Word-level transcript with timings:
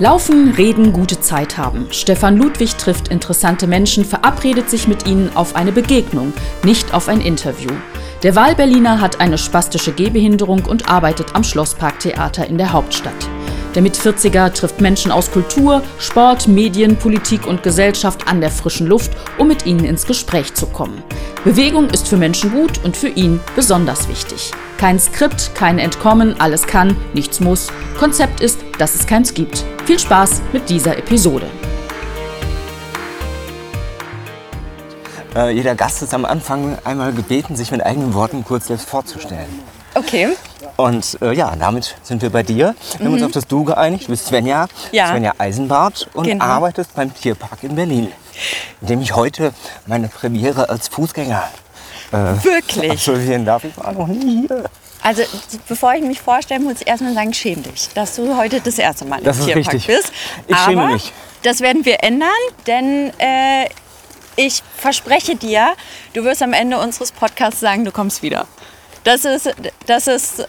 Laufen, 0.00 0.52
reden, 0.52 0.94
gute 0.94 1.20
Zeit 1.20 1.58
haben. 1.58 1.88
Stefan 1.90 2.38
Ludwig 2.38 2.78
trifft 2.78 3.08
interessante 3.08 3.66
Menschen, 3.66 4.06
verabredet 4.06 4.70
sich 4.70 4.88
mit 4.88 5.06
ihnen 5.06 5.36
auf 5.36 5.54
eine 5.54 5.72
Begegnung, 5.72 6.32
nicht 6.64 6.94
auf 6.94 7.06
ein 7.06 7.20
Interview. 7.20 7.70
Der 8.22 8.34
Wahlberliner 8.34 9.02
hat 9.02 9.20
eine 9.20 9.36
spastische 9.36 9.92
Gehbehinderung 9.92 10.64
und 10.64 10.88
arbeitet 10.88 11.34
am 11.34 11.44
Schlossparktheater 11.44 12.46
in 12.46 12.56
der 12.56 12.72
Hauptstadt. 12.72 13.28
Der 13.76 13.82
Mit-40er 13.82 14.52
trifft 14.52 14.80
Menschen 14.80 15.12
aus 15.12 15.30
Kultur, 15.30 15.82
Sport, 16.00 16.48
Medien, 16.48 16.96
Politik 16.96 17.46
und 17.46 17.62
Gesellschaft 17.62 18.26
an 18.26 18.40
der 18.40 18.50
frischen 18.50 18.88
Luft, 18.88 19.12
um 19.38 19.46
mit 19.46 19.64
ihnen 19.64 19.84
ins 19.84 20.06
Gespräch 20.06 20.54
zu 20.54 20.66
kommen. 20.66 21.04
Bewegung 21.44 21.88
ist 21.88 22.08
für 22.08 22.16
Menschen 22.16 22.50
gut 22.50 22.82
und 22.84 22.96
für 22.96 23.08
ihn 23.08 23.38
besonders 23.54 24.08
wichtig. 24.08 24.50
Kein 24.76 24.98
Skript, 24.98 25.54
kein 25.54 25.78
Entkommen, 25.78 26.40
alles 26.40 26.66
kann, 26.66 26.96
nichts 27.14 27.38
muss. 27.38 27.68
Konzept 27.96 28.40
ist, 28.40 28.58
dass 28.78 28.96
es 28.96 29.06
keins 29.06 29.34
gibt. 29.34 29.64
Viel 29.86 30.00
Spaß 30.00 30.42
mit 30.52 30.68
dieser 30.68 30.98
Episode. 30.98 31.46
Äh, 35.36 35.50
jeder 35.54 35.76
Gast 35.76 36.02
ist 36.02 36.12
am 36.12 36.24
Anfang 36.24 36.76
einmal 36.82 37.12
gebeten, 37.12 37.54
sich 37.54 37.70
mit 37.70 37.86
eigenen 37.86 38.14
Worten 38.14 38.44
kurz 38.44 38.66
selbst 38.66 38.88
vorzustellen. 38.88 39.60
Okay. 39.94 40.30
Und 40.80 41.18
äh, 41.22 41.32
ja, 41.32 41.54
damit 41.56 41.94
sind 42.02 42.22
wir 42.22 42.30
bei 42.30 42.42
dir. 42.42 42.74
Wir 42.98 43.06
haben 43.06 43.14
uns 43.14 43.22
auf 43.22 43.32
das 43.32 43.46
Du 43.46 43.64
geeinigt. 43.64 44.04
Du 44.06 44.08
bist 44.10 44.26
Svenja, 44.26 44.66
Ja. 44.92 45.08
Svenja 45.08 45.32
Eisenbart 45.38 46.08
und 46.14 46.24
Genau. 46.26 46.44
arbeitest 46.44 46.94
beim 46.94 47.12
Tierpark 47.14 47.62
in 47.62 47.74
Berlin, 47.74 48.10
in 48.80 48.86
dem 48.86 49.00
ich 49.02 49.14
heute 49.14 49.52
meine 49.86 50.08
Premiere 50.08 50.68
als 50.68 50.88
Fußgänger 50.88 51.42
Wirklich. 52.10 52.90
absolvieren 52.90 53.44
darf. 53.44 53.64
Ich 53.64 53.76
war 53.76 53.92
noch 53.92 54.06
nie 54.06 54.46
hier. 54.48 54.64
Also 55.02 55.22
bevor 55.68 55.94
ich 55.94 56.02
mich 56.02 56.20
vorstelle, 56.20 56.60
muss 56.60 56.80
ich 56.80 56.86
erstmal 56.86 57.14
sagen, 57.14 57.32
schäm 57.32 57.62
dich, 57.62 57.88
dass 57.94 58.16
du 58.16 58.36
heute 58.36 58.60
das 58.60 58.78
erste 58.78 59.04
Mal 59.06 59.20
Das 59.22 59.38
im 59.38 59.46
Tierpark 59.46 59.74
richtig. 59.74 59.86
bist. 59.86 60.12
Ich 60.46 60.54
Aber 60.54 60.64
schäme 60.64 60.86
mich. 60.92 61.12
das 61.42 61.60
werden 61.60 61.84
wir 61.86 62.02
ändern, 62.04 62.28
denn 62.66 63.10
äh, 63.18 63.66
ich 64.36 64.62
verspreche 64.76 65.36
dir, 65.36 65.72
du 66.12 66.24
wirst 66.24 66.42
am 66.42 66.52
Ende 66.52 66.78
unseres 66.78 67.12
Podcasts 67.12 67.60
sagen, 67.60 67.84
du 67.84 67.92
kommst 67.92 68.22
wieder. 68.22 68.46
Das 69.04 69.24
ist, 69.24 69.54
das 69.86 70.06
ist 70.06 70.46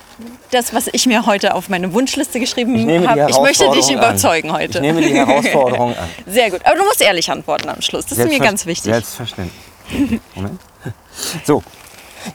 das, 0.51 0.73
was 0.73 0.89
ich 0.91 1.05
mir 1.05 1.25
heute 1.25 1.55
auf 1.55 1.69
meine 1.69 1.93
Wunschliste 1.93 2.39
geschrieben 2.39 3.07
habe. 3.07 3.27
Ich 3.29 3.39
möchte 3.39 3.69
dich 3.71 3.89
Herausforderung 3.89 3.89
an. 3.89 3.97
überzeugen 3.97 4.53
heute. 4.53 4.77
Ich 4.79 4.81
nehme 4.81 5.01
die 5.01 5.13
Herausforderung 5.13 5.95
an. 5.95 6.09
Sehr 6.27 6.51
gut. 6.51 6.65
Aber 6.65 6.75
du 6.75 6.83
musst 6.83 7.01
ehrlich 7.01 7.31
antworten 7.31 7.69
am 7.69 7.81
Schluss. 7.81 8.05
Das 8.07 8.17
ist 8.17 8.27
mir 8.27 8.39
ganz 8.39 8.65
wichtig. 8.65 8.91
Selbstverständlich. 8.91 10.21
Moment. 10.35 10.59
So, 11.45 11.63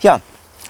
ja, 0.01 0.21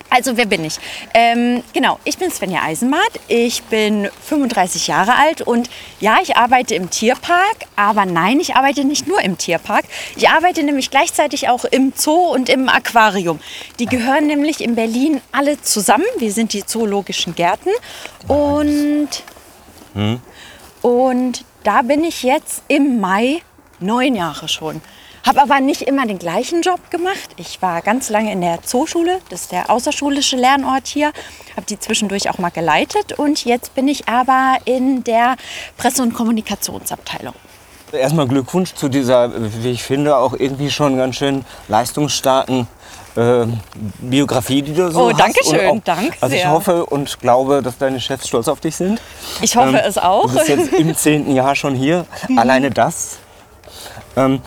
Also, 0.09 0.37
wer 0.37 0.47
bin 0.47 0.65
ich? 0.65 0.79
Ähm, 1.15 1.63
genau, 1.73 1.99
ich 2.05 2.17
bin 2.17 2.31
Svenja 2.31 2.63
Eisenmart. 2.63 3.21
Ich 3.29 3.63
bin 3.65 4.09
35 4.29 4.87
Jahre 4.87 5.15
alt 5.15 5.43
und 5.43 5.69
ja, 6.01 6.19
ich 6.23 6.37
arbeite 6.37 6.75
im 6.75 6.91
Tierpark. 6.91 7.67
Aber 7.75 8.07
nein, 8.07 8.39
ich 8.41 8.55
arbeite 8.55 8.85
nicht 8.85 9.07
nur 9.07 9.21
im 9.21 9.37
Tierpark. 9.37 9.85
Ich 10.17 10.29
arbeite 10.29 10.63
nämlich 10.63 10.91
gleichzeitig 10.91 11.49
auch 11.49 11.65
im 11.65 11.93
Zoo 11.95 12.33
und 12.33 12.49
im 12.49 12.69
Aquarium. 12.69 13.41
Die 13.79 13.87
gehören 13.87 14.27
nämlich 14.27 14.61
in 14.63 14.75
Berlin 14.75 15.21
alle 15.33 15.61
zusammen. 15.61 16.07
Wir 16.19 16.33
sind 16.33 16.53
die 16.53 16.65
zoologischen 16.65 17.35
Gärten. 17.35 17.71
Und, 18.29 19.09
und 20.83 21.45
da 21.65 21.83
bin 21.83 22.05
ich 22.05 22.23
jetzt 22.23 22.63
im 22.69 23.01
Mai 23.01 23.43
neun 23.81 24.15
Jahre 24.15 24.49
schon. 24.49 24.81
Habe 25.27 25.43
aber 25.43 25.61
nicht 25.61 25.83
immer 25.83 26.07
den 26.07 26.19
gleichen 26.19 26.63
Job 26.63 26.91
gemacht. 26.91 27.31
Ich 27.37 27.61
war 27.61 27.83
ganz 27.83 28.11
lange 28.11 28.31
in 28.33 28.41
der 28.41 28.63
Zooschule, 28.63 29.19
das 29.29 29.43
ist 29.43 29.53
der 29.53 29.71
außerschulische 29.71 30.37
Lernort 30.37 30.87
hier. 30.87 31.09
Habe 31.57 31.67
die 31.69 31.79
zwischendurch 31.81 32.31
auch 32.31 32.39
mal 32.39 32.51
geleitet 32.51 33.15
und 33.19 33.45
jetzt 33.45 33.75
bin 33.75 33.89
ich 33.89 34.09
aber 34.09 34.59
in 34.67 35.03
der 35.05 35.37
Presse- 35.77 36.03
und 36.03 36.15
Kommunikationsabteilung. 36.15 37.35
Erstmal 37.93 38.27
Glückwunsch 38.29 38.75
zu 38.75 38.89
dieser, 38.89 39.31
wie 39.63 39.71
ich 39.71 39.83
finde, 39.83 40.17
auch 40.17 40.33
irgendwie 40.35 40.71
schon 40.71 40.97
ganz 40.97 41.17
schön 41.17 41.45
leistungsstarken 41.69 42.67
äh, 43.17 43.47
Biografie, 44.01 44.61
die 44.63 44.75
du 44.75 44.91
so 44.93 45.07
Oh, 45.07 45.11
hast. 45.11 45.21
danke 45.21 45.41
schön, 45.45 45.71
auch- 45.71 45.81
danke 45.85 46.17
Also 46.21 46.35
ich 46.37 46.43
sehr. 46.43 46.51
hoffe 46.51 46.85
und 46.87 47.19
glaube, 47.21 47.63
dass 47.63 47.79
deine 47.79 47.99
Chefs 48.01 48.29
stolz 48.29 48.47
auf 48.49 48.61
dich 48.61 48.77
sind. 48.77 49.01
Ich 49.41 49.57
hoffe 49.57 49.71
Ähm, 49.71 49.83
es 49.87 49.99
auch. 49.99 50.27
Du 50.27 50.35
bist 50.35 50.49
jetzt 50.49 50.73
im 50.75 50.95
zehnten 50.97 51.35
Jahr 51.35 51.55
schon 51.57 51.75
hier. 51.75 52.05
Alleine 52.37 52.71
das 52.71 53.17
ähm, 54.17 54.41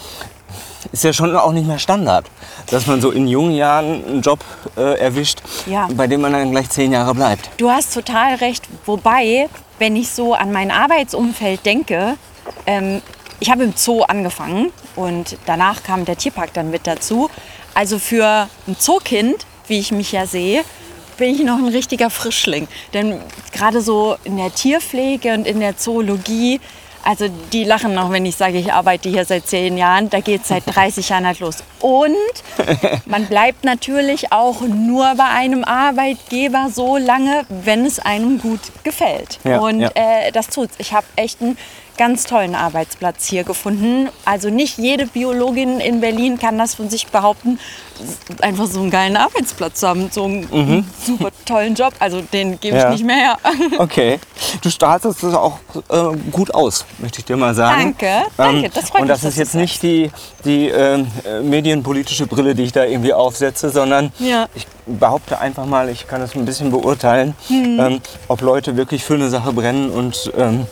ist 0.91 1.03
ja 1.03 1.13
schon 1.13 1.35
auch 1.35 1.51
nicht 1.51 1.67
mehr 1.67 1.79
Standard, 1.79 2.25
dass 2.67 2.88
man 2.88 3.01
so 3.01 3.12
in 3.12 3.28
jungen 3.28 3.51
Jahren 3.56 4.03
einen 4.06 4.22
Job 4.22 4.40
äh, 4.78 5.00
erwischt, 5.00 5.41
Ja. 5.66 5.88
bei 5.94 6.07
dem 6.07 6.22
man 6.22 6.34
dann 6.34 6.51
gleich 6.51 6.69
zehn 6.69 6.91
Jahre 6.91 7.13
bleibt. 7.16 7.50
Du 7.57 7.69
hast 7.69 7.94
total 7.94 8.35
recht. 8.35 8.63
Wobei, 8.85 9.50
wenn 9.78 9.95
ich 9.95 10.09
so 10.12 10.34
an 10.34 10.51
mein 10.51 10.72
Arbeitsumfeld 10.72 11.66
denke, 11.66 12.16
ähm, 12.66 13.01
ich 13.39 13.50
habe 13.50 13.63
im 13.63 13.73
Zoo 13.75 14.01
angefangen 14.03 14.72
und 14.95 15.38
danach 15.45 15.84
kam 15.84 16.03
der 16.06 16.18
Tierpark 16.18 16.53
dann 16.53 16.72
mit 16.72 16.85
dazu. 16.88 17.29
Also 17.73 18.00
für 18.00 18.47
ein 18.68 18.78
Zookind, 18.78 19.45
wie 19.68 19.79
ich 19.79 19.91
mich 19.91 20.12
ja 20.12 20.25
sehe, 20.25 20.63
bin 21.18 21.35
ich 21.35 21.44
noch 21.44 21.57
ein 21.57 21.68
richtiger 21.68 22.09
Frischling. 22.09 22.68
Denn 22.94 23.19
gerade 23.53 23.81
so 23.81 24.16
in 24.23 24.38
der 24.38 24.53
Tierpflege 24.53 25.34
und 25.34 25.45
in 25.47 25.59
der 25.59 25.78
Zoologie, 25.78 26.59
also 27.09 27.27
die 27.51 27.63
lachen 27.63 27.95
noch, 27.95 28.11
wenn 28.11 28.23
ich 28.27 28.35
sage, 28.35 28.59
ich 28.59 28.71
arbeite 28.71 29.09
hier 29.09 29.25
seit 29.25 29.47
zehn 29.47 29.79
Jahren. 29.79 30.11
Da 30.11 30.19
geht 30.19 30.43
es 30.43 30.49
seit 30.49 30.63
30 30.75 31.09
Jahren 31.09 31.25
halt 31.25 31.39
los. 31.39 31.63
Und 31.79 32.15
man 33.07 33.25
bleibt 33.25 33.63
natürlich 33.63 34.31
auch 34.31 34.61
nur 34.61 35.15
bei 35.15 35.25
einem 35.25 35.63
Arbeitgeber 35.63 36.67
so 36.71 36.97
lange, 36.97 37.45
wenn 37.49 37.83
es 37.83 37.97
einem 37.97 38.39
gut 38.39 38.59
gefällt. 38.83 39.39
Ja, 39.43 39.59
und 39.59 39.79
ja. 39.79 39.89
Äh, 39.95 40.31
das 40.31 40.49
tut's. 40.49 40.75
Ich 40.77 40.93
habe 40.93 41.07
echt 41.15 41.41
einen 41.41 41.57
ganz 41.99 42.23
tollen 42.23 42.55
Arbeitsplatz 42.55 43.25
hier 43.27 43.43
gefunden. 43.43 44.07
Also 44.25 44.49
nicht 44.49 44.77
jede 44.79 45.05
Biologin 45.05 45.79
in 45.81 45.99
Berlin 45.99 46.39
kann 46.39 46.57
das 46.57 46.73
von 46.75 46.89
sich 46.89 47.07
behaupten, 47.07 47.59
einfach 48.41 48.65
so 48.67 48.79
einen 48.79 48.89
geilen 48.89 49.17
Arbeitsplatz 49.17 49.81
zu 49.81 49.87
haben, 49.89 50.09
so 50.09 50.23
einen 50.23 50.85
super 51.05 51.29
tollen 51.45 51.75
Job. 51.75 51.93
Also 51.99 52.21
den 52.21 52.57
gebe 52.59 52.77
ich 52.77 52.83
Mhm. 52.83 52.88
Ja. 52.88 52.89
nicht 52.91 53.03
mehr 53.05 53.15
her. 53.17 53.38
Okay. 53.79 54.19
Du 54.61 54.69
startest 54.69 55.21
es 55.23 55.33
auch 55.35 55.59
äh, 55.89 56.17
gut 56.31 56.53
aus, 56.53 56.85
möchte 56.99 57.19
ich 57.19 57.25
dir 57.25 57.35
mal 57.35 57.53
sagen. 57.53 57.95
Danke, 57.99 58.25
danke, 58.38 58.69
das 58.69 58.89
freut 58.89 59.01
Und 59.01 59.07
mich, 59.07 59.13
das 59.15 59.21
dass 59.21 59.31
ist 59.33 59.38
jetzt 59.38 59.55
nicht 59.55 59.83
die, 59.83 60.09
die 60.45 60.69
ähm, 60.69 61.07
äh, 61.25 61.41
medienpolitische 61.41 62.25
Brille, 62.27 62.55
die 62.55 62.63
ich 62.63 62.71
da 62.71 62.85
irgendwie 62.85 63.13
aufsetze, 63.13 63.69
sondern 63.69 64.13
Ja. 64.19 64.47
ich 64.55 64.65
behaupte 64.85 65.38
einfach 65.39 65.65
mal, 65.65 65.89
ich 65.89 66.07
kann 66.07 66.21
es 66.21 66.33
ein 66.35 66.45
bisschen 66.45 66.71
beurteilen, 66.71 67.35
Mhm. 67.49 67.79
ähm, 67.79 68.01
ob 68.29 68.39
Leute 68.41 68.77
wirklich 68.77 69.03
für 69.03 69.15
eine 69.15 69.29
Sache 69.29 69.51
brennen 69.51 69.89
und 69.91 70.31
ähm, 70.38 70.65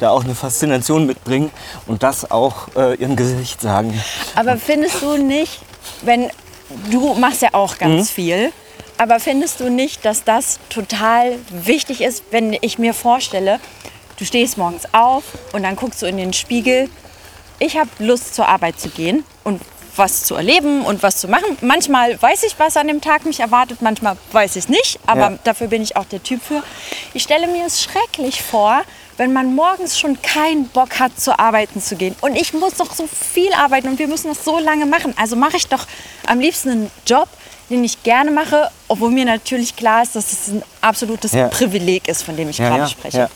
da 0.00 0.10
auch 0.10 0.24
eine 0.24 0.34
Faszination 0.34 1.06
mitbringen 1.06 1.50
und 1.86 2.02
das 2.02 2.30
auch 2.30 2.68
äh, 2.76 2.94
ihrem 2.94 3.16
Gesicht 3.16 3.60
sagen. 3.60 3.98
Aber 4.34 4.56
findest 4.56 5.02
du 5.02 5.16
nicht, 5.16 5.60
wenn 6.02 6.30
du 6.90 7.14
machst 7.14 7.42
ja 7.42 7.50
auch 7.52 7.78
ganz 7.78 8.10
Mhm. 8.10 8.14
viel, 8.14 8.52
aber 8.98 9.20
findest 9.20 9.60
du 9.60 9.70
nicht, 9.70 10.04
dass 10.04 10.24
das 10.24 10.58
total 10.68 11.36
wichtig 11.50 12.00
ist, 12.00 12.24
wenn 12.30 12.56
ich 12.60 12.78
mir 12.78 12.94
vorstelle, 12.94 13.60
du 14.18 14.24
stehst 14.24 14.58
morgens 14.58 14.82
auf 14.92 15.24
und 15.52 15.62
dann 15.62 15.76
guckst 15.76 16.02
du 16.02 16.06
in 16.06 16.16
den 16.16 16.32
Spiegel, 16.32 16.88
ich 17.58 17.76
habe 17.76 17.90
Lust 17.98 18.34
zur 18.34 18.48
Arbeit 18.48 18.78
zu 18.80 18.88
gehen 18.88 19.24
und 19.44 19.60
was 19.96 20.22
zu 20.24 20.34
erleben 20.36 20.82
und 20.86 21.02
was 21.02 21.16
zu 21.18 21.28
machen. 21.28 21.58
Manchmal 21.60 22.20
weiß 22.22 22.44
ich, 22.44 22.58
was 22.58 22.76
an 22.76 22.86
dem 22.86 23.00
Tag 23.02 23.26
mich 23.26 23.40
erwartet, 23.40 23.82
manchmal 23.82 24.16
weiß 24.32 24.56
ich 24.56 24.64
es 24.64 24.68
nicht, 24.70 24.98
aber 25.06 25.32
Ja. 25.32 25.38
dafür 25.44 25.66
bin 25.66 25.82
ich 25.82 25.96
auch 25.96 26.04
der 26.06 26.22
Typ 26.22 26.40
für. 26.42 26.62
Ich 27.12 27.22
stelle 27.22 27.46
mir 27.48 27.66
es 27.66 27.82
schrecklich 27.82 28.40
vor, 28.42 28.82
wenn 29.20 29.34
man 29.34 29.54
morgens 29.54 29.98
schon 29.98 30.22
keinen 30.22 30.68
Bock 30.68 30.98
hat, 30.98 31.20
zur 31.20 31.38
Arbeiten 31.38 31.82
zu 31.82 31.94
gehen. 31.94 32.16
Und 32.22 32.36
ich 32.36 32.54
muss 32.54 32.76
doch 32.76 32.94
so 32.94 33.06
viel 33.06 33.52
arbeiten 33.52 33.88
und 33.88 33.98
wir 33.98 34.08
müssen 34.08 34.28
das 34.28 34.46
so 34.46 34.58
lange 34.58 34.86
machen. 34.86 35.12
Also 35.18 35.36
mache 35.36 35.58
ich 35.58 35.66
doch 35.66 35.86
am 36.26 36.40
liebsten 36.40 36.70
einen 36.70 36.90
Job, 37.06 37.28
den 37.70 37.84
ich 37.84 38.02
gerne 38.02 38.30
mache, 38.32 38.68
obwohl 38.88 39.10
mir 39.10 39.24
natürlich 39.24 39.76
klar 39.76 40.02
ist, 40.02 40.16
dass 40.16 40.32
es 40.32 40.48
ein 40.48 40.62
absolutes 40.80 41.32
Ja. 41.32 41.46
Privileg 41.48 42.08
ist, 42.08 42.22
von 42.24 42.36
dem 42.36 42.48
ich 42.48 42.56
gerade 42.56 42.88
spreche. 42.88 43.16
Ja. 43.18 43.28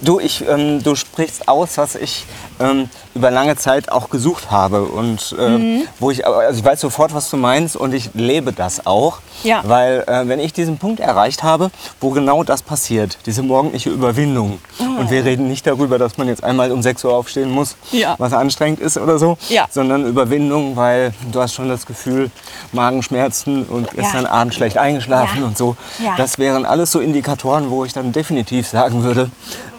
Du, 0.00 0.18
ich, 0.18 0.42
ähm, 0.48 0.82
du 0.82 0.94
sprichst 0.94 1.46
aus, 1.48 1.76
was 1.76 1.94
ich 1.96 2.24
ähm, 2.60 2.88
über 3.14 3.30
lange 3.30 3.56
Zeit 3.56 3.90
auch 3.92 4.08
gesucht 4.08 4.50
habe 4.50 4.82
und 4.84 5.34
ähm, 5.38 5.52
Mhm. 5.80 5.82
wo 6.00 6.10
ich, 6.10 6.26
also 6.26 6.58
ich 6.58 6.64
weiß 6.64 6.80
sofort, 6.80 7.12
was 7.12 7.28
du 7.28 7.36
meinst 7.36 7.76
und 7.76 7.92
ich 7.92 8.10
lebe 8.14 8.52
das 8.52 8.86
auch, 8.86 9.18
Ja. 9.42 9.60
weil 9.64 10.04
äh, 10.06 10.26
wenn 10.28 10.40
ich 10.40 10.52
diesen 10.54 10.78
Punkt 10.78 11.00
erreicht 11.00 11.42
habe, 11.42 11.70
wo 12.00 12.10
genau 12.10 12.42
das 12.44 12.62
passiert, 12.62 13.18
diese 13.26 13.42
morgendliche 13.42 13.90
Überwindung 13.90 14.58
und 14.78 15.10
wir 15.10 15.24
reden 15.24 15.48
nicht 15.48 15.66
darüber, 15.66 15.98
dass 15.98 16.16
man 16.16 16.28
jetzt 16.28 16.42
einmal 16.44 16.70
um 16.72 16.82
6 16.82 17.04
Uhr 17.04 17.14
aufstehen 17.14 17.50
muss, 17.50 17.76
Ja. 17.90 18.14
was 18.18 18.32
anstrengend 18.32 18.80
ist 18.80 18.96
oder 18.96 19.18
so, 19.18 19.36
Ja. 19.50 19.66
sondern 19.70 20.06
Überwindung, 20.06 20.76
weil 20.76 21.12
du 21.30 21.40
hast 21.42 21.54
schon 21.54 21.68
das 21.68 21.84
Gefühl, 21.84 22.30
Magenschmerzen 22.72 23.64
und 23.64 23.81
gestern 23.94 24.26
Abend 24.26 24.54
schlecht 24.54 24.78
eingeschlafen 24.78 25.40
Ja. 25.40 25.46
und 25.46 25.56
so. 25.58 25.76
Ja. 25.98 26.14
Das 26.16 26.38
wären 26.38 26.64
alles 26.66 26.92
so 26.92 27.00
Indikatoren, 27.00 27.70
wo 27.70 27.84
ich 27.84 27.92
dann 27.92 28.12
definitiv 28.12 28.68
sagen 28.68 29.02
würde, 29.02 29.30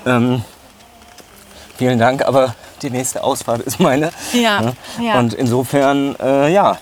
ähm, 0.06 0.44
vielen 1.78 2.00
Dank, 2.00 2.24
aber 2.26 2.56
die 2.82 2.90
nächste 2.90 3.24
Ausfahrt 3.24 3.62
ist 3.62 3.80
meine. 3.80 4.12
Ja, 4.34 4.74
ja. 5.00 5.20
Und 5.20 5.34
insofern, 5.34 6.16
äh, 6.20 6.52
ja, 6.52 6.78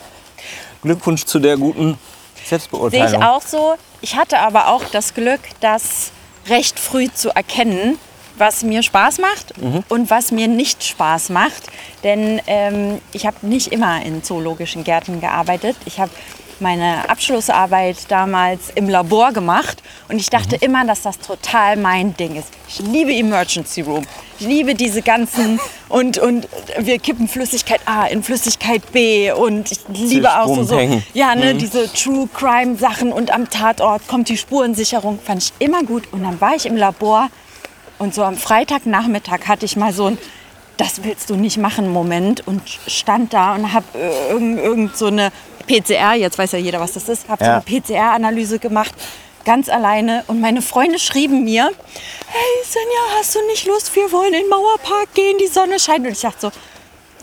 Glückwunsch 0.81 1.25
zu 1.25 1.39
der 1.39 1.57
guten 1.57 1.97
Sehe 2.35 2.45
Selbstbeurteilung. 2.50 3.21
ich 3.21 3.27
auch 3.27 3.41
so. 3.44 3.75
Ich 4.01 4.15
hatte 4.15 4.39
aber 4.39 4.68
auch 4.69 4.83
das 4.91 5.13
Glück, 5.13 5.39
das 5.59 6.12
recht 6.47 6.79
früh 6.79 7.07
zu 7.13 7.29
erkennen, 7.29 8.00
was 8.38 8.63
mir 8.63 8.81
Spaß 8.81 9.19
macht 9.19 9.53
und 9.89 10.09
was 10.09 10.31
mir 10.31 10.47
nicht 10.47 10.83
Spaß 10.83 11.29
macht. 11.29 11.68
Denn 12.03 12.41
ähm, 12.47 13.00
ich 13.12 13.27
habe 13.27 13.35
nicht 13.44 13.68
immer 13.71 14.03
in 14.03 14.23
zoologischen 14.23 14.83
Gärten 14.83 15.21
gearbeitet. 15.21 15.75
Ich 15.85 16.00
habe 16.00 16.09
meine 16.62 17.10
Abschlussarbeit 17.10 17.98
damals 18.10 18.69
im 18.75 18.88
Labor 18.88 19.31
gemacht 19.34 19.81
und 20.10 20.18
ich 20.18 20.30
dachte 20.30 20.56
immer, 20.56 20.86
dass 20.86 21.02
das 21.02 21.19
total 21.19 21.78
mein 21.78 22.16
Ding 22.16 22.36
ist. 22.36 22.50
Ich 22.68 22.80
liebe 22.80 23.13
Emergency 23.13 23.81
Room. 23.81 24.06
Ich 24.40 24.48
liebe 24.48 24.75
diese 24.75 25.02
ganzen 25.02 25.60
und, 25.90 26.18
und 26.18 26.48
wir 26.80 27.00
kippen 27.00 27.28
Flüssigkeit 27.28 27.81
A 27.86 28.06
in 28.06 28.24
Flüssigkeit 28.24 28.92
B 28.92 29.31
und 29.31 29.72
ich 29.72 29.80
liebe 29.90 30.40
auch 30.40 30.63
so, 30.63 30.80
ja, 31.13 31.36
ne, 31.36 31.56
diese 31.56 31.92
True 31.92 32.30
Crime 32.34 32.78
Sachen 32.78 33.12
und 33.12 33.31
am 33.31 33.50
Tatort 33.50 34.07
kommt 34.07 34.30
die 34.30 34.38
Spurensicherung, 34.38 35.19
fand 35.19 35.44
ich 35.44 35.54
immer 35.60 35.84
gut. 35.84 36.04
Und 36.12 36.24
dann 36.24 36.40
war 36.40 36.56
ich 36.56 36.66
im 36.66 36.78
Labor 36.78 37.30
und 38.00 38.16
so 38.16 38.24
am 38.24 38.38
Freitagnachmittag 38.38 39.48
hatte 39.48 39.66
ich 39.66 39.75
mal 39.75 39.94
so 39.94 40.06
ein 40.06 40.18
das 40.81 41.04
willst 41.04 41.30
du 41.30 41.36
nicht 41.36 41.57
machen 41.57 41.90
Moment 41.90 42.48
und 42.48 42.62
stand 42.88 43.34
da 43.34 43.54
und 43.54 43.72
habe 43.72 43.86
äh, 43.94 44.31
irgend, 44.31 44.60
irgend 44.60 44.98
so 44.98 45.06
eine 45.07 45.31
PCR, 45.79 46.13
jetzt 46.15 46.38
weiß 46.38 46.51
ja 46.53 46.59
jeder, 46.59 46.79
was 46.79 46.94
das 46.94 47.07
ist, 47.09 47.29
habe 47.29 47.44
Ja. 47.44 47.62
so 47.62 47.65
eine 47.68 47.81
PCR-Analyse 47.81 48.59
gemacht, 48.59 48.91
ganz 49.45 49.69
alleine. 49.69 50.23
Und 50.27 50.41
meine 50.41 50.62
Freunde 50.62 51.00
schrieben 51.00 51.44
mir, 51.44 51.63
hey 52.27 52.63
Senja, 52.65 53.18
hast 53.19 53.35
du 53.35 53.39
nicht 53.47 53.65
Lust, 53.65 53.95
wir 53.95 54.12
wollen 54.12 54.33
in 54.33 54.41
den 54.41 54.50
Mauerpark 54.50 55.13
gehen, 55.13 55.38
die 55.39 55.47
Sonne 55.47 55.79
scheint. 55.79 56.06
Und 56.06 56.12
ich 56.13 56.21
dachte 56.21 56.38
so, 56.39 56.51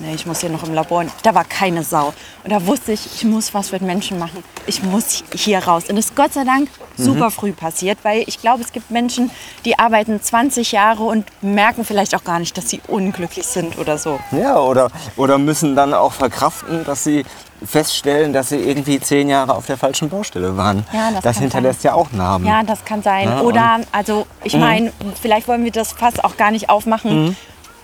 nee, 0.01 0.15
ich 0.15 0.27
muss 0.27 0.41
hier 0.41 0.51
noch 0.51 0.63
im 0.65 0.75
Labor. 0.75 1.01
Und 1.01 1.13
da 1.23 1.35
war 1.35 1.45
keine 1.45 1.83
Sau. 1.83 2.13
Und 2.45 2.51
da 2.51 2.67
wusste 2.67 2.93
ich, 2.93 3.07
ich 3.07 3.25
muss 3.25 3.55
was 3.55 3.73
mit 3.73 3.83
Menschen 3.83 4.19
machen. 4.19 4.43
Ich 4.67 4.83
muss 4.83 5.25
hier 5.35 5.59
raus. 5.61 5.85
Und 5.89 5.97
das 5.97 6.07
ist 6.07 6.17
Gott 6.17 6.33
sei 6.33 6.45
Dank 6.45 6.69
super 6.97 7.31
früh 7.31 7.53
passiert, 7.53 7.99
weil 8.03 8.25
ich 8.27 8.41
glaube, 8.41 8.63
es 8.63 8.73
gibt 8.73 8.91
Menschen, 8.91 9.31
die 9.65 9.79
arbeiten 9.79 10.21
20 10.21 10.73
Jahre 10.73 11.05
und 11.05 11.25
merken 11.43 11.85
vielleicht 11.85 12.15
auch 12.15 12.25
gar 12.25 12.39
nicht, 12.41 12.57
dass 12.57 12.69
sie 12.69 12.81
unglücklich 12.89 13.47
sind 13.47 13.79
oder 13.79 13.99
so. 13.99 14.19
Ja, 14.33 14.59
oder, 14.59 14.91
oder 15.17 15.39
müssen 15.39 15.77
dann 15.77 15.95
auch 15.95 16.13
verkraften, 16.13 16.85
dass 16.85 17.05
sie 17.05 17.25
feststellen, 17.65 18.33
dass 18.33 18.51
sie 18.51 18.57
irgendwie 18.57 19.01
zehn 19.01 19.29
Jahre 19.29 19.55
auf 19.55 19.67
der 19.67 19.77
falschen 19.77 20.09
Baustelle 20.09 20.57
waren. 20.57 20.85
Ja, 20.93 21.11
das 21.11 21.23
das 21.23 21.39
hinterlässt 21.39 21.85
ja 21.85 21.95
auch 21.95 22.13
Narben. 22.13 22.47
Ja, 22.47 22.63
das 22.63 22.85
kann 22.85 23.03
sein. 23.03 23.29
Ja, 23.29 23.41
Oder, 23.41 23.81
also 23.93 24.27
ich 24.45 24.55
meine, 24.55 24.93
vielleicht 25.21 25.49
wollen 25.49 25.65
wir 25.65 25.73
das 25.73 25.93
fast 25.93 26.25
auch 26.25 26.37
gar 26.37 26.51
nicht 26.51 26.71
aufmachen. 26.71 27.37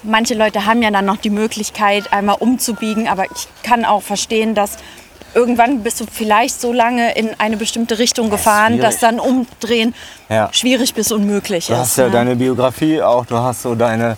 Manche 0.04 0.34
Leute 0.34 0.66
haben 0.66 0.82
ja 0.82 0.90
dann 0.90 1.06
noch 1.06 1.16
die 1.16 1.30
Möglichkeit, 1.30 2.12
einmal 2.12 2.36
umzubiegen, 2.38 3.08
aber 3.08 3.24
ich 3.24 3.48
kann 3.62 3.84
auch 3.84 4.02
verstehen, 4.02 4.54
dass 4.54 4.76
irgendwann 5.34 5.82
bist 5.82 6.00
du 6.00 6.04
vielleicht 6.10 6.60
so 6.60 6.72
lange 6.72 7.14
in 7.16 7.30
eine 7.40 7.56
bestimmte 7.56 7.98
Richtung 7.98 8.30
gefahren, 8.30 8.74
schwierig. 8.74 8.82
dass 8.82 8.98
dann 9.00 9.18
umdrehen 9.18 9.94
Ja. 10.28 10.48
schwierig 10.52 10.94
bis 10.94 11.10
unmöglich 11.10 11.66
Du 11.66 11.72
ist. 11.72 11.78
hast 11.78 11.96
ja 11.98 12.04
ne? 12.06 12.10
deine 12.12 12.36
Biografie 12.36 13.02
auch, 13.02 13.26
du 13.26 13.36
hast 13.38 13.62
so 13.62 13.74
deine, 13.74 14.16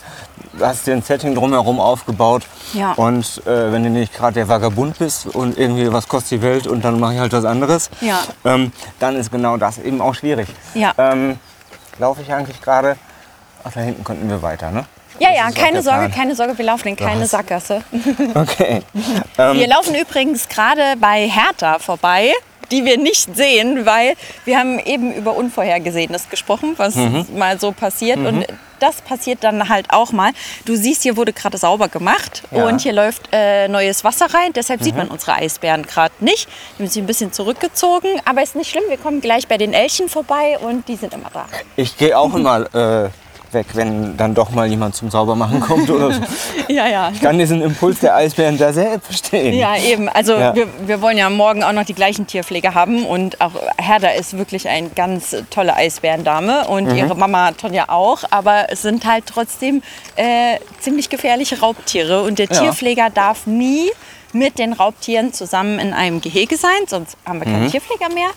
du 0.59 0.67
hast 0.67 0.87
den 0.87 1.00
Setting 1.03 1.35
drumherum 1.35 1.81
aufgebaut. 1.81 2.43
Ja. 2.75 2.93
Und 2.93 3.41
äh, 3.47 3.73
wenn 3.73 3.82
du 3.85 3.89
nicht 3.91 4.12
gerade 4.15 4.35
der 4.35 4.49
Vagabund 4.49 4.99
bist 4.99 5.27
und 5.27 5.56
irgendwie 5.56 5.91
was 5.93 6.06
kostet 6.09 6.32
die 6.32 6.43
Welt 6.43 6.67
und 6.67 6.85
dann 6.85 7.00
mache 7.00 7.15
ich 7.15 7.21
halt 7.21 7.32
was 7.32 7.44
anderes, 7.47 7.89
Ja. 8.03 8.21
ähm, 8.44 8.73
dann 8.99 9.17
ist 9.17 9.31
genau 9.31 9.56
das 9.56 9.79
eben 9.79 10.00
auch 10.03 10.15
schwierig. 10.15 10.49
Ja. 10.75 10.93
Ähm, 10.99 11.39
Laufe 11.99 12.21
ich 12.21 12.31
eigentlich 12.31 12.61
gerade? 12.61 12.97
Ach, 13.65 13.73
da 13.73 13.81
hinten 13.81 14.05
konnten 14.05 14.29
wir 14.29 14.43
weiter, 14.43 14.71
ne? 14.71 14.85
Ja, 15.19 15.33
ja, 15.35 15.51
keine 15.51 15.83
Sorge, 15.83 16.11
keine 16.11 16.35
Sorge, 16.35 16.57
wir 16.59 16.65
laufen 16.65 16.89
in 16.89 16.97
keine 16.97 17.23
Was? 17.23 17.31
Sackgasse. 17.31 17.83
Okay. 18.35 18.83
Wir 19.37 19.67
laufen 19.69 19.95
übrigens 19.95 20.49
gerade 20.49 20.95
bei 20.99 21.29
Hertha 21.29 21.79
vorbei, 21.79 22.33
die 22.71 22.85
wir 22.85 22.97
nicht 22.99 23.35
sehen, 23.37 23.87
weil 23.87 24.15
wir 24.45 24.59
haben 24.59 24.79
eben 24.81 25.13
über 25.13 25.37
Unvorhergesehenes 25.37 26.29
gesprochen, 26.29 26.75
was 26.77 26.97
mal 27.35 27.61
so 27.61 27.71
passiert. 27.73 28.19
Und 28.19 28.45
das 28.81 28.97
passiert 29.03 29.45
dann 29.45 29.69
halt 29.69 29.87
auch 29.91 30.11
mal. 30.13 30.33
Du 30.65 30.75
siehst, 30.75 31.03
hier 31.03 31.17
wurde 31.17 31.33
gerade 31.33 31.59
sauber 31.59 31.89
gemacht 31.89 32.43
Ja. 32.51 32.67
und 32.67 32.81
hier 32.81 32.93
läuft 32.93 33.29
äh, 33.33 33.69
neues 33.69 34.05
Wasser 34.05 34.27
rein. 34.35 34.53
Deshalb 34.55 34.83
sieht 34.83 34.97
man 34.97 35.09
unsere 35.09 35.35
Eisbären 35.35 35.85
gerade 35.87 36.15
nicht. 36.21 36.49
Die 36.79 36.83
haben 36.83 36.91
sich 36.91 37.03
ein 37.03 37.07
bisschen 37.07 37.33
zurückgezogen, 37.33 38.09
aber 38.25 38.43
ist 38.43 38.57
nicht 38.57 38.71
schlimm. 38.71 38.85
Wir 38.89 38.99
kommen 38.99 39.21
gleich 39.21 39.47
bei 39.49 39.59
den 39.59 39.73
Elchen 39.73 40.09
vorbei 40.09 40.59
und 40.61 40.89
die 40.89 40.97
sind 40.97 41.15
immer 41.15 41.31
da. 41.33 41.47
Ich 41.77 41.97
gehe 41.97 42.19
auch 42.19 42.35
immer 42.35 42.75
äh, 42.75 43.11
weg, 43.52 43.66
wenn 43.75 44.16
dann 44.16 44.34
doch 44.34 44.50
mal 44.50 44.66
jemand 44.66 44.94
zum 44.94 45.10
Saubermachen 45.10 45.60
kommt 45.60 45.90
oder 45.90 46.12
so. 46.12 46.20
Ja, 46.69 46.87
ja. 46.88 47.10
Ich 47.14 47.20
kann 47.20 47.38
diesen 47.38 47.62
Impuls 47.62 48.00
der 48.00 48.14
Eisbären 48.16 48.58
da 48.58 48.72
sehr 48.72 48.98
verstehen. 49.00 49.54
Ja, 49.54 49.76
eben. 49.76 50.08
Also 50.08 50.32
Ja. 50.34 50.54
Wir, 50.54 50.66
wir 50.87 51.00
wollen 51.00 51.16
ja 51.16 51.31
morgen 51.31 51.62
auch 51.62 51.72
noch 51.72 51.84
die 51.84 51.94
gleichen 51.94 52.26
Tierpfleger 52.26 52.75
haben 52.75 53.06
und 53.06 53.40
auch 53.40 53.52
Herda 53.78 54.08
ist 54.10 54.37
wirklich 54.37 54.69
eine 54.69 54.88
ganz 54.90 55.34
tolle 55.50 55.75
Eisbärendame 55.75 56.66
und 56.69 56.84
Mhm. 56.88 56.96
ihre 56.96 57.14
Mama 57.14 57.52
Tonja 57.52 57.84
auch, 57.88 58.25
aber 58.31 58.66
es 58.70 58.82
sind 58.82 59.06
halt 59.06 59.25
trotzdem 59.26 59.82
äh, 60.16 60.58
ziemlich 60.81 61.08
gefährliche 61.08 61.60
Raubtiere 61.60 62.22
und 62.22 62.38
der 62.38 62.46
Ja. 62.50 62.60
Tierpfleger 62.60 63.10
darf 63.10 63.46
nie 63.46 63.90
mit 64.32 64.58
den 64.58 64.72
Raubtieren 64.75 65.32
zusammen 65.32 65.78
in 65.78 65.94
einem 65.94 66.20
Gehege 66.20 66.56
sein, 66.56 66.70
sonst 66.88 67.16
haben 67.25 67.40
wir 67.40 67.48
Mhm. 67.48 67.52
keine 67.52 67.70
Tierpfleger 67.70 68.08
mehr. 68.12 68.28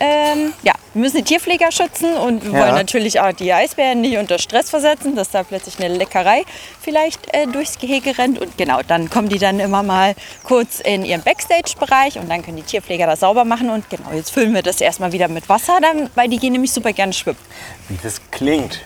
Ähm, 0.00 0.52
ja, 0.62 0.72
wir 0.96 1.02
müssen 1.02 1.18
die 1.18 1.24
Tierpfleger 1.24 1.70
schützen 1.72 2.16
und 2.16 2.42
wir 2.42 2.52
wollen 2.52 2.74
natürlich 2.74 3.20
auch 3.20 3.30
die 3.32 3.52
Eisbären 3.52 4.00
nicht 4.00 4.16
unter 4.16 4.38
Stress 4.38 4.70
versetzen, 4.70 5.14
dass 5.14 5.28
da 5.28 5.42
plötzlich 5.42 5.78
eine 5.78 5.94
Leckerei 5.94 6.44
vielleicht 6.80 7.34
äh, 7.34 7.46
durchs 7.46 7.78
Gehege 7.78 8.16
rennt. 8.16 8.40
Und 8.40 8.56
genau, 8.56 8.80
dann 8.80 9.10
kommen 9.10 9.28
die 9.28 9.38
dann 9.38 9.60
immer 9.60 9.82
mal 9.82 10.14
kurz 10.42 10.80
in 10.80 11.04
ihren 11.04 11.20
Backstage-Bereich 11.20 12.18
und 12.18 12.30
dann 12.30 12.42
können 12.42 12.56
die 12.56 12.62
Tierpfleger 12.62 13.06
das 13.06 13.20
sauber 13.20 13.44
machen. 13.44 13.68
Und 13.68 13.90
genau, 13.90 14.10
jetzt 14.14 14.30
füllen 14.30 14.54
wir 14.54 14.62
das 14.62 14.80
erstmal 14.80 15.12
wieder 15.12 15.28
mit 15.28 15.50
Wasser, 15.50 15.80
dann, 15.82 16.08
weil 16.14 16.30
die 16.30 16.38
gehen 16.38 16.52
nämlich 16.52 16.72
super 16.72 16.94
gerne 16.94 17.12
schwimmen. 17.12 17.36
Wie 17.90 17.98
das 18.02 18.18
klingt. 18.30 18.80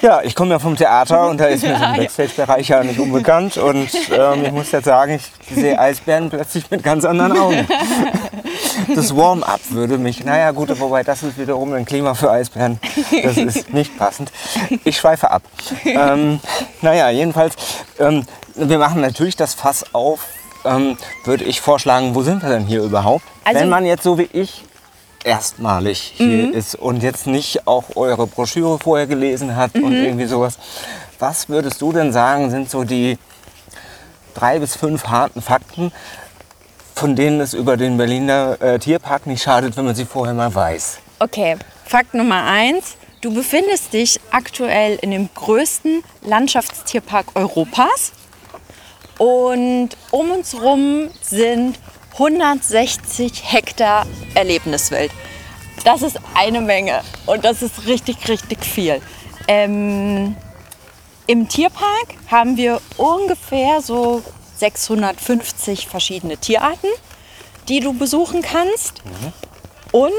Ja, 0.00 0.20
ich 0.22 0.34
komme 0.34 0.50
ja 0.52 0.58
vom 0.58 0.76
Theater 0.76 1.28
und 1.28 1.38
da 1.38 1.46
ist 1.46 1.62
mir 1.62 1.76
so 1.76 1.84
ein 1.84 1.96
Backstage-Bereich 1.98 2.68
ja 2.68 2.82
nicht 2.84 2.98
unbekannt. 2.98 3.56
Und 3.56 3.88
ähm, 4.12 4.44
ich 4.44 4.52
muss 4.52 4.70
jetzt 4.72 4.84
sagen, 4.84 5.14
ich 5.48 5.54
sehe 5.54 5.78
Eisbären 5.78 6.30
plötzlich 6.30 6.70
mit 6.70 6.82
ganz 6.82 7.04
anderen 7.04 7.38
Augen. 7.38 7.66
Das 8.94 9.16
Warm-up 9.16 9.60
würde 9.70 9.98
mich, 9.98 10.24
naja 10.24 10.50
gut, 10.50 10.68
wobei 10.80 11.02
das 11.04 11.22
ist 11.22 11.38
wiederum 11.38 11.72
ein 11.72 11.84
Klima 11.84 12.14
für 12.14 12.30
Eisbären. 12.30 12.78
Das 13.22 13.36
ist 13.36 13.72
nicht 13.72 13.96
passend. 13.96 14.30
Ich 14.84 14.96
schweife 14.98 15.30
ab. 15.30 15.42
Ähm, 15.84 16.40
naja, 16.82 17.08
jedenfalls, 17.10 17.54
ähm, 17.98 18.24
wir 18.56 18.78
machen 18.78 19.00
natürlich 19.00 19.36
das 19.36 19.54
Fass 19.54 19.84
auf. 19.94 20.20
Ähm, 20.64 20.98
würde 21.24 21.44
ich 21.44 21.60
vorschlagen, 21.60 22.14
wo 22.14 22.22
sind 22.22 22.42
wir 22.42 22.50
denn 22.50 22.66
hier 22.66 22.82
überhaupt? 22.82 23.24
Also- 23.44 23.60
Wenn 23.60 23.68
man 23.68 23.86
jetzt 23.86 24.02
so 24.02 24.18
wie 24.18 24.28
ich 24.32 24.64
erstmalig 25.24 26.12
hier 26.16 26.46
Mhm. 26.48 26.52
ist 26.54 26.74
und 26.74 27.02
jetzt 27.02 27.26
nicht 27.26 27.66
auch 27.66 27.96
eure 27.96 28.26
Broschüre 28.26 28.78
vorher 28.78 29.06
gelesen 29.06 29.56
hat 29.56 29.74
und 29.74 29.90
Mhm. 29.98 30.04
irgendwie 30.04 30.26
sowas. 30.26 30.58
Was 31.18 31.48
würdest 31.48 31.80
du 31.80 31.92
denn 31.92 32.12
sagen, 32.12 32.50
sind 32.50 32.70
so 32.70 32.84
die 32.84 33.18
drei 34.34 34.58
bis 34.58 34.76
fünf 34.76 35.06
harten 35.06 35.40
Fakten, 35.42 35.92
von 36.94 37.16
denen 37.16 37.40
es 37.40 37.54
über 37.54 37.76
den 37.76 37.96
Berliner 37.96 38.56
äh, 38.60 38.78
Tierpark 38.78 39.26
nicht 39.26 39.42
schadet, 39.42 39.76
wenn 39.76 39.84
man 39.84 39.94
sie 39.94 40.04
vorher 40.04 40.34
mal 40.34 40.54
weiß? 40.54 40.98
Okay, 41.18 41.56
Fakt 41.86 42.14
Nummer 42.14 42.44
eins. 42.44 42.96
Du 43.20 43.32
befindest 43.32 43.92
dich 43.92 44.20
aktuell 44.30 44.98
in 45.00 45.10
dem 45.10 45.28
größten 45.34 46.02
Landschaftstierpark 46.22 47.26
Europas. 47.34 48.12
Und 49.18 49.90
um 50.10 50.30
uns 50.32 50.60
rum 50.60 51.08
sind 51.22 51.78
160 52.14 53.42
Hektar 53.52 54.06
Erlebniswelt. 54.34 55.10
Das 55.84 56.02
ist 56.02 56.18
eine 56.34 56.60
Menge 56.60 57.02
und 57.26 57.44
das 57.44 57.60
ist 57.60 57.86
richtig, 57.86 58.28
richtig 58.28 58.64
viel. 58.64 59.02
Ähm, 59.48 60.36
Im 61.26 61.48
Tierpark 61.48 62.14
haben 62.30 62.56
wir 62.56 62.80
ungefähr 62.96 63.80
so 63.80 64.22
650 64.56 65.88
verschiedene 65.88 66.36
Tierarten, 66.36 66.90
die 67.68 67.80
du 67.80 67.92
besuchen 67.92 68.42
kannst. 68.42 69.02
Und 69.90 70.12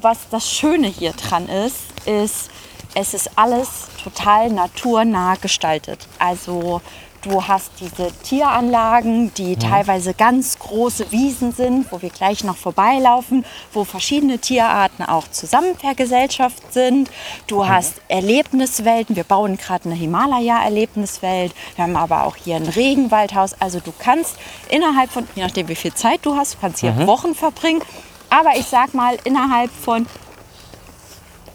was 0.00 0.18
das 0.30 0.50
Schöne 0.50 0.88
hier 0.88 1.12
dran 1.12 1.48
ist, 1.48 1.76
ist, 2.06 2.50
es 2.94 3.12
ist 3.12 3.30
alles 3.36 3.68
total 4.02 4.50
naturnah 4.50 5.34
gestaltet. 5.34 6.06
Also 6.18 6.80
du 7.26 7.46
hast 7.46 7.72
diese 7.80 8.12
Tieranlagen, 8.22 9.34
die 9.34 9.56
teilweise 9.56 10.14
ganz 10.14 10.58
große 10.58 11.10
Wiesen 11.10 11.52
sind, 11.52 11.90
wo 11.90 12.00
wir 12.00 12.10
gleich 12.10 12.44
noch 12.44 12.56
vorbeilaufen, 12.56 13.44
wo 13.72 13.84
verschiedene 13.84 14.38
Tierarten 14.38 15.04
auch 15.04 15.28
zusammen 15.28 15.76
vergesellschaft 15.76 16.72
sind. 16.72 17.10
Du 17.46 17.66
hast 17.66 17.94
Erlebniswelten. 18.08 19.16
Wir 19.16 19.24
bauen 19.24 19.56
gerade 19.56 19.86
eine 19.86 19.94
Himalaya-Erlebniswelt. 19.94 21.52
Wir 21.74 21.84
haben 21.84 21.96
aber 21.96 22.24
auch 22.24 22.36
hier 22.36 22.56
ein 22.56 22.68
Regenwaldhaus. 22.68 23.54
Also 23.60 23.80
du 23.80 23.92
kannst 23.98 24.36
innerhalb 24.68 25.10
von, 25.10 25.26
je 25.34 25.42
nachdem 25.42 25.68
wie 25.68 25.74
viel 25.74 25.94
Zeit 25.94 26.20
du 26.22 26.36
hast, 26.36 26.54
du 26.54 26.58
kannst 26.60 26.80
hier 26.80 27.06
Wochen 27.06 27.34
verbringen. 27.34 27.82
Aber 28.30 28.56
ich 28.56 28.66
sag 28.66 28.94
mal, 28.94 29.18
innerhalb 29.24 29.70
von 29.70 30.06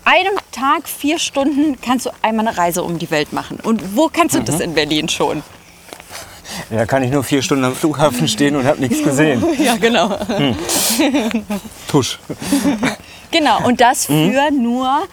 einem 0.03 0.33
Tag, 0.51 0.89
vier 0.89 1.19
Stunden, 1.19 1.79
kannst 1.79 2.07
du 2.07 2.09
einmal 2.21 2.47
eine 2.47 2.57
Reise 2.57 2.83
um 2.83 2.99
die 2.99 3.09
Welt 3.11 3.31
machen. 3.31 3.59
Und 3.61 3.95
wo 3.95 4.09
kannst 4.09 4.35
du 4.35 4.41
das 4.41 4.59
in 4.59 4.73
Berlin 4.73 5.07
schon? 5.07 5.43
Da 6.69 6.85
kann 6.85 7.03
ich 7.03 7.11
nur 7.11 7.23
vier 7.23 7.41
Stunden 7.41 7.63
am 7.65 7.75
Flughafen 7.75 8.27
stehen 8.27 8.55
und 8.55 8.65
habe 8.65 8.79
nichts 8.81 9.03
gesehen. 9.03 9.43
Ja, 9.59 9.75
genau. 9.77 10.17
Tusch. 11.87 12.19
Genau, 13.31 13.65
und 13.65 13.79
das 13.81 14.05
für 14.07 14.51
nur 14.51 15.03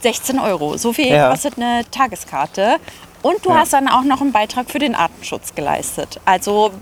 16 0.00 0.38
Euro. 0.38 0.76
So 0.76 0.92
viel 0.92 1.06
Ja. 1.08 1.30
kostet 1.30 1.56
eine 1.56 1.82
Tageskarte. 1.90 2.76
Und 3.22 3.44
du 3.46 3.50
Ja. 3.50 3.58
hast 3.58 3.72
dann 3.72 3.88
auch 3.88 4.02
noch 4.02 4.20
einen 4.20 4.32
Beitrag 4.32 4.68
für 4.70 4.80
den 4.80 4.94
Artenschutz 4.96 5.54
geleistet. 5.54 6.20
Also 6.24 6.72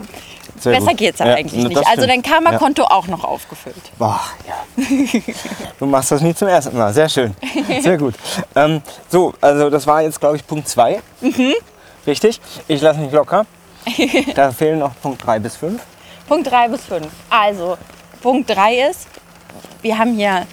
Sehr 0.58 0.72
besser 0.72 0.88
gut. 0.92 0.96
geht's 0.96 1.18
ja, 1.18 1.26
Ja, 1.26 1.34
eigentlich 1.34 1.64
nicht. 1.64 1.86
Also 1.86 2.06
dein. 2.06 2.22
Karma-Konto 2.22 2.84
auch 2.84 3.06
noch 3.08 3.24
aufgefüllt. 3.24 3.76
Boah, 3.98 4.20
ja. 4.48 4.84
Du 5.78 5.84
machst 5.86 6.10
das 6.12 6.22
nicht 6.22 6.38
zum 6.38 6.48
ersten 6.48 6.76
Mal. 6.76 6.94
Sehr 6.94 7.08
schön. 7.10 7.34
Sehr 7.82 7.98
gut. 7.98 8.14
Ähm, 8.56 8.80
so, 9.10 9.34
also 9.40 9.68
das 9.68 9.86
war 9.86 10.00
jetzt, 10.02 10.18
glaube 10.18 10.36
ich, 10.36 10.46
Punkt 10.46 10.66
2. 10.66 11.00
Mhm. 11.20 11.52
Richtig? 12.06 12.40
Ich 12.68 12.80
lasse 12.80 13.00
mich 13.00 13.12
locker. 13.12 13.44
Da 14.34 14.52
fehlen 14.52 14.78
noch 14.78 14.92
Punkt 15.00 15.24
3 15.24 15.38
bis 15.38 15.56
5. 15.56 15.82
Punkt 16.28 16.50
3 16.50 16.68
bis 16.68 16.84
5. 16.84 17.08
Also, 17.28 17.76
Punkt 18.22 18.50
3 18.50 18.90
ist, 18.90 19.08
wir 19.82 19.98
haben 19.98 20.14
hier 20.14 20.46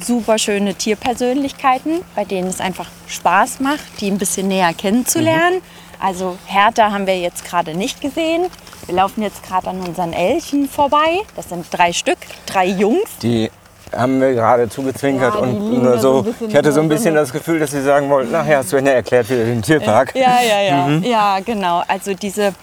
super 0.00 0.38
schöne 0.38 0.74
Tierpersönlichkeiten, 0.74 2.02
bei 2.14 2.24
denen 2.24 2.48
es 2.48 2.60
einfach 2.60 2.88
Spaß 3.06 3.60
macht, 3.60 4.00
die 4.00 4.10
ein 4.10 4.18
bisschen 4.18 4.48
näher 4.48 4.72
kennenzulernen. 4.74 5.60
Also 6.00 6.36
Hertha 6.46 6.90
haben 6.90 7.06
wir 7.06 7.18
jetzt 7.18 7.44
gerade 7.44 7.74
nicht 7.74 8.00
gesehen. 8.00 8.46
Wir 8.86 8.96
laufen 8.96 9.22
jetzt 9.22 9.42
gerade 9.42 9.68
an 9.68 9.80
unseren 9.80 10.12
Elchen 10.12 10.68
vorbei. 10.68 11.20
Das 11.36 11.48
sind 11.48 11.66
drei 11.70 11.92
Stück, 11.92 12.18
drei 12.46 12.66
Jungs. 12.66 13.08
Die 13.22 13.50
haben 13.96 14.20
wir 14.20 14.34
gerade 14.34 14.68
zugezwinkert 14.68 15.34
Ja, 15.34 15.40
und 15.40 15.82
nur 15.82 15.98
so 15.98 16.26
ich 16.46 16.54
hatte 16.54 16.72
so 16.72 16.80
ein 16.80 16.88
bisschen 16.88 17.14
das 17.14 17.32
Gefühl, 17.32 17.58
dass 17.60 17.70
sie 17.70 17.82
sagen 17.82 18.08
wollten, 18.10 18.32
nachher 18.32 18.58
hast 18.58 18.72
du 18.72 18.76
ja 18.76 18.92
erklärt 18.92 19.30
wieder 19.30 19.44
den 19.44 19.62
Tierpark. 19.62 20.14
Ja, 20.14 20.38
ja, 20.42 20.60
ja. 20.60 20.88
Ja, 21.02 21.40
genau. 21.40 21.82
Also 21.88 22.14
diese 22.14 22.54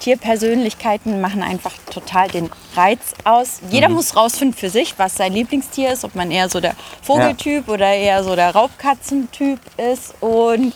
Tierpersönlichkeiten 0.00 1.20
machen 1.20 1.42
einfach 1.42 1.72
total 1.90 2.28
den 2.28 2.50
Reiz 2.76 3.14
aus. 3.24 3.60
Jeder 3.70 3.88
muss 3.88 4.16
rausfinden 4.16 4.56
für 4.56 4.70
sich, 4.70 4.94
was 4.98 5.16
sein 5.16 5.32
Lieblingstier 5.32 5.92
ist, 5.92 6.04
ob 6.04 6.14
man 6.14 6.30
eher 6.30 6.48
so 6.48 6.60
der 6.60 6.74
Vogeltyp 7.02 7.68
oder 7.68 7.92
eher 7.92 8.22
so 8.22 8.36
der 8.36 8.54
Raubkatzentyp 8.54 9.58
ist. 9.92 10.14
Und 10.20 10.74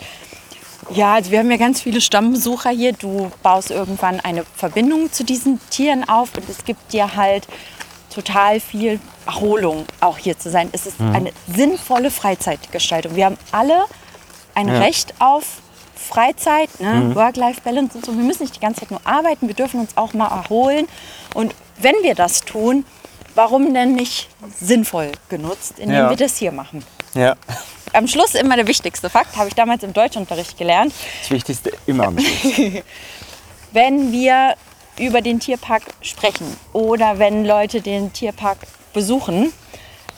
ja, 0.90 1.14
also 1.14 1.30
wir 1.30 1.38
haben 1.38 1.50
ja 1.50 1.56
ganz 1.56 1.80
viele 1.80 2.00
Stammbesucher 2.00 2.70
hier. 2.70 2.92
Du 2.92 3.30
baust 3.42 3.70
irgendwann 3.70 4.20
eine 4.20 4.44
Verbindung 4.56 5.12
zu 5.12 5.24
diesen 5.24 5.60
Tieren 5.70 6.08
auf 6.08 6.30
und 6.36 6.48
es 6.48 6.64
gibt 6.64 6.92
dir 6.92 7.14
halt 7.14 7.46
total 8.12 8.60
viel 8.60 9.00
Erholung, 9.26 9.86
auch 10.00 10.18
hier 10.18 10.38
zu 10.38 10.50
sein. 10.50 10.68
Es 10.72 10.86
ist 10.86 11.00
eine 11.00 11.32
sinnvolle 11.54 12.10
Freizeitgestaltung. 12.10 13.16
Wir 13.16 13.26
haben 13.26 13.38
alle 13.52 13.84
ein 14.54 14.68
Ja. 14.68 14.78
Recht 14.78 15.14
auf 15.18 15.44
Freizeit, 15.96 16.68
ne? 16.80 17.14
Work-Life-Balance 17.14 17.96
und 17.96 18.04
so. 18.06 18.12
Wir 18.16 18.24
müssen 18.24 18.42
nicht 18.42 18.56
die 18.56 18.60
ganze 18.60 18.80
Zeit 18.80 18.90
nur 18.90 19.00
arbeiten, 19.04 19.46
wir 19.46 19.54
dürfen 19.54 19.80
uns 19.80 19.96
auch 19.96 20.12
mal 20.14 20.28
erholen. 20.28 20.86
Und 21.34 21.54
wenn 21.78 21.94
wir 22.02 22.14
das 22.14 22.40
tun, 22.40 22.84
warum 23.34 23.72
denn 23.72 23.94
nicht 23.94 24.28
sinnvoll 24.60 25.12
genutzt, 25.28 25.74
indem 25.78 25.96
Ja. 25.96 26.10
wir 26.10 26.16
das 26.16 26.36
hier 26.36 26.52
machen? 26.52 26.84
Ja, 27.14 27.36
Am 27.94 28.08
Schluss 28.08 28.34
immer 28.34 28.56
der 28.56 28.66
wichtigste 28.66 29.10
Fakt, 29.10 29.36
habe 29.36 29.48
ich 29.48 29.54
damals 29.54 29.82
im 29.82 29.92
Deutschunterricht 29.92 30.56
gelernt. 30.58 30.92
das 31.20 31.30
Wichtigste 31.30 31.72
immer 31.86 32.06
am 32.08 32.18
Schluss. 32.18 32.54
wenn 33.72 34.12
wir 34.12 34.54
über 34.98 35.20
den 35.20 35.40
Tierpark 35.40 35.82
sprechen 36.00 36.56
oder 36.72 37.18
wenn 37.18 37.44
Leute 37.44 37.80
den 37.80 38.12
Tierpark 38.12 38.58
besuchen, 38.92 39.52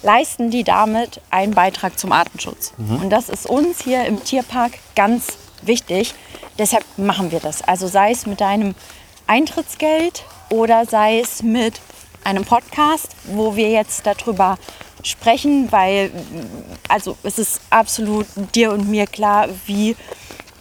leisten 0.03 0.51
die 0.51 0.65
damit 0.65 1.21
einen 1.31 1.55
Beitrag 1.55 1.99
zum 1.99 2.13
Artenschutz. 2.13 2.73
Und 2.79 3.11
das 3.11 3.29
ist 3.29 3.47
uns 3.47 3.83
hier 3.83 4.05
im 4.05 4.23
Tierpark 4.23 4.73
ganz 4.95 5.39
wichtig. 5.63 6.15
Deshalb 6.59 6.85
machen 6.97 7.31
wir 7.31 7.41
das. 7.41 7.63
Also 7.63 7.87
sei 7.87 8.11
es 8.11 8.27
mit 8.27 8.41
deinem 8.41 8.75
Eintrittsgeld 9.27 10.25
oder 10.51 10.85
sei 10.87 11.21
es 11.21 11.43
mit 11.43 11.81
einem 12.23 12.45
Podcast, 12.45 13.09
wo 13.25 13.57
wir 13.57 13.71
jetzt 13.71 14.07
darüber 14.07 14.59
sprechen, 15.03 15.71
weil 15.71 16.11
also 16.89 17.17
es 17.23 17.39
ist 17.39 17.61
absolut 17.71 18.27
dir 18.55 18.73
und 18.73 18.89
mir 18.89 19.07
klar, 19.07 19.49
wie, 19.67 19.97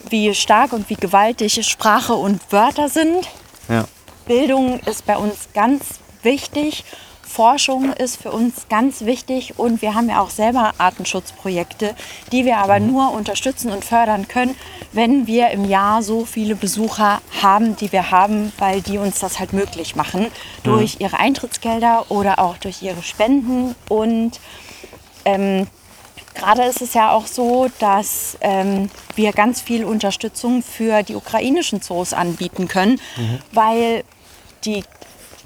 wie 0.09 0.33
stark 0.33 0.73
und 0.73 0.89
wie 0.89 0.95
gewaltig 0.95 1.65
Sprache 1.65 2.13
und 2.13 2.41
Wörter 2.51 2.89
sind. 2.89 3.29
Ja. 3.69 3.85
Bildung 4.25 4.79
ist 4.79 5.05
bei 5.05 5.17
uns 5.17 5.49
ganz 5.53 5.99
wichtig. 6.23 6.83
Forschung 7.21 7.91
ist 7.93 8.21
für 8.21 8.31
uns 8.31 8.67
ganz 8.69 9.05
wichtig 9.05 9.57
und 9.57 9.81
wir 9.81 9.95
haben 9.95 10.07
ja 10.07 10.21
auch 10.21 10.29
selber 10.29 10.73
Artenschutzprojekte, 10.77 11.95
die 12.31 12.45
wir 12.45 12.57
aber 12.57 12.79
nur 12.79 13.11
unterstützen 13.11 13.71
und 13.71 13.83
fördern 13.83 14.27
können, 14.27 14.55
wenn 14.91 15.25
wir 15.25 15.49
im 15.49 15.65
Jahr 15.65 16.03
so 16.03 16.25
viele 16.25 16.55
Besucher 16.55 17.21
haben, 17.41 17.75
die 17.75 17.91
wir 17.91 18.11
haben, 18.11 18.53
weil 18.59 18.81
die 18.81 18.99
uns 18.99 19.19
das 19.19 19.39
halt 19.39 19.51
möglich 19.51 19.95
machen 19.95 20.27
durch 20.61 20.97
ihre 20.99 21.17
Eintrittsgelder 21.17 22.11
oder 22.11 22.37
auch 22.37 22.57
durch 22.57 22.83
ihre 22.83 23.01
Spenden. 23.01 23.73
Und 23.89 24.39
ähm, 25.25 25.65
Gerade 26.35 26.63
ist 26.63 26.81
es 26.81 26.93
ja 26.93 27.11
auch 27.11 27.27
so, 27.27 27.67
dass 27.79 28.37
ähm, 28.41 28.89
wir 29.15 29.33
ganz 29.33 29.61
viel 29.61 29.85
Unterstützung 29.85 30.63
für 30.63 31.03
die 31.03 31.15
ukrainischen 31.15 31.81
Zoos 31.81 32.13
anbieten 32.13 32.67
können, 32.67 32.99
weil 33.51 34.03
die 34.65 34.83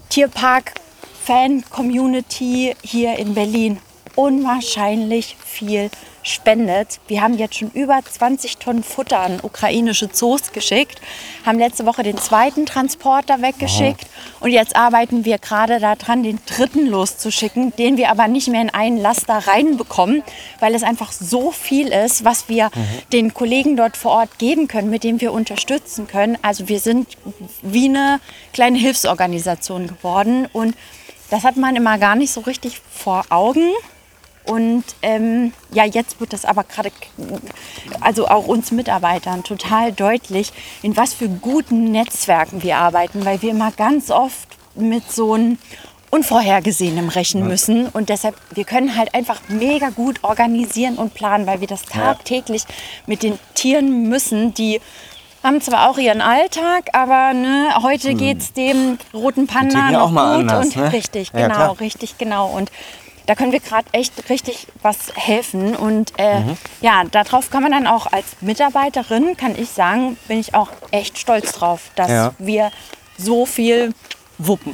Tierpark-Fan-Community 0.09 2.75
hier 2.81 3.17
in 3.17 3.33
Berlin 3.33 3.79
unwahrscheinlich 4.17 5.37
viel 5.45 5.91
spendet. 6.23 6.99
Wir 7.07 7.21
haben 7.21 7.37
jetzt 7.37 7.55
schon 7.55 7.71
über 7.71 7.99
20 8.03 8.57
Tonnen 8.57 8.83
Futter 8.83 9.19
an 9.19 9.39
ukrainische 9.41 10.11
Zoos 10.11 10.51
geschickt, 10.51 10.99
haben 11.45 11.59
letzte 11.59 11.85
Woche 11.85 12.03
den 12.03 12.17
zweiten 12.17 12.65
Transporter 12.65 13.41
weggeschickt 13.41 14.05
und 14.39 14.51
jetzt 14.51 14.75
arbeiten 14.75 15.23
wir 15.23 15.37
gerade 15.37 15.79
daran, 15.79 16.23
den 16.23 16.39
dritten 16.45 16.87
loszuschicken, 16.87 17.73
den 17.77 17.95
wir 17.97 18.09
aber 18.09 18.27
nicht 18.27 18.49
mehr 18.49 18.61
in 18.61 18.71
einen 18.71 18.97
Laster 18.97 19.37
reinbekommen, 19.47 20.23
weil 20.59 20.75
es 20.75 20.83
einfach 20.83 21.11
so 21.11 21.51
viel 21.51 21.89
ist, 21.89 22.25
was 22.25 22.49
wir 22.49 22.71
den 23.13 23.33
Kollegen 23.33 23.77
dort 23.77 23.95
vor 23.95 24.11
Ort 24.11 24.39
geben 24.39 24.67
können, 24.67 24.89
mit 24.89 25.03
dem 25.03 25.21
wir 25.21 25.31
unterstützen 25.31 26.07
können. 26.07 26.37
Also 26.41 26.67
wir 26.67 26.79
sind 26.79 27.17
wie 27.61 27.85
eine 27.85 28.19
kleine 28.51 28.79
Hilfsorganisation 28.79 29.87
geworden 29.87 30.47
und 30.51 30.75
das 31.29 31.43
hat 31.43 31.55
man 31.55 31.75
immer 31.75 31.97
gar 31.99 32.15
nicht 32.15 32.31
so 32.31 32.41
richtig 32.41 32.81
vor 32.91 33.25
Augen. 33.29 33.71
Und 34.47 34.83
ähm, 35.01 35.53
ja, 35.71 35.83
jetzt 35.85 36.19
wird 36.19 36.33
das 36.33 36.45
aber 36.45 36.63
gerade, 36.63 36.91
also 37.99 38.27
auch 38.27 38.47
uns 38.47 38.71
Mitarbeitern 38.71 39.43
total 39.43 39.91
deutlich, 39.91 40.53
in 40.81 40.95
was 40.95 41.13
für 41.13 41.27
guten 41.27 41.91
Netzwerken 41.91 42.63
wir 42.63 42.77
arbeiten, 42.77 43.25
weil 43.25 43.41
wir 43.41 43.51
immer 43.51 43.71
ganz 43.71 44.09
oft 44.09 44.47
mit 44.75 45.11
so 45.11 45.33
einem 45.33 45.57
Unvorhergesehenem 46.09 47.09
rechnen 47.09 47.47
müssen. 47.47 47.87
Und 47.87 48.09
deshalb, 48.09 48.35
wir 48.51 48.63
können 48.63 48.95
halt 48.95 49.13
einfach 49.13 49.41
mega 49.49 49.89
gut 49.89 50.23
organisieren 50.23 50.95
und 50.95 51.13
planen, 51.13 51.45
weil 51.45 51.59
wir 51.59 51.67
das 51.67 51.83
tagtäglich 51.83 52.63
mit 53.05 53.23
den 53.23 53.37
Tieren 53.55 54.07
müssen, 54.07 54.53
die 54.53 54.79
haben 55.43 55.61
zwar 55.61 55.89
auch 55.89 55.97
ihren 55.97 56.21
Alltag, 56.21 56.89
aber 56.93 57.33
ne, 57.33 57.69
heute 57.81 58.15
geht's 58.15 58.53
dem 58.53 58.97
roten 59.13 59.47
Panda 59.47 59.77
ja 59.77 59.91
noch 59.91 60.01
auch 60.01 60.11
mal 60.11 60.41
gut 60.41 60.51
anders, 60.51 60.65
und 60.65 60.75
ne? 60.75 60.93
richtig, 60.93 61.31
Ja, 61.33 61.47
genau, 61.47 61.55
klar. 61.55 61.79
richtig, 61.79 62.17
genau. 62.17 62.47
Und 62.47 62.71
da 63.27 63.35
können 63.35 63.51
wir 63.51 63.59
gerade 63.59 63.87
echt 63.91 64.29
richtig 64.29 64.67
was 64.81 64.97
helfen. 65.15 65.75
Und 65.75 66.13
äh, 66.17 66.39
Mhm. 66.39 66.57
ja, 66.81 67.03
darauf 67.11 67.49
kann 67.51 67.61
man 67.61 67.71
dann 67.71 67.85
auch 67.87 68.07
als 68.11 68.25
Mitarbeiterin, 68.41 69.37
kann 69.37 69.55
ich 69.57 69.69
sagen, 69.69 70.17
bin 70.27 70.39
ich 70.39 70.55
auch 70.55 70.69
echt 70.91 71.19
stolz 71.19 71.51
drauf, 71.53 71.91
dass 71.95 72.09
Ja. 72.09 72.33
wir 72.39 72.71
so 73.17 73.45
viel 73.45 73.93
wuppen. 74.39 74.73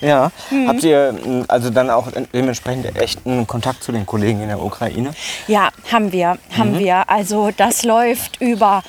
Ja. 0.00 0.30
Mhm. 0.50 0.68
Habt 0.68 0.82
ihr 0.84 1.08
m, 1.24 1.44
also 1.48 1.70
dann 1.70 1.90
auch 1.90 2.08
dementsprechend 2.32 2.96
echten 2.96 3.46
Kontakt 3.46 3.82
zu 3.82 3.92
den 3.92 4.04
Kollegen 4.06 4.42
in 4.42 4.48
der 4.48 4.62
Ukraine? 4.62 5.12
Ja, 5.48 5.70
haben 5.92 6.12
wir, 6.12 6.38
haben 6.56 6.72
Mhm. 6.72 6.78
wir. 6.80 7.08
Also 7.10 7.50
das 7.56 7.82
läuft 7.84 8.40
über 8.40 8.82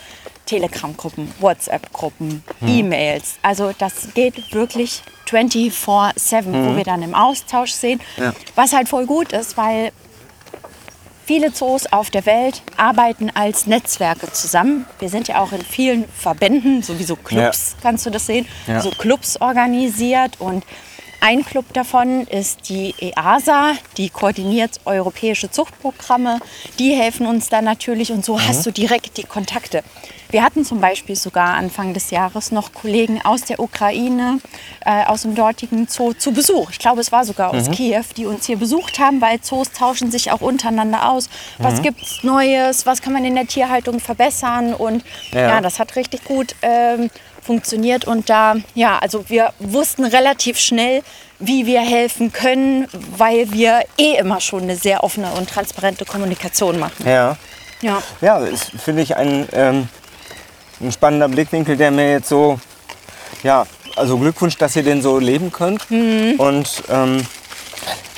Telegram-Gruppen, 0.48 1.32
WhatsApp-Gruppen, 1.40 2.44
E-Mails. 2.66 3.36
Also 3.44 3.72
das 3.78 4.14
geht 4.16 4.54
wirklich 4.54 5.04
24-7, 5.30 6.46
wo 6.72 6.76
wir 6.76 6.84
dann 6.84 7.04
im 7.04 7.14
Austausch 7.14 7.72
sind. 7.72 8.02
Mhm. 8.18 8.24
Ja. 8.24 8.34
Was 8.56 8.74
halt 8.74 8.90
voll 8.90 9.06
gut 9.06 9.32
ist, 9.34 9.58
weil 9.58 9.92
viele 11.26 11.52
Zoos 11.54 11.86
auf 11.92 12.10
der 12.10 12.26
Welt 12.26 12.62
arbeiten 12.78 13.30
als 13.34 13.68
Netzwerke 13.68 14.32
zusammen. 14.32 14.86
Wir 15.00 15.10
sind 15.10 15.28
ja 15.28 15.40
auch 15.42 15.52
in 15.52 15.62
vielen 15.62 16.06
Verbänden, 16.10 16.82
sowieso 16.82 17.18
Clubs, 17.18 17.76
kannst 17.82 18.06
du 18.06 18.10
das 18.10 18.26
sehen, 18.26 18.48
Ja. 18.66 18.80
so 18.82 18.90
Clubs 18.92 19.40
organisiert 19.42 20.40
und 20.40 20.64
ein 21.20 21.44
Club 21.44 21.66
davon 21.74 22.22
ist 22.28 22.70
die 22.70 22.94
EASA, 23.00 23.74
die 23.98 24.10
koordiniert 24.10 24.80
europäische 24.86 25.50
Zuchtprogramme. 25.50 26.40
Die 26.80 26.94
helfen 26.94 27.26
uns 27.26 27.50
dann 27.50 27.66
natürlich 27.66 28.12
und 28.12 28.24
so 28.24 28.40
hast 28.40 28.66
du 28.66 28.72
direkt 28.72 29.18
die 29.18 29.24
Kontakte. 29.24 29.84
Wir 30.30 30.44
hatten 30.44 30.66
zum 30.66 30.82
Beispiel 30.82 31.16
sogar 31.16 31.56
Anfang 31.56 31.94
des 31.94 32.12
Jahres 32.12 32.52
noch 32.52 32.74
Kollegen 32.74 33.22
aus 33.24 33.44
der 33.44 33.62
Ukraine, 33.62 34.40
äh, 34.86 35.06
aus 35.06 35.22
dem 35.22 35.36
dortigen 35.36 35.88
Zoo 35.88 36.14
zu 36.14 36.34
Besuch. 36.34 36.72
Ich 36.72 36.80
glaube, 36.80 37.00
es 37.00 37.14
war 37.14 37.24
sogar 37.24 37.54
aus 37.54 37.72
Kiew, 37.72 38.04
die 38.18 38.26
uns 38.26 38.46
hier 38.46 38.58
besucht 38.58 39.00
haben, 39.00 39.22
weil 39.22 39.40
Zoos 39.40 39.72
tauschen 39.72 40.12
sich 40.12 40.32
auch 40.32 40.42
untereinander 40.42 41.10
aus. 41.10 41.30
Was 41.60 41.82
gibt's 41.82 42.24
Neues? 42.24 42.86
Was 42.86 43.02
kann 43.02 43.14
man 43.14 43.24
in 43.24 43.36
der 43.36 43.48
Tierhaltung 43.48 44.00
verbessern? 44.02 44.74
Und 44.74 45.04
Ja. 45.32 45.42
ja, 45.48 45.62
das 45.62 45.80
hat 45.80 45.96
richtig 45.96 46.26
gut 46.26 46.56
ähm, 46.62 47.10
funktioniert. 47.48 48.06
Und 48.06 48.30
da, 48.30 48.56
ja, 48.76 49.00
also 49.00 49.28
wir 49.30 49.54
wussten 49.58 50.06
relativ 50.06 50.60
schnell, 50.60 51.02
wie 51.40 51.66
wir 51.66 51.82
helfen 51.82 52.32
können, 52.32 52.88
weil 53.16 53.52
wir 53.52 53.84
eh 53.98 54.18
immer 54.18 54.40
schon 54.40 54.64
eine 54.64 54.76
sehr 54.76 55.04
offene 55.04 55.32
und 55.32 55.50
transparente 55.50 56.06
Kommunikation 56.06 56.78
machen. 56.78 57.08
Ja. 57.08 57.38
Ja. 57.82 58.02
Ja, 58.22 58.38
ist, 58.40 58.72
finde 58.84 59.04
ich, 59.04 59.16
ein, 59.16 59.48
ähm, 59.54 59.88
ein 60.82 60.92
spannender 60.92 61.28
Blickwinkel, 61.28 61.78
der 61.78 61.92
mir 61.92 62.12
jetzt 62.12 62.30
so, 62.30 62.60
ja, 63.44 63.66
also 63.96 64.18
Glückwunsch, 64.18 64.58
dass 64.58 64.76
ihr 64.76 64.84
den 64.84 65.02
so 65.02 65.20
leben 65.20 65.52
könnt. 65.52 65.90
Mhm. 65.90 66.36
Und 66.38 66.84
ähm, 66.90 67.26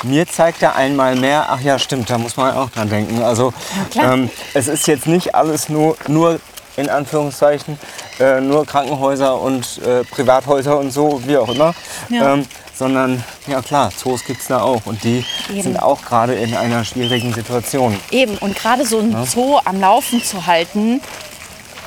mir 0.04 0.28
zeigt 0.28 0.62
er 0.62 0.76
einmal 0.76 1.16
mehr, 1.16 1.48
ach 1.50 1.62
ja, 1.62 1.78
stimmt, 1.78 2.10
da 2.10 2.18
muss 2.18 2.38
man 2.38 2.56
auch 2.56 2.70
dran 2.70 2.90
denken. 2.90 3.22
Also 3.22 3.54
ähm, 4.02 4.30
es 4.54 4.68
ist 4.68 4.88
jetzt 4.88 5.08
nicht 5.08 5.36
alles 5.36 5.68
nur, 5.68 5.98
nur 6.08 6.40
in 6.78 6.90
Anführungszeichen, 6.90 7.78
äh, 8.20 8.42
nur 8.42 8.66
Krankenhäuser 8.66 9.40
und 9.40 9.80
äh, 9.86 10.04
Privathäuser 10.04 10.78
und 10.80 10.92
so, 10.92 11.22
wie 11.26 11.38
auch 11.38 11.50
immer. 11.50 11.74
Ja. 12.10 12.34
Ähm, 12.34 12.46
sondern, 12.76 13.24
ja 13.48 13.62
klar, 13.62 13.92
Zoos 13.96 14.24
gibt 14.24 14.40
es 14.42 14.48
da 14.48 14.62
auch. 14.62 14.86
Und 14.86 15.04
die 15.04 15.26
Eben. 15.50 15.62
sind 15.64 15.82
auch 15.82 16.02
gerade 16.02 16.36
in 16.36 16.56
einer 16.56 16.86
schwierigen 16.86 17.34
Situation. 17.34 18.00
Eben, 18.12 18.38
und 18.38 18.56
gerade 18.56 18.86
so 18.86 19.00
ein 19.00 19.26
Zoo 19.26 19.60
am 19.66 19.82
Laufen 19.82 20.24
zu 20.24 20.46
halten, 20.46 21.02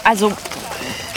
also 0.04 0.32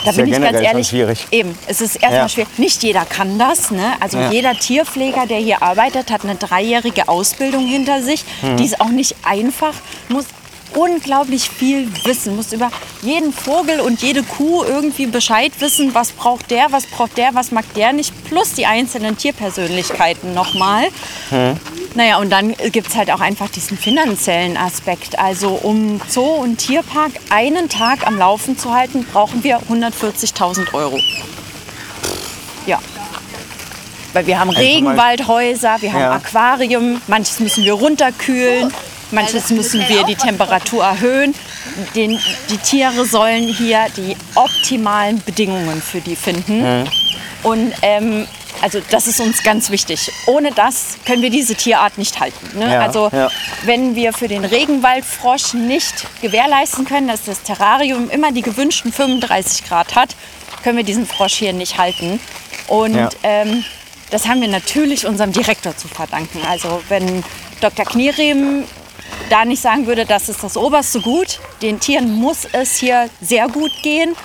da 0.03 0.11
Ist 0.11 0.17
ja 0.17 0.23
bin 0.23 0.33
ich 0.33 0.41
ganz 0.41 0.61
ehrlich. 0.61 0.87
schwierig. 0.87 1.27
Eben, 1.31 1.57
es 1.67 1.81
ist 1.81 1.95
erstmal 1.95 2.13
Ja. 2.21 2.29
schwierig. 2.29 2.59
Nicht 2.59 2.83
jeder 2.83 3.03
kann 3.05 3.39
das. 3.39 3.71
Ne? 3.71 3.93
Also 3.99 4.19
Ja. 4.19 4.29
jeder 4.31 4.53
Tierpfleger, 4.53 5.25
der 5.25 5.39
hier 5.39 5.63
arbeitet, 5.63 6.11
hat 6.11 6.23
eine 6.23 6.35
dreijährige 6.35 7.07
Ausbildung 7.09 7.65
hinter 7.65 8.01
sich. 8.03 8.23
Mhm. 8.43 8.57
Die 8.57 8.65
ist 8.65 8.79
auch 8.79 8.89
nicht 8.89 9.15
einfach, 9.23 9.73
muss 10.07 10.25
unglaublich 10.75 11.49
viel 11.49 11.89
wissen, 12.05 12.35
muss 12.35 12.53
über 12.53 12.71
jeden 13.01 13.33
Vogel 13.33 13.79
und 13.79 14.01
jede 14.01 14.23
Kuh 14.23 14.63
irgendwie 14.63 15.05
Bescheid 15.07 15.51
wissen, 15.59 15.93
was 15.95 16.11
braucht 16.11 16.51
der, 16.51 16.67
was 16.71 16.85
braucht 16.85 17.17
der, 17.17 17.33
was 17.33 17.51
mag 17.51 17.65
der 17.75 17.93
nicht, 17.93 18.13
plus 18.25 18.53
die 18.53 18.65
einzelnen 18.65 19.17
Tierpersönlichkeiten 19.17 20.33
nochmal. 20.33 20.87
Naja, 21.95 22.17
und 22.17 22.29
dann 22.29 22.53
gibt 22.71 22.87
es 22.89 22.95
halt 22.95 23.09
auch 23.09 23.21
einfach 23.21 23.49
diesen 23.49 23.77
finanziellen 23.77 24.57
Aspekt. 24.57 25.17
Also 25.17 25.49
um 25.51 26.01
Zoo 26.09 26.21
und 26.25 26.57
Tierpark 26.57 27.11
einen 27.29 27.69
Tag 27.69 28.05
am 28.05 28.17
Laufen 28.17 28.57
zu 28.57 28.73
halten, 28.73 29.05
brauchen 29.11 29.43
wir 29.43 29.59
140.000 29.69 30.73
Euro. 30.73 30.99
Ja. 32.67 32.79
Weil 34.13 34.27
wir 34.27 34.39
haben 34.39 34.47
mal- 34.47 34.57
Regenwaldhäuser, 34.57 35.77
wir 35.81 35.93
haben 35.93 36.01
Ja. 36.01 36.11
Aquarium, 36.13 37.01
manches 37.07 37.39
müssen 37.39 37.63
wir 37.63 37.73
runterkühlen, 37.73 38.73
manches 39.11 39.49
müssen 39.49 39.87
wir 39.87 40.03
die 40.03 40.15
Temperatur 40.15 40.83
erhöhen. 40.83 41.33
Den, 41.95 42.19
die 42.49 42.57
Tiere 42.57 43.05
sollen 43.05 43.53
hier 43.53 43.85
die 43.97 44.15
optimalen 44.35 45.21
Bedingungen 45.23 45.81
für 45.81 46.01
die 46.01 46.15
finden. 46.15 46.87
Und 47.43 47.73
ähm, 47.81 48.27
also 48.61 48.81
das 48.89 49.07
ist 49.07 49.19
uns 49.19 49.43
ganz 49.43 49.69
wichtig. 49.69 50.11
Ohne 50.27 50.51
das 50.51 50.97
können 51.05 51.21
wir 51.21 51.29
diese 51.29 51.55
Tierart 51.55 51.97
nicht 51.97 52.19
halten. 52.19 52.57
Ne? 52.57 52.73
Ja, 52.73 52.81
also 52.81 53.09
ja. 53.11 53.29
wenn 53.63 53.95
wir 53.95 54.13
für 54.13 54.27
den 54.27 54.45
Regenwaldfrosch 54.45 55.53
nicht 55.53 56.07
gewährleisten 56.21 56.85
können, 56.85 57.07
dass 57.07 57.23
das 57.25 57.43
Terrarium 57.43 58.09
immer 58.09 58.31
die 58.31 58.41
gewünschten 58.41 58.91
35 58.91 59.67
Grad 59.67 59.95
hat, 59.95 60.15
können 60.63 60.77
wir 60.77 60.83
diesen 60.83 61.05
Frosch 61.05 61.35
hier 61.35 61.53
nicht 61.53 61.77
halten. 61.77 62.19
Und 62.67 62.95
Ja. 62.95 63.09
ähm, 63.23 63.63
das 64.11 64.27
haben 64.27 64.41
wir 64.41 64.47
natürlich 64.47 65.05
unserem 65.05 65.31
Direktor 65.31 65.75
zu 65.75 65.87
verdanken. 65.87 66.39
Also 66.47 66.81
wenn 66.89 67.23
Dr. 67.61 67.85
Knieriem 67.85 68.63
da 69.29 69.45
nicht 69.45 69.61
sagen 69.61 69.87
würde, 69.87 70.05
das 70.05 70.29
ist 70.29 70.43
das 70.43 70.57
oberste 70.57 71.01
Gut, 71.01 71.39
den 71.61 71.79
Tieren 71.79 72.11
muss 72.13 72.47
es 72.51 72.77
hier 72.77 73.09
sehr 73.21 73.47
gut 73.47 73.71
gehen, 73.83 74.15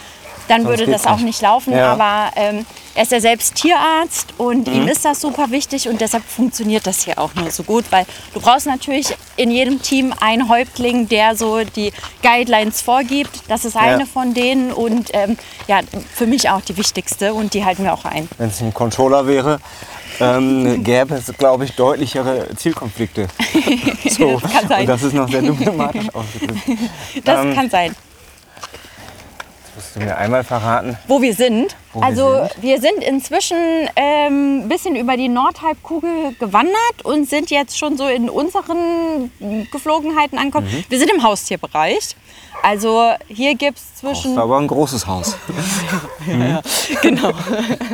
dann 0.50 0.62
Sonst 0.64 0.78
würde 0.78 0.90
das 0.90 1.06
auch 1.06 1.16
nicht. 1.16 1.24
nicht 1.26 1.42
laufen. 1.42 1.72
Ja. 1.72 1.92
Aber 1.92 2.32
ähm, 2.36 2.66
er 2.94 3.02
ist 3.04 3.12
ja 3.12 3.20
selbst 3.20 3.54
Tierarzt 3.54 4.34
und 4.38 4.66
Mhm. 4.66 4.74
ihm 4.74 4.88
ist 4.88 5.04
das 5.04 5.20
super 5.20 5.50
wichtig 5.50 5.88
und 5.88 6.00
deshalb 6.00 6.24
funktioniert 6.24 6.86
das 6.86 7.04
hier 7.04 7.18
auch 7.18 7.34
nur 7.34 7.50
so 7.50 7.62
gut, 7.62 7.84
weil 7.90 8.04
du 8.34 8.40
brauchst 8.40 8.66
natürlich 8.66 9.14
in 9.36 9.50
jedem 9.50 9.80
Team 9.80 10.12
einen 10.20 10.48
Häuptling, 10.48 11.08
der 11.08 11.36
so 11.36 11.62
die 11.64 11.92
Guidelines 12.22 12.82
vorgibt. 12.82 13.42
Das 13.48 13.64
ist 13.64 13.76
eine 13.76 14.06
von 14.06 14.34
denen 14.34 14.72
und 14.72 15.10
ähm, 15.12 15.36
ja, 15.68 15.80
für 16.14 16.26
mich 16.26 16.50
auch 16.50 16.60
die 16.62 16.76
wichtigste 16.76 17.32
und 17.32 17.54
die 17.54 17.64
halten 17.64 17.84
wir 17.84 17.92
auch 17.94 18.04
ein. 18.04 18.28
Wenn 18.38 18.48
es 18.48 18.60
ein 18.60 18.74
Controller 18.74 19.26
wäre, 19.26 19.60
ähm, 20.18 20.82
gäbe 20.84 21.14
es, 21.14 21.32
glaube 21.38 21.64
ich, 21.64 21.72
deutlichere 21.76 22.48
Zielkonflikte. 22.56 23.28
So. 24.10 24.40
Das 24.40 24.52
kann 24.52 24.68
sein. 24.68 24.80
Und 24.80 24.86
das 24.88 25.02
ist 25.04 25.12
noch 25.14 25.30
sehr 25.30 25.42
diplomatisch 25.42 26.06
ausgedrückt. 26.12 26.60
Das 27.24 27.44
Ähm, 27.44 27.54
kann 27.54 27.70
sein. 27.70 27.94
Musst 29.80 29.96
du 29.96 30.00
mir 30.00 30.18
einmal 30.18 30.44
verraten? 30.44 30.98
Wo 31.08 31.22
wir 31.22 31.32
sind. 31.32 31.74
Wo 31.94 32.00
wir 32.00 32.06
also 32.06 32.34
sind? 32.34 32.62
wir 32.62 32.80
sind 32.82 33.02
inzwischen 33.02 33.56
ein 33.56 33.88
ähm, 33.96 34.68
bisschen 34.68 34.94
über 34.94 35.16
die 35.16 35.28
Nordhalbkugel 35.28 36.34
gewandert 36.38 37.02
und 37.04 37.26
sind 37.30 37.50
jetzt 37.50 37.78
schon 37.78 37.96
so 37.96 38.06
in 38.06 38.28
unseren 38.28 39.30
Geflogenheiten 39.72 40.38
angekommen. 40.38 40.66
Mhm. 40.70 40.84
Wir 40.86 40.98
sind 40.98 41.10
im 41.10 41.22
Haustierbereich. 41.22 42.14
Also 42.62 43.12
hier 43.28 43.54
gibt 43.54 43.78
es 43.78 43.84
Das 44.00 44.00
zwischen... 44.00 44.36
war 44.36 44.44
aber 44.44 44.58
ein 44.58 44.66
großes 44.66 45.06
Haus. 45.06 45.36
Genau. 47.02 47.32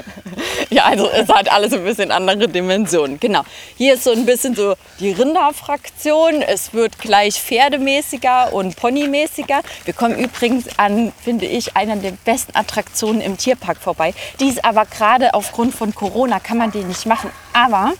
ja, 0.71 0.85
also 0.85 1.09
es 1.09 1.29
hat 1.29 1.51
alles 1.51 1.73
ein 1.73 1.85
bisschen 1.85 2.11
andere 2.11 2.49
Dimensionen. 2.49 3.21
Genau. 3.21 3.43
Hier 3.77 3.95
ist 3.95 4.05
so 4.05 4.11
ein 4.13 4.27
bisschen 4.27 4.55
so 4.55 4.75
die 5.01 5.13
Rinderfraktion. 5.13 6.43
Es 6.43 6.75
wird 6.75 6.99
gleich 6.99 7.41
pferdemäßiger 7.41 8.53
und 8.53 8.77
ponymäßiger. 8.77 9.61
Wir 9.85 9.95
kommen 9.95 10.19
übrigens 10.19 10.67
an, 10.79 11.13
finde 11.23 11.47
ich, 11.47 11.77
einer 11.77 11.97
der 11.97 12.13
besten 12.25 12.57
Attraktionen 12.57 13.21
im 13.21 13.37
Tierpark 13.37 13.79
vorbei. 13.79 14.15
Die 14.41 14.49
ist 14.49 14.65
aber 14.65 14.85
gerade 14.87 15.35
aufgrund 15.35 15.75
von 15.75 15.95
Corona 15.95 16.41
kann 16.41 16.59
man 16.59 16.71
die 16.73 16.85
nicht 16.85 17.07
machen. 17.07 17.31
Aber 17.53 17.93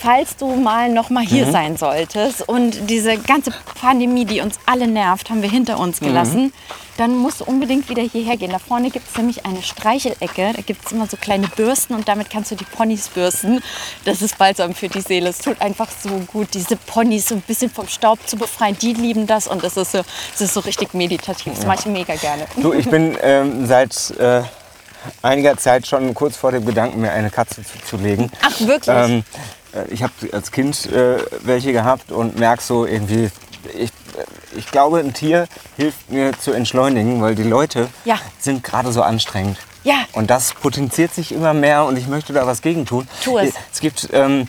falls 0.00 0.36
du 0.36 0.56
mal 0.56 0.88
noch 0.88 1.10
mal 1.10 1.24
hier 1.24 1.50
sein 1.50 1.76
solltest 1.76 2.48
und 2.48 2.88
diese 2.88 3.18
ganze 3.18 3.52
Pandemie, 3.80 4.24
die 4.24 4.40
uns 4.40 4.58
alle 4.66 4.86
nervt, 4.86 5.30
haben 5.30 5.42
wir 5.42 5.50
hinter 5.50 5.78
uns 5.78 6.00
gelassen, 6.00 6.52
dann 6.96 7.16
musst 7.16 7.40
du 7.40 7.44
unbedingt 7.44 7.88
wieder 7.88 8.02
hierher 8.02 8.36
gehen. 8.36 8.50
Da 8.50 8.58
vorne 8.58 8.90
gibt 8.90 9.08
es 9.08 9.16
nämlich 9.16 9.46
eine 9.46 9.62
Streichelecke. 9.62 10.52
Da 10.54 10.62
gibt 10.62 10.84
es 10.84 10.92
immer 10.92 11.06
so 11.06 11.16
kleine 11.16 11.48
Bürsten 11.48 11.94
und 11.94 12.08
damit 12.08 12.28
kannst 12.30 12.50
du 12.50 12.56
die 12.56 12.64
Ponys 12.64 13.08
bürsten. 13.08 13.62
Das 14.04 14.20
ist 14.20 14.36
balsam 14.36 14.74
für 14.74 14.88
die 14.88 15.00
Seele. 15.00 15.30
Es 15.30 15.38
tut 15.38 15.60
einfach 15.60 15.88
so 15.90 16.10
gut, 16.26 16.48
diese 16.52 16.76
Ponys 16.76 17.28
so 17.28 17.36
ein 17.36 17.40
bisschen 17.42 17.70
vom 17.70 17.88
Staub 17.88 18.18
zu 18.26 18.36
befreien. 18.36 18.76
Die 18.80 18.92
lieben 18.92 19.26
das 19.26 19.46
und 19.46 19.64
das 19.64 19.76
ist 19.76 19.92
so, 19.92 20.02
das 20.32 20.40
ist 20.40 20.54
so 20.54 20.60
richtig 20.60 20.92
meditativ. 20.94 21.54
Das 21.54 21.66
mache 21.66 21.80
ich 21.80 21.86
mega 21.86 22.14
gerne. 22.16 22.46
Du, 22.56 22.72
ich 22.72 22.88
bin 22.88 23.16
ähm, 23.22 23.66
seit 23.66 24.10
äh, 24.18 24.42
einiger 25.22 25.56
Zeit 25.56 25.86
schon 25.86 26.12
kurz 26.14 26.36
vor 26.36 26.52
dem 26.52 26.66
Gedanken, 26.66 27.00
mir 27.00 27.12
eine 27.12 27.30
Katze 27.30 27.62
zuzulegen. 27.64 28.30
Ach, 28.42 28.60
wirklich? 28.60 28.94
Ähm, 28.94 29.24
äh, 29.32 29.59
ich 29.90 30.02
habe 30.02 30.12
als 30.32 30.50
Kind 30.52 30.86
äh, 30.86 31.18
welche 31.42 31.72
gehabt 31.72 32.12
und 32.12 32.38
merke 32.38 32.62
so 32.62 32.86
irgendwie, 32.86 33.30
ich, 33.76 33.90
äh, 33.90 34.58
ich 34.58 34.66
glaube, 34.70 34.98
ein 34.98 35.12
Tier 35.14 35.46
hilft 35.76 36.10
mir 36.10 36.32
zu 36.38 36.52
entschleunigen, 36.52 37.20
weil 37.22 37.34
die 37.34 37.42
Leute 37.44 37.88
Ja. 38.04 38.16
sind 38.38 38.62
gerade 38.64 38.92
so 38.92 39.02
anstrengend. 39.02 39.58
Ja. 39.84 40.04
Und 40.12 40.28
das 40.30 40.52
potenziert 40.54 41.14
sich 41.14 41.32
immer 41.32 41.54
mehr 41.54 41.84
und 41.84 41.96
ich 41.96 42.06
möchte 42.06 42.32
da 42.32 42.46
was 42.46 42.60
gegen 42.62 42.84
tun. 42.84 43.08
Tu 43.24 43.38
es. 43.38 43.54
Es 43.72 43.80
gibt 43.80 44.08
ähm, 44.12 44.46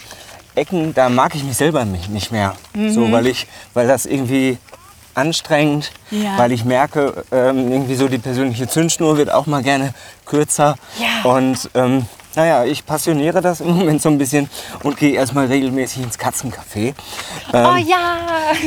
Ecken, 0.55 0.93
da 0.93 1.07
mag 1.07 1.33
ich 1.35 1.43
mich 1.45 1.55
selber 1.55 1.85
nicht, 1.85 2.09
nicht 2.09 2.31
mehr. 2.31 2.55
Mhm. 2.73 2.91
So, 2.93 3.11
weil, 3.11 3.27
ich, 3.27 3.47
weil 3.73 3.87
das 3.87 4.05
irgendwie 4.05 4.57
anstrengend, 5.13 5.91
Ja. 6.09 6.37
weil 6.37 6.51
ich 6.51 6.65
merke, 6.65 7.23
ähm, 7.31 7.71
irgendwie 7.71 7.95
so 7.95 8.07
die 8.07 8.17
persönliche 8.17 8.67
Zündschnur 8.67 9.17
wird 9.17 9.31
auch 9.31 9.45
mal 9.45 9.61
gerne 9.63 9.93
kürzer. 10.25 10.75
Ja. 10.99 11.29
Und 11.29 11.69
ähm, 11.75 12.05
naja, 12.35 12.63
ich 12.63 12.85
passioniere 12.85 13.41
das 13.41 13.61
im 13.61 13.77
Moment 13.77 14.01
so 14.01 14.09
ein 14.09 14.17
bisschen 14.17 14.49
und 14.83 14.97
gehe 14.97 15.13
erstmal 15.13 15.47
regelmäßig 15.47 16.03
ins 16.03 16.19
Katzencafé. 16.19 16.93
oh 17.51 17.57
Ähm, 17.57 17.87
ja! 17.87 18.17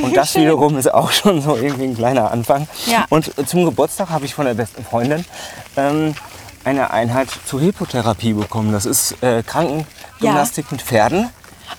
und 0.03 0.16
das 0.16 0.35
wiederum 0.37 0.77
ist 0.79 0.92
auch 0.92 1.11
schon 1.11 1.40
so 1.40 1.57
irgendwie 1.57 1.85
ein 1.85 1.96
kleiner 1.96 2.31
Anfang. 2.31 2.68
Ja. 2.87 3.07
Und 3.11 3.33
zum 3.48 3.64
Geburtstag 3.64 4.11
habe 4.11 4.24
ich 4.24 4.35
von 4.35 4.46
der 4.46 4.55
besten 4.55 4.85
Freundin 4.85 5.24
ähm, 5.77 6.14
eine 6.64 6.90
Einheit 6.90 7.29
zur 7.46 7.61
Hypotherapie 7.61 8.33
bekommen. 8.33 8.72
Das 8.72 8.87
ist 8.87 9.22
äh, 9.22 9.42
Krankengymnastik 9.42 10.70
mit 10.72 10.83
Pferden. 10.83 11.31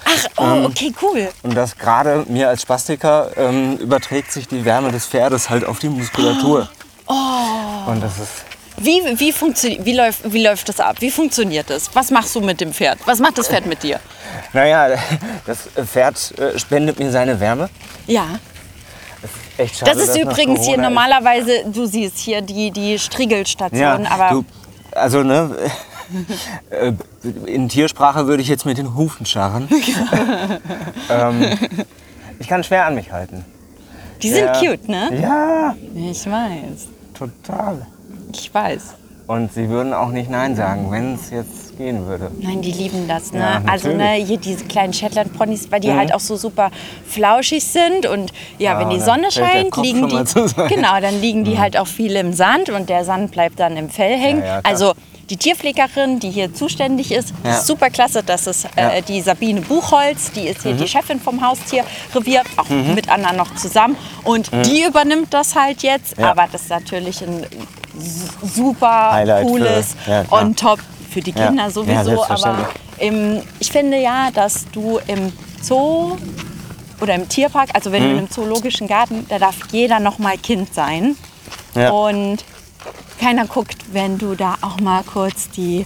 Ach, 0.04 0.28
oh, 0.38 0.43
Ähm, 0.43 0.65
okay, 0.65 0.93
cool. 1.02 1.30
Und 1.43 1.56
das 1.56 1.78
gerade 1.78 2.26
mir 2.28 2.50
als 2.50 2.62
Spastiker 2.62 3.30
ähm, 3.38 3.78
überträgt 3.78 4.32
sich 4.32 4.48
die 4.48 4.65
Wärme 4.65 4.91
des 4.91 5.06
Pferdes 5.06 5.50
halt 5.50 5.65
auf 5.65 5.80
die 5.80 5.89
Muskulatur. 5.89 6.69
Oh. 7.08 7.13
Und 7.88 8.02
das 8.04 8.17
ist 8.17 8.44
Wie, 8.77 9.01
wie, 9.19 9.33
wie, 9.85 9.93
läuft, 9.95 10.33
wie 10.33 10.43
läuft 10.43 10.67
das 10.69 10.79
ab? 10.79 10.97
Wie 10.99 11.09
funktioniert 11.11 11.69
das? 11.69 11.89
Was 11.95 12.11
machst 12.11 12.35
du 12.35 12.41
mit 12.41 12.59
dem 12.61 12.73
Pferd? 12.73 12.99
Was 13.05 13.19
macht 13.19 13.38
das 13.38 13.47
Pferd 13.47 13.65
mit 13.65 13.83
dir? 13.83 13.99
Naja, 14.53 14.97
das 15.45 15.69
Pferd 15.89 16.38
äh, 16.38 16.59
spendet 16.59 16.99
mir 16.99 17.09
seine 17.11 17.39
Wärme. 17.39 17.69
Ja. 18.07 18.25
Echt 19.57 19.77
schade, 19.77 19.91
Das 19.91 20.01
ist 20.09 20.17
übrigens 20.17 20.59
hier 20.65 20.75
Corona 20.75 20.83
ist. 20.88 20.89
normalerweise, 20.89 21.51
du 21.71 21.85
siehst 21.85 22.17
hier 22.17 22.41
die, 22.41 22.71
die 22.71 22.99
Striegelstation, 22.99 23.79
Ja, 23.79 23.99
aber 24.11 24.29
du, 24.31 24.45
also 24.91 25.23
ne, 25.23 25.55
äh, 26.69 26.91
in 27.45 27.69
Tiersprache 27.69 28.27
würde 28.27 28.43
ich 28.43 28.49
jetzt 28.49 28.65
mit 28.65 28.77
den 28.77 28.93
Hufen 28.95 29.25
scharren. 29.25 29.69
ähm, 31.09 31.57
ich 32.39 32.47
kann 32.49 32.63
schwer 32.65 32.85
an 32.85 32.95
mich 32.95 33.11
halten. 33.13 33.45
die 34.21 34.29
sind 34.29 34.45
Ja. 34.45 34.59
cute, 34.59 34.89
ne? 34.89 35.19
Ja, 35.21 35.75
Ich 35.95 36.25
weiß. 36.29 36.89
total. 37.17 37.88
Ich 38.33 38.53
weiß. 38.53 38.95
Und 39.27 39.53
sie 39.53 39.69
würden 39.69 39.93
auch 39.93 40.09
nicht 40.09 40.29
Nein 40.29 40.55
sagen, 40.55 40.91
wenn 40.91 41.15
es 41.15 41.31
jetzt 41.31 41.77
gehen 41.77 42.05
würde. 42.05 42.29
Nein, 42.39 42.61
die 42.61 42.71
lieben 42.71 43.07
das, 43.07 43.33
ne? 43.33 43.39
Ja, 43.39 43.61
also 43.65 43.89
ne, 43.89 44.13
hier 44.13 44.38
diese 44.38 44.65
kleinen 44.65 44.93
Shetland-Ponys, 44.93 45.71
weil 45.71 45.79
die 45.79 45.91
halt 45.91 46.13
auch 46.13 46.19
so 46.19 46.35
super 46.35 46.69
flauschig 47.07 47.63
sind 47.63 48.05
und 48.05 48.31
ja, 48.59 48.73
Ja, 48.73 48.79
wenn 48.79 48.91
die 48.91 48.99
Sonne 48.99 49.31
scheint, 49.31 49.75
liegen 49.77 50.07
die 50.07 50.23
genau, 50.69 50.99
dann 51.01 51.19
liegen 51.21 51.43
die 51.43 51.57
halt 51.57 51.75
auch 51.75 51.88
viel 51.88 52.15
im 52.15 52.33
Sand 52.33 52.69
und 52.69 52.88
der 52.88 53.03
Sand 53.03 53.31
bleibt 53.31 53.59
dann 53.59 53.77
im 53.77 53.89
Fell 53.89 54.15
hängen. 54.17 54.43
Ja, 54.43 54.59
also 54.63 54.93
die 55.29 55.38
Tierpflegerin, 55.38 56.19
die 56.19 56.29
hier 56.29 56.53
zuständig 56.53 57.11
ist, 57.11 57.33
ist 57.43 57.65
super 57.65 57.89
klasse. 57.89 58.21
Das 58.23 58.45
ist. 58.45 58.65
Mhm. 58.65 58.69
äh, 58.75 59.01
die 59.01 59.21
Sabine 59.21 59.61
Buchholz, 59.61 60.31
die 60.31 60.47
ist 60.47 60.61
hier 60.61 60.73
die 60.73 60.88
Chefin 60.88 61.19
vom 61.19 61.41
Haustierrevier, 61.45 62.43
auch 62.57 62.69
mit 62.69 63.09
anderen 63.09 63.38
noch 63.38 63.55
zusammen. 63.55 63.97
Und 64.23 64.51
die 64.65 64.83
übernimmt 64.83 65.33
das 65.33 65.55
halt 65.55 65.81
jetzt. 65.81 66.17
Mhm. 66.17 66.25
Aber 66.25 66.45
das 66.51 66.63
ist 66.63 66.69
natürlich 66.69 67.23
ein 67.23 67.43
super 68.43 69.12
Highlight 69.13 69.45
für- 69.45 69.51
cooles 69.51 69.95
ja, 70.08 70.23
klar. 70.23 70.41
on 70.41 70.55
top 70.55 70.79
für 71.12 71.21
die 71.21 71.31
Ja. 71.31 71.47
Kinder 71.47 71.63
Ja, 71.63 71.69
sowieso. 71.69 72.23
aber 72.25 72.69
im, 72.99 73.41
ich 73.60 73.71
finde 73.71 73.97
ja, 74.01 74.31
dass 74.31 74.65
du 74.71 74.99
im 75.08 75.31
Zoo 75.62 76.17
oder 77.01 77.15
im 77.15 77.27
Tierpark, 77.27 77.69
also 77.73 77.91
wenn 77.91 78.03
du 78.03 78.10
in 78.12 78.17
einem 78.19 78.29
zoologischen 78.31 78.88
Garten, 78.88 79.25
da 79.29 79.39
darf 79.39 79.55
jeder 79.71 79.99
noch 79.99 80.17
mal 80.19 80.38
Kind 80.38 80.73
sein. 80.73 81.15
Ja. 81.75 81.89
Und 81.91 82.43
keiner 83.19 83.45
guckt, 83.47 83.77
wenn 83.91 84.17
du 84.17 84.36
da 84.36 84.55
auch 84.62 84.79
mal 84.79 85.03
kurz 85.03 85.49
die 85.49 85.86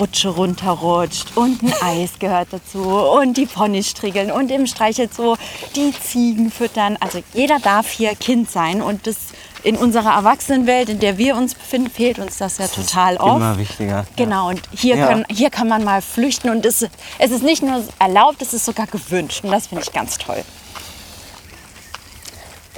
Rutsche 0.00 0.30
runterrutscht 0.30 1.36
und 1.36 1.62
ein 1.62 1.72
Eis 1.82 2.12
gehört 2.18 2.48
dazu 2.50 2.80
und 2.82 3.36
die 3.36 3.44
Ponys 3.44 3.90
striegeln 3.90 4.30
und 4.30 4.50
im 4.50 4.66
Streichelzoo 4.66 5.36
die 5.76 5.92
Ziegen 6.00 6.50
füttern. 6.50 6.96
Also 7.00 7.20
jeder 7.34 7.58
darf 7.58 7.90
hier 7.90 8.14
Kind 8.14 8.50
sein 8.50 8.80
und 8.80 9.06
das 9.06 9.16
in 9.62 9.76
unserer 9.76 10.14
Erwachsenenwelt, 10.14 10.88
in 10.88 10.98
der 10.98 11.18
wir 11.18 11.36
uns 11.36 11.54
befinden, 11.54 11.90
fehlt 11.90 12.18
uns 12.18 12.38
das 12.38 12.58
ja 12.58 12.66
total 12.66 13.16
oft. 13.16 13.36
Immer 13.36 13.58
wichtiger. 13.58 14.04
Genau, 14.16 14.48
und 14.48 14.60
hier, 14.72 14.96
Ja. 14.96 15.06
können, 15.06 15.24
hier 15.30 15.50
kann 15.50 15.68
man 15.68 15.84
mal 15.84 16.02
flüchten 16.02 16.50
und 16.50 16.66
es, 16.66 16.82
es 17.18 17.30
ist 17.30 17.42
nicht 17.42 17.62
nur 17.62 17.82
erlaubt, 17.98 18.42
es 18.42 18.52
ist 18.54 18.64
sogar 18.64 18.86
gewünscht 18.86 19.44
und 19.44 19.50
das 19.52 19.68
finde 19.68 19.84
ich 19.84 19.92
ganz 19.92 20.18
toll. 20.18 20.42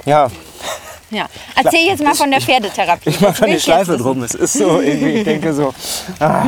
Ja, 0.05 0.29
Ja. 1.11 1.27
Erzähl 1.55 1.85
jetzt 1.87 2.03
mal 2.03 2.13
von 2.15 2.29
der 2.31 2.41
Pferdetherapie. 2.41 3.09
ich 3.09 3.21
mache 3.21 3.31
Das 3.31 3.37
schon 3.37 3.49
die 3.51 3.59
Schleife 3.59 3.97
drum. 3.97 4.23
Es 4.23 4.33
ist 4.33 4.53
so 4.53 4.81
irgendwie, 4.81 5.11
ich 5.11 5.23
denke 5.23 5.53
so. 5.53 5.73
Ah. 6.19 6.45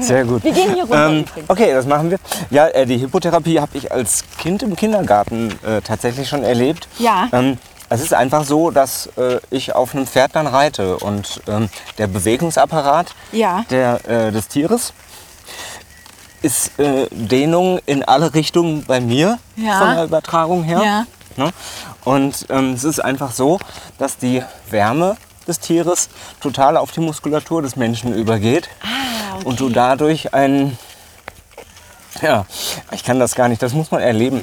Sehr 0.00 0.24
gut. 0.24 0.42
Wir 0.44 0.52
gehen 0.52 0.74
hier 0.74 0.82
runter 0.82 1.08
Ähm, 1.10 1.24
okay, 1.48 1.72
das 1.72 1.86
machen 1.86 2.10
wir. 2.10 2.18
Ja, 2.50 2.66
äh, 2.68 2.84
die 2.86 2.98
Hippotherapie 2.98 3.60
habe 3.60 3.76
ich 3.78 3.90
als 3.90 4.24
Kind 4.38 4.62
im 4.64 4.74
Kindergarten 4.76 5.52
äh, 5.64 5.80
tatsächlich 5.80 6.28
schon 6.28 6.42
erlebt. 6.42 6.88
Ja. 6.98 7.28
Ähm, 7.32 7.58
es 7.94 8.02
ist 8.02 8.14
einfach 8.14 8.44
so, 8.44 8.70
dass 8.70 9.06
äh, 9.16 9.38
ich 9.50 9.74
auf 9.74 9.94
einem 9.94 10.06
Pferd 10.06 10.34
dann 10.34 10.46
reite 10.46 10.96
und 10.98 11.40
ähm, 11.48 11.68
der 11.98 12.06
Bewegungsapparat 12.06 13.14
Ja. 13.32 13.64
der, 13.70 14.00
äh, 14.08 14.32
des 14.32 14.48
Tieres 14.48 14.92
ist 16.42 16.78
äh, 16.78 17.06
Dehnung 17.10 17.80
in 17.86 18.02
alle 18.04 18.34
Richtungen 18.34 18.84
bei 18.84 19.00
mir 19.00 19.38
Ja. 19.56 19.78
von 19.78 19.94
der 19.94 20.04
Übertragung 20.04 20.62
her. 20.62 20.82
Ja. 20.84 21.06
Ne? 21.36 21.50
Und 22.04 22.46
ähm, 22.50 22.74
es 22.74 22.84
ist 22.84 23.00
einfach 23.02 23.32
so, 23.32 23.58
dass 23.98 24.18
die 24.18 24.42
Wärme 24.70 25.16
des 25.48 25.58
Tieres 25.60 26.08
total 26.40 26.76
auf 26.76 26.92
die 26.92 27.00
Muskulatur 27.00 27.62
des 27.62 27.76
Menschen 27.76 28.14
übergeht 28.14 28.68
Ah, 28.82 29.38
und 29.44 29.60
du 29.60 29.68
dadurch 29.68 30.32
ein 30.34 30.78
ja, 32.22 32.46
ich 32.92 33.04
kann 33.04 33.18
das 33.18 33.34
gar 33.34 33.48
nicht, 33.48 33.62
das 33.62 33.72
muss 33.72 33.90
man 33.90 34.00
erleben. 34.00 34.40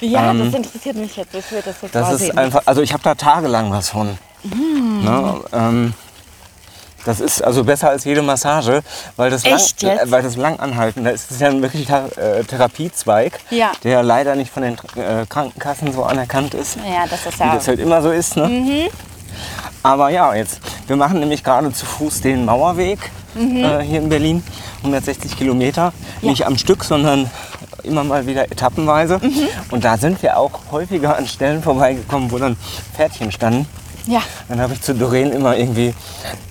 Ja, 0.00 0.30
Ähm, 0.30 0.44
das 0.50 0.54
interessiert 0.54 0.96
mich 0.96 1.16
jetzt. 1.16 1.34
Ich 1.34 1.50
will 1.50 1.62
das 1.64 1.76
jetzt 1.82 1.94
Das 1.94 2.12
ist 2.20 2.36
einfach, 2.36 2.62
also 2.66 2.82
ich 2.82 2.92
habe 2.92 3.02
da 3.02 3.14
tagelang 3.14 3.70
was 3.70 3.88
von. 3.90 4.18
Mm. 4.44 5.04
Ne, 5.04 5.40
ähm, 5.52 5.94
das 7.04 7.20
ist 7.20 7.40
also 7.42 7.62
besser 7.62 7.90
als 7.90 8.04
jede 8.04 8.20
Massage, 8.22 8.82
weil 9.16 9.30
das, 9.30 9.44
Echt 9.44 9.82
lang, 9.82 9.96
jetzt? 9.96 10.10
weil 10.10 10.22
das 10.22 10.34
lang 10.36 10.58
anhalten, 10.58 11.04
da 11.04 11.10
ist 11.10 11.30
es 11.30 11.38
ja 11.38 11.48
ein 11.48 11.62
wirklicher 11.62 12.06
äh, 12.18 12.42
Therapiezweig, 12.42 13.38
Ja. 13.50 13.70
der 13.84 14.02
leider 14.02 14.34
nicht 14.34 14.50
von 14.50 14.64
den 14.64 14.74
äh, 14.96 15.24
Krankenkassen 15.28 15.92
so 15.92 16.02
anerkannt 16.02 16.54
ist, 16.54 16.76
Ja, 16.76 17.06
das 17.08 17.24
ist 17.26 17.38
wie 17.38 17.44
ja. 17.44 17.54
das 17.54 17.68
halt 17.68 17.78
immer 17.78 18.02
so 18.02 18.10
ist. 18.10 18.36
Ne? 18.36 18.48
Mhm. 18.48 18.88
Aber 19.86 20.10
ja, 20.10 20.34
jetzt, 20.34 20.60
wir 20.88 20.96
machen 20.96 21.20
nämlich 21.20 21.44
gerade 21.44 21.72
zu 21.72 21.86
Fuß 21.86 22.20
den 22.20 22.44
Mauerweg 22.44 22.98
äh, 23.36 23.80
hier 23.82 24.00
in 24.00 24.08
Berlin, 24.08 24.42
160 24.78 25.36
Kilometer, 25.36 25.92
Mhm. 26.20 26.24
Ja. 26.26 26.30
nicht 26.30 26.46
am 26.46 26.58
Stück, 26.58 26.82
sondern 26.82 27.30
immer 27.84 28.02
mal 28.02 28.26
wieder 28.26 28.50
etappenweise. 28.50 29.18
Mhm. 29.22 29.48
Und 29.70 29.84
da 29.84 29.96
sind 29.96 30.20
wir 30.22 30.38
auch 30.38 30.50
häufiger 30.72 31.16
an 31.16 31.26
Stellen 31.28 31.62
vorbeigekommen, 31.62 32.32
wo 32.32 32.38
dann 32.38 32.56
Pferdchen 32.96 33.30
standen. 33.30 33.68
Ja. 34.08 34.22
Dann 34.48 34.60
habe 34.60 34.72
ich 34.72 34.80
zu 34.82 34.94
Doreen 34.94 35.30
immer 35.32 35.56
irgendwie 35.56 35.94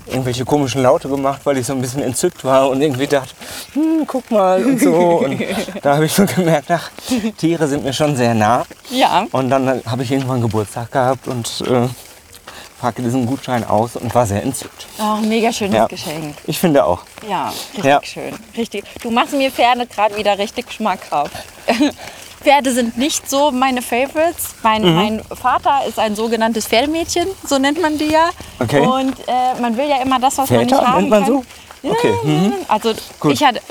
irgendwelche 0.08 0.45
komischen 0.45 0.82
Laute 0.84 1.10
gemacht, 1.10 1.41
weil 1.45 1.58
ich 1.58 1.65
so 1.65 1.74
ein 1.74 1.82
bisschen 1.82 2.04
entzückt 2.04 2.43
war 2.45 2.69
und 2.69 2.82
irgendwie 2.82 3.08
dachte, 3.08 3.32
hm, 3.74 4.06
guck 4.08 4.30
mal 4.32 4.63
und 4.63 4.80
so. 4.80 4.93
Und 5.26 5.41
da 5.82 5.95
habe 5.95 6.06
ich 6.06 6.13
schon 6.13 6.28
gemerkt, 6.28 6.69
ach, 6.71 6.89
Tiere 7.38 7.67
sind 7.67 7.84
mir 7.84 7.93
schon 7.93 8.15
sehr 8.15 8.34
nah. 8.34 8.65
Ja. 8.91 9.26
Und 9.32 9.50
dann 9.50 9.82
habe 9.86 10.04
ich 10.04 10.12
irgendwann 10.12 10.41
Geburtstag 10.41 10.91
gehabt 10.91 11.28
und 11.28 11.63
äh, 11.67 11.88
packte 12.79 13.01
diesen 13.01 13.25
Gutschein 13.25 13.63
aus 13.63 13.95
und 13.95 14.13
war 14.13 14.25
sehr 14.25 14.43
entzückt. 14.43 14.88
Oh, 14.99 15.15
ein 15.17 15.27
mega 15.29 15.51
schönes 15.51 15.75
Ja. 15.75 15.88
Geschenk. 15.88 16.35
Ich 16.45 16.59
finde 16.59 16.85
auch. 16.85 17.01
Ja, 17.29 17.49
richtig 17.73 17.83
Ja. 17.85 17.99
schön. 18.03 18.33
Richtig. 18.57 18.83
Du 19.01 19.09
machst 19.11 19.33
mir 19.33 19.51
Pferde 19.51 19.85
gerade 19.88 20.15
wieder 20.17 20.38
richtig 20.38 20.71
schmackhaft. 20.71 21.31
Pferde 22.41 22.71
sind 22.73 22.97
nicht 22.97 23.27
so 23.29 23.51
meine 23.51 23.81
Favorites. 23.81 24.55
Mein, 24.61 24.83
Mhm. 24.83 24.95
mein 24.95 25.23
Vater 25.35 25.81
ist 25.88 25.97
ein 25.97 26.15
sogenanntes 26.15 26.67
Pferdemädchen, 26.67 27.27
so 27.47 27.57
nennt 27.57 27.81
man 27.81 27.97
die 27.97 28.09
ja. 28.11 28.29
Okay. 28.59 28.81
Und 28.85 29.17
äh, 29.27 29.59
man 29.59 29.75
will 29.77 29.89
ja 29.89 30.01
immer 30.01 30.19
das, 30.19 30.38
was 30.38 30.49
man 30.49 30.59
Väter 30.59 30.75
nicht 30.75 30.88
haben 30.88 30.97
nennt 30.99 31.09
man 31.09 31.23
kann. 31.23 31.33
so? 31.81 31.89
Okay. 31.89 32.13
Mhm. 32.23 32.53
Also 32.67 32.93
Gut. 33.19 33.33
ich 33.33 33.43
hatte, 33.43 33.61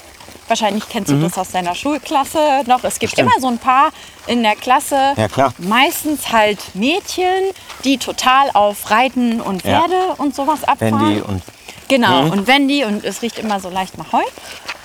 wahrscheinlich 0.49 0.89
kennst 0.89 1.11
du 1.11 1.21
das 1.21 1.37
aus 1.39 1.51
deiner 1.51 1.75
Schulklasse 1.75 2.63
noch. 2.67 2.85
Es 2.85 2.99
gibt 2.99 3.13
Stimmt. 3.13 3.31
immer 3.33 3.41
so 3.41 3.49
ein 3.49 3.59
paar 3.59 3.91
in 4.27 4.43
der 4.43 4.57
Klasse, 4.57 5.15
Ja, 5.17 5.29
klar. 5.29 5.53
meistens 5.59 6.33
halt 6.33 6.59
Mädchen, 6.75 7.43
die 7.85 7.99
total 7.99 8.51
auf 8.55 8.91
Reiten 8.91 9.41
und 9.41 9.65
Ja. 9.65 9.81
Pferde 9.81 10.15
und 10.19 10.35
sowas 10.35 10.65
abfahren. 10.65 11.01
Wendy 11.01 11.21
und 11.21 11.43
Genau, 11.89 12.23
Mhm. 12.23 12.31
und 12.31 12.47
Wendy 12.47 12.85
und 12.85 13.05
es 13.05 13.21
riecht 13.21 13.39
immer 13.39 13.61
so 13.61 13.69
leicht 13.69 13.99
nach 13.99 14.11
Heu. 14.13 14.23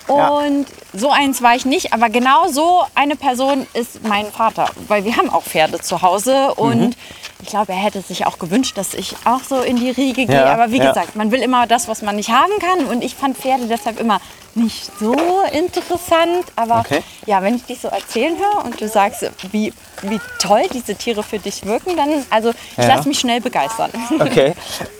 Ja. 0.10 0.30
Und 0.30 0.65
so 0.93 1.12
eins 1.12 1.41
war 1.41 1.56
ich 1.56 1.65
nicht, 1.65 1.93
aber 1.93 2.10
genau 2.10 2.48
so 2.50 2.82
eine 2.95 3.15
Person 3.15 3.67
ist 3.74 4.04
mein 4.08 4.26
Vater, 4.32 4.69
weil 4.88 5.06
wir 5.06 5.15
haben 5.17 5.30
auch 5.30 5.43
Pferde 5.43 5.80
zu 5.80 6.02
Hause 6.02 6.54
und 6.56 6.80
Mhm. 6.80 6.93
ich 7.41 7.50
glaube, 7.50 7.72
er 7.74 7.78
hätte 7.80 8.02
sich 8.02 8.26
auch 8.26 8.39
gewünscht, 8.39 8.78
dass 8.78 8.93
ich 8.93 9.15
auch 9.26 9.41
so 9.48 9.62
in 9.62 9.78
die 9.78 9.91
Riege 9.91 10.26
gehe. 10.26 10.36
Ja, 10.36 10.54
aber 10.54 10.72
wie 10.72 10.78
ja. 10.78 10.89
gesagt, 10.89 11.15
man 11.15 11.32
will 11.32 11.41
immer 11.41 11.67
das, 11.67 11.88
was 11.88 12.02
man 12.02 12.15
nicht 12.15 12.30
haben 12.30 12.52
kann 12.60 12.86
und 12.86 13.04
ich 13.04 13.15
fand 13.15 13.38
Pferde 13.38 13.65
deshalb 13.67 14.00
immer 14.00 14.19
nicht 14.56 14.89
so 15.00 15.15
interessant. 15.54 16.45
Aber 16.56 16.80
Okay. 16.80 17.04
ja, 17.26 17.41
wenn 17.43 17.56
ich 17.56 17.63
dich 17.65 17.80
so 17.80 17.88
erzählen 17.88 18.36
höre 18.38 18.65
und 18.65 18.82
du 18.82 18.88
sagst, 18.88 19.30
wie, 19.52 19.72
wie 20.03 20.19
toll 20.39 20.63
diese 20.73 20.95
Tiere 20.95 21.23
für 21.23 21.39
dich 21.39 21.65
wirken, 21.65 21.95
dann, 21.97 22.09
also 22.29 22.49
ich 22.49 22.77
Ja. 22.77 22.95
lasse 22.95 23.07
mich 23.07 23.19
schnell 23.19 23.41
begeistern. 23.41 23.89
Okay. 24.19 24.53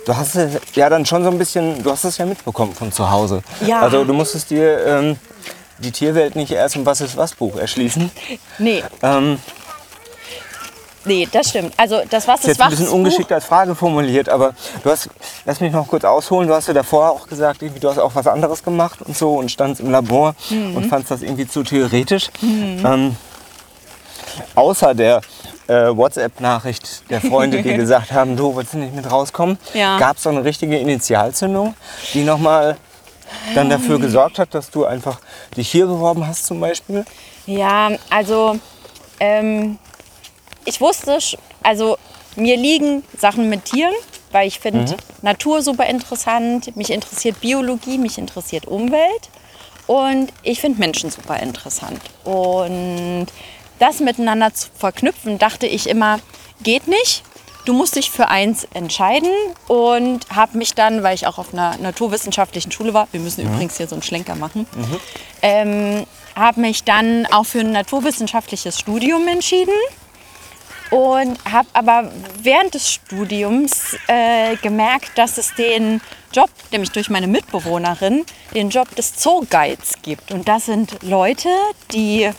Du 0.06 0.16
hast 0.16 0.36
es 0.36 0.60
ja 0.76 0.90
dann 0.90 1.06
schon 1.06 1.24
so 1.24 1.30
ein 1.30 1.38
bisschen, 1.38 1.82
du 1.84 1.92
hast 1.92 2.04
es 2.04 2.18
ja 2.18 2.26
mitbekommen 2.26 2.74
von 2.74 2.92
zu 2.92 3.10
Hause. 3.10 3.42
Ja. 3.66 3.82
Also 3.82 4.04
du 4.04 4.14
musstest 4.14 4.50
dir 4.50 4.86
ähm, 4.86 5.16
die 5.78 5.92
Tierwelt 5.92 6.36
nicht 6.36 6.52
erst 6.52 6.76
im 6.76 6.86
Was 6.86 7.00
ist 7.02 7.16
was 7.18 7.34
Buch 7.36 7.56
erschließen. 7.58 8.12
nee, 8.58 8.84
Ähm, 9.04 9.40
nee, 11.06 11.28
das 11.32 11.50
stimmt. 11.50 11.74
Also 11.78 12.02
das, 12.10 12.28
was 12.28 12.40
ist 12.42 12.44
ist 12.44 12.48
jetzt 12.58 12.62
ein 12.62 12.70
bisschen 12.72 12.88
ungeschickt 12.90 13.32
als 13.32 13.46
Frage 13.46 13.74
formuliert, 13.76 14.30
aber 14.30 14.54
du 14.84 14.90
hast, 14.90 15.10
lass 15.46 15.60
mich 15.60 15.72
noch 15.72 15.88
kurz 15.88 16.04
ausholen, 16.04 16.48
du 16.48 16.54
hast 16.54 16.68
ja 16.68 16.74
davor 16.74 17.12
auch 17.12 17.28
gesagt, 17.28 17.62
du 17.62 17.90
hast 17.90 17.98
auch 17.98 18.14
was 18.16 18.28
anderes 18.28 18.64
gemacht 18.64 19.00
und 19.02 19.16
so 19.18 19.36
und 19.36 19.50
standst 19.52 19.82
im 19.82 19.92
Labor 19.92 20.36
Mhm. 20.50 20.76
und 20.76 20.86
fandst 20.88 21.12
das 21.12 21.22
irgendwie 21.22 21.48
zu 21.48 21.64
theoretisch. 21.64 22.30
Ähm, 22.44 23.16
außer 24.56 24.94
der 24.96 25.22
äh, 25.68 25.96
WhatsApp-Nachricht 25.96 27.10
der 27.10 27.22
Freunde, 27.22 27.62
die 27.62 27.74
gesagt 27.76 28.12
haben, 28.12 28.36
du 28.36 28.56
willst 28.56 28.74
nicht 28.74 28.96
mit 28.96 29.10
rauskommen, 29.10 29.58
Ja. 29.74 29.98
gab 30.00 30.18
es 30.18 30.24
so 30.24 30.30
eine 30.30 30.44
richtige 30.44 30.78
Initialzündung, 30.78 31.76
die 32.14 32.24
nochmal 32.24 32.78
dann 33.54 33.70
dafür 33.70 34.00
gesorgt 34.00 34.40
hat, 34.40 34.54
dass 34.56 34.72
du 34.72 34.86
einfach 34.86 35.20
dich 35.56 35.70
hier 35.70 35.86
beworben 35.86 36.26
hast 36.26 36.46
zum 36.48 36.60
Beispiel. 36.60 37.06
Ja, 37.46 37.92
also 38.10 38.58
ähm, 39.20 39.78
ich 40.66 40.82
wusste, 40.82 41.20
also 41.64 41.98
mir 42.36 42.58
liegen 42.58 43.04
Sachen 43.18 43.50
mit 43.50 43.66
Tieren, 43.66 43.94
weil 44.32 44.48
ich 44.48 44.60
finde 44.60 44.96
Natur 45.22 45.62
super 45.62 45.86
interessant, 45.86 46.76
mich 46.76 46.92
interessiert 46.92 47.40
Biologie, 47.42 47.98
mich 47.98 48.18
interessiert 48.18 48.66
Umwelt 48.66 49.30
und 49.88 50.32
ich 50.44 50.60
finde 50.62 50.80
Menschen 50.80 51.10
super 51.12 51.38
interessant. 51.40 52.02
Und 52.24 53.28
das 53.80 54.00
miteinander 54.00 54.54
zu 54.54 54.68
verknüpfen, 54.76 55.40
dachte 55.40 55.68
ich 55.68 55.90
immer, 55.90 56.20
geht 56.62 56.88
nicht. 56.88 57.24
Du 57.66 57.74
musst 57.74 57.96
dich 57.96 58.10
für 58.10 58.30
eins 58.30 58.68
entscheiden 58.74 59.30
und 59.68 60.22
habe 60.34 60.58
mich 60.58 60.74
dann, 60.74 61.04
weil 61.04 61.14
ich 61.14 61.28
auch 61.28 61.38
auf 61.38 61.54
einer 61.54 61.78
naturwissenschaftlichen 61.78 62.72
Schule 62.72 62.94
war, 62.94 63.08
wir 63.12 63.20
müssen 63.20 63.46
übrigens 63.46 63.78
hier 63.78 63.88
so 63.88 63.96
einen 63.96 64.02
Schlenker 64.02 64.36
machen, 64.36 64.66
ähm, 65.42 66.06
habe 66.36 66.62
mich 66.62 66.84
dann 66.84 67.26
auch 67.28 67.46
für 67.46 67.60
ein 67.60 67.72
naturwissenschaftliches 67.72 68.80
Studium 68.80 69.28
entschieden 69.28 69.74
und 70.90 71.38
habe 71.46 71.68
aber 71.74 72.12
während 72.42 72.74
des 72.74 72.92
Studiums 72.92 73.96
äh, 74.08 74.56
gemerkt, 74.58 75.18
dass 75.18 75.38
es 75.38 75.54
den 75.54 76.02
Job, 76.34 76.50
nämlich 76.72 76.92
durch 76.92 77.10
meine 77.10 77.28
Mitbewohnerin, 77.28 78.26
den 78.54 78.70
Job 78.70 78.96
des 78.96 79.16
Zooguides 79.16 80.02
gibt. 80.02 80.32
Und 80.32 80.48
das 80.48 80.66
sind 80.66 81.04
Leute, 81.04 81.50
die 81.92 82.32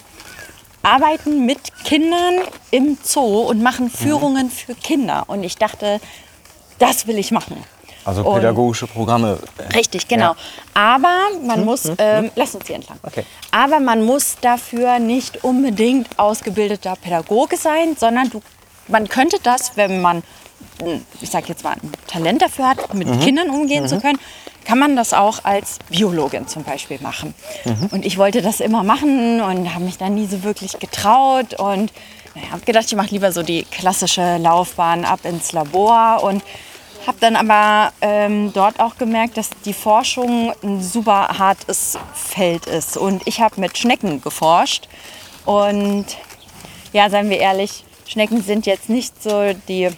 arbeiten 0.82 1.44
mit 1.46 1.58
Kindern 1.84 2.34
im 2.70 2.96
Zoo 3.02 3.40
und 3.48 3.62
machen 3.62 3.90
Führungen 3.90 4.50
für 4.50 4.74
Kinder. 4.74 5.24
Und 5.26 5.44
ich 5.44 5.56
dachte, 5.56 6.00
das 6.78 7.06
will 7.06 7.18
ich 7.18 7.30
machen. 7.30 7.62
Also 8.04 8.22
Und- 8.24 8.36
pädagogische 8.36 8.86
Programme. 8.86 9.38
Richtig, 9.74 10.08
genau. 10.08 10.30
Ja. 10.32 10.36
Aber 10.74 11.16
man 11.46 11.64
muss, 11.66 11.90
ähm, 11.98 12.30
lass 12.34 12.54
uns 12.54 12.66
hier 12.66 12.76
entlang. 12.76 12.98
Okay. 13.02 13.24
Aber 13.50 13.78
man 13.78 14.02
muss 14.04 14.36
dafür 14.40 14.98
nicht 14.98 15.44
unbedingt 15.44 16.18
ausgebildeter 16.18 16.96
Pädagoge 16.96 17.56
sein, 17.58 17.96
sondern 17.98 18.30
du, 18.30 18.40
man 18.88 19.06
könnte 19.06 19.36
das, 19.42 19.72
wenn 19.76 20.00
man, 20.00 20.22
mh, 20.82 21.00
ich 21.20 21.28
sag 21.30 21.46
jetzt 21.50 21.62
mal, 21.62 21.72
ein 21.74 21.92
Talent 22.06 22.40
dafür 22.40 22.70
hat, 22.70 22.94
mit 22.94 23.06
Mhm. 23.06 23.20
Kindern 23.20 23.50
umgehen 23.50 23.86
zu 23.86 24.00
können, 24.00 24.18
kann 24.64 24.78
man 24.78 24.96
das 24.96 25.12
auch 25.12 25.44
als 25.44 25.78
Biologin 25.88 26.46
zum 26.46 26.64
Beispiel 26.64 26.98
machen. 27.00 27.34
Mhm. 27.64 27.88
Und 27.90 28.04
ich 28.04 28.18
wollte 28.18 28.42
das 28.42 28.60
immer 28.60 28.82
machen 28.82 29.40
und 29.40 29.74
habe 29.74 29.84
mich 29.84 29.98
dann 29.98 30.14
nie 30.14 30.26
so 30.26 30.42
wirklich 30.42 30.78
getraut 30.78 31.58
und 31.58 31.92
habe 32.50 32.64
gedacht, 32.64 32.86
ich 32.86 32.96
mache 32.96 33.10
lieber 33.10 33.32
so 33.32 33.42
die 33.42 33.64
klassische 33.64 34.36
Laufbahn 34.38 35.04
ab 35.04 35.20
ins 35.24 35.52
Labor 35.52 36.22
und 36.22 36.42
habe 37.06 37.18
dann 37.20 37.36
aber 37.36 37.92
ähm, 38.02 38.52
dort 38.52 38.78
auch 38.78 38.96
gemerkt, 38.98 39.36
dass 39.36 39.50
die 39.64 39.72
Forschung 39.72 40.52
ein 40.62 40.82
super 40.82 41.38
hartes 41.38 41.98
Feld 42.14 42.66
ist. 42.66 42.96
Und 42.96 43.26
ich 43.26 43.40
habe 43.40 43.60
mit 43.60 43.78
Schnecken 43.78 44.20
geforscht. 44.20 44.88
Und 45.46 46.06
ja, 46.92 47.08
seien 47.08 47.30
wir 47.30 47.38
ehrlich, 47.38 47.84
Schnecken 48.06 48.42
sind 48.42 48.66
jetzt 48.66 48.88
nicht 48.88 49.22
so 49.22 49.54
die 49.68 49.88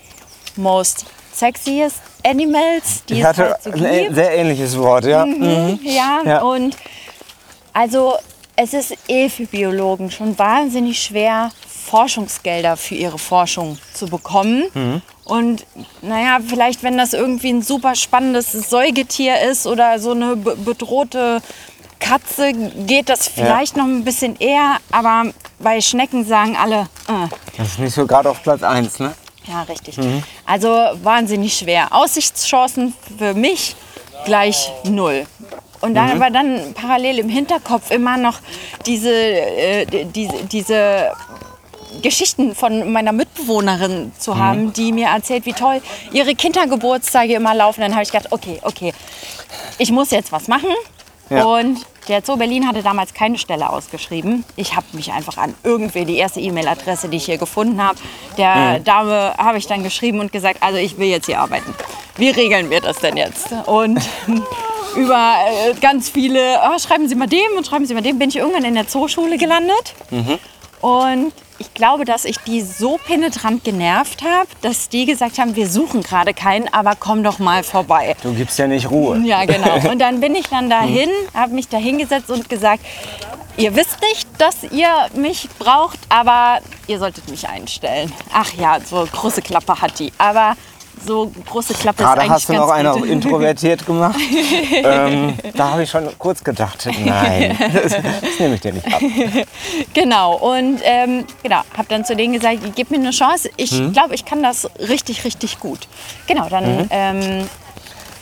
most 0.57 1.07
sexiest 1.33 2.01
Animals, 2.25 3.05
die 3.09 3.15
Ich 3.15 3.21
es 3.21 3.27
hatte 3.27 3.45
halt 3.51 3.63
so 3.63 3.71
ein 3.71 4.15
sehr 4.15 4.33
ähnliches 4.37 4.77
Wort, 4.79 5.05
ja. 5.05 5.25
Mhm. 5.27 5.79
Ja, 5.83 6.21
Ja. 6.25 6.43
und 6.43 6.77
also 7.73 8.15
es 8.57 8.75
ist 8.75 8.95
eh 9.09 9.29
für 9.29 9.47
Biologen 9.47 10.11
schon 10.11 10.39
wahnsinnig 10.39 11.01
schwer, 11.03 11.51
Forschungsgelder 11.87 12.77
für 12.77 12.95
ihre 12.95 13.19
Forschung 13.19 13.79
zu 13.95 14.07
bekommen. 14.07 14.65
Mhm. 14.75 15.03
Und 15.25 15.67
naja, 16.03 16.39
vielleicht 16.47 16.83
wenn 16.83 16.97
das 16.99 17.13
irgendwie 17.13 17.51
ein 17.51 17.63
super 17.63 17.95
spannendes 17.95 18.53
Säugetier 18.53 19.41
ist 19.41 19.67
oder 19.67 19.99
so 19.99 20.13
eine 20.13 20.37
be- 20.37 20.57
bedrohte 20.57 21.41
Katze, 22.01 22.53
geht 22.87 23.09
das 23.09 23.29
vielleicht 23.29 23.77
noch 23.77 23.85
ein 23.85 24.05
bisschen 24.05 24.37
eher. 24.39 24.77
Aber 24.91 25.33
bei 25.61 25.81
Schnecken 25.81 26.25
sagen 26.27 26.57
alle, 26.61 26.83
äh, 27.09 27.29
Das 27.57 27.69
ist 27.69 27.79
nicht 27.79 27.95
so 27.95 28.07
gerade 28.07 28.29
auf 28.31 28.43
Platz 28.43 28.63
1, 28.63 28.99
ne? 28.99 29.15
Ja, 29.47 29.63
richtig. 29.63 29.97
Also 30.47 30.69
wahnsinnig 31.03 31.57
schwer. 31.57 31.89
Aussichtschancen 31.93 32.95
für 33.19 33.35
mich 33.35 33.75
gleich 34.25 34.71
null. 34.85 35.27
Und 35.81 35.95
dann 35.95 36.11
aber 36.13 36.31
dann 36.31 36.75
parallel 36.75 37.19
im 37.19 37.29
Hinterkopf 37.29 37.91
immer 37.91 38.17
noch 38.17 38.39
diese, 38.87 39.13
äh, 39.13 39.85
die- 40.05 40.29
diese, 40.51 41.13
Geschichten 42.01 42.55
von 42.55 42.91
meiner 42.91 43.13
Mitbewohnerin 43.13 44.13
zu 44.19 44.39
haben, 44.39 44.73
die 44.73 44.93
mir 44.93 45.09
erzählt, 45.09 45.45
wie 45.45 45.53
toll 45.53 45.83
ihre 46.13 46.35
Kindergeburtstage 46.35 47.35
immer 47.35 47.55
laufen. 47.55 47.83
Dann 47.83 47.93
habe 47.93 48.03
ich 48.03 48.11
gedacht, 48.11 48.29
okay, 48.33 48.59
okay, 48.63 48.95
ich 49.77 49.91
muss 49.93 50.11
jetzt 50.11 50.33
was 50.33 50.49
machen. 50.49 50.71
Ja. 51.29 51.45
Und 51.45 51.79
der 52.09 52.23
Zoo 52.25 52.37
Berlin 52.37 52.67
hatte 52.67 52.83
damals 52.83 53.15
keine 53.15 53.39
Stelle 53.39 53.71
ausgeschrieben. 53.71 54.45
Ich 54.57 54.75
habe 54.75 54.87
mich 54.93 55.13
einfach 55.13 55.37
an 55.37 55.55
irgendwer, 55.63 56.05
die 56.05 56.17
erste 56.17 56.41
E-Mail-Adresse, 56.41 57.09
die 57.09 57.17
ich 57.19 57.25
hier 57.25 57.39
gefunden 57.39 57.83
habe, 57.83 57.99
der 58.37 58.81
Dame 58.81 59.35
habe 59.39 59.59
ich 59.59 59.67
dann 59.67 59.83
geschrieben 59.83 60.21
und 60.21 60.33
gesagt, 60.33 60.63
also 60.63 60.79
ich 60.79 60.99
will 60.99 61.09
jetzt 61.09 61.27
hier 61.27 61.39
arbeiten. 61.41 61.75
Wie 62.17 62.31
regeln 62.31 62.71
wir 62.71 62.81
das 62.81 62.99
denn 62.99 63.17
jetzt? 63.17 63.53
Und 63.67 64.01
über 64.97 65.35
äh, 65.47 65.75
ganz 65.81 66.09
viele, 66.11 66.61
ah, 66.63 66.79
schreiben 66.79 67.09
Sie 67.09 67.15
mal 67.15 67.29
dem 67.29 67.57
und 67.57 67.67
schreiben 67.67 67.87
Sie 67.87 67.95
mal 67.95 68.03
dem, 68.03 68.19
bin 68.19 68.29
ich 68.29 68.37
irgendwann 68.37 68.65
in 68.65 68.75
der 68.75 68.89
Zooschule 68.89 69.39
gelandet. 69.39 69.95
Und 70.81 71.33
ich 71.63 71.75
glaube, 71.75 72.05
dass 72.05 72.25
ich 72.25 72.39
die 72.39 72.61
so 72.61 72.99
penetrant 72.99 73.63
genervt 73.63 74.23
habe, 74.23 74.49
dass 74.63 74.89
die 74.89 75.07
gesagt 75.07 75.39
haben, 75.39 75.55
wir 75.55 75.69
suchen 75.69 76.03
gerade 76.03 76.35
keinen, 76.35 76.67
aber 76.75 76.95
komm 76.99 77.23
doch 77.23 77.39
mal 77.39 77.63
vorbei. 77.63 78.17
Du 78.25 78.35
gibst 78.35 78.59
ja 78.59 78.67
nicht 78.67 78.91
Ruhe. 78.91 79.19
Ja, 79.25 79.45
genau. 79.45 79.89
Und 79.91 80.01
dann 80.01 80.19
bin 80.19 80.35
ich 80.35 80.49
dann 80.49 80.69
dahin, 80.69 81.09
habe 81.35 81.55
mich 81.55 81.69
da 81.69 81.77
hingesetzt 81.77 82.31
und 82.31 82.49
gesagt, 82.49 82.85
ihr 83.57 83.77
wisst 83.77 83.99
nicht, 84.11 84.29
dass 84.39 84.65
ihr 84.73 84.89
mich 85.15 85.49
braucht, 85.61 86.01
aber 86.09 86.59
ihr 86.89 86.99
solltet 86.99 87.29
mich 87.29 87.49
einstellen. 87.49 88.13
Ach 88.33 88.53
ja, 88.55 88.79
so 88.81 89.07
große 89.11 89.43
Klappe 89.43 89.81
hat 89.81 90.01
die. 90.01 90.13
Aber 90.19 90.57
so 91.05 91.31
große 91.51 91.75
Klappe 91.75 92.03
ist 92.03 92.09
Gerade 92.09 92.21
eigentlich 92.23 92.33
hast 92.33 92.49
du 92.49 92.53
noch 92.55 92.69
einen 92.71 92.89
auf 92.89 93.05
introvertiert 93.05 93.85
gemacht. 93.87 94.19
ähm, 94.85 95.35
da 95.55 95.71
habe 95.73 95.83
ich 95.83 95.91
schon 95.91 96.09
kurz 96.19 96.43
gedacht, 96.43 96.87
nein, 97.05 97.57
das, 97.73 97.93
das 97.93 98.03
nehme 98.39 98.55
ich 98.55 98.61
dir 98.61 98.73
nicht 98.73 98.87
ab. 98.87 99.01
Genau, 99.95 100.35
und 100.37 100.81
ähm, 100.85 101.25
genau, 101.43 101.61
habe 101.77 101.89
dann 101.89 102.05
zu 102.05 102.15
denen 102.17 102.33
gesagt, 102.35 102.59
gib 102.75 102.91
mir 102.91 102.99
eine 102.99 103.11
Chance. 103.11 103.51
Ich 103.57 103.73
Mhm. 103.73 103.93
glaube, 103.93 104.15
ich 104.15 104.25
kann 104.25 104.43
das 104.43 104.69
richtig, 104.79 105.25
richtig 105.25 105.61
gut. 105.61 105.81
Genau, 106.27 106.49
dann 106.49 106.87
ähm, 106.91 107.49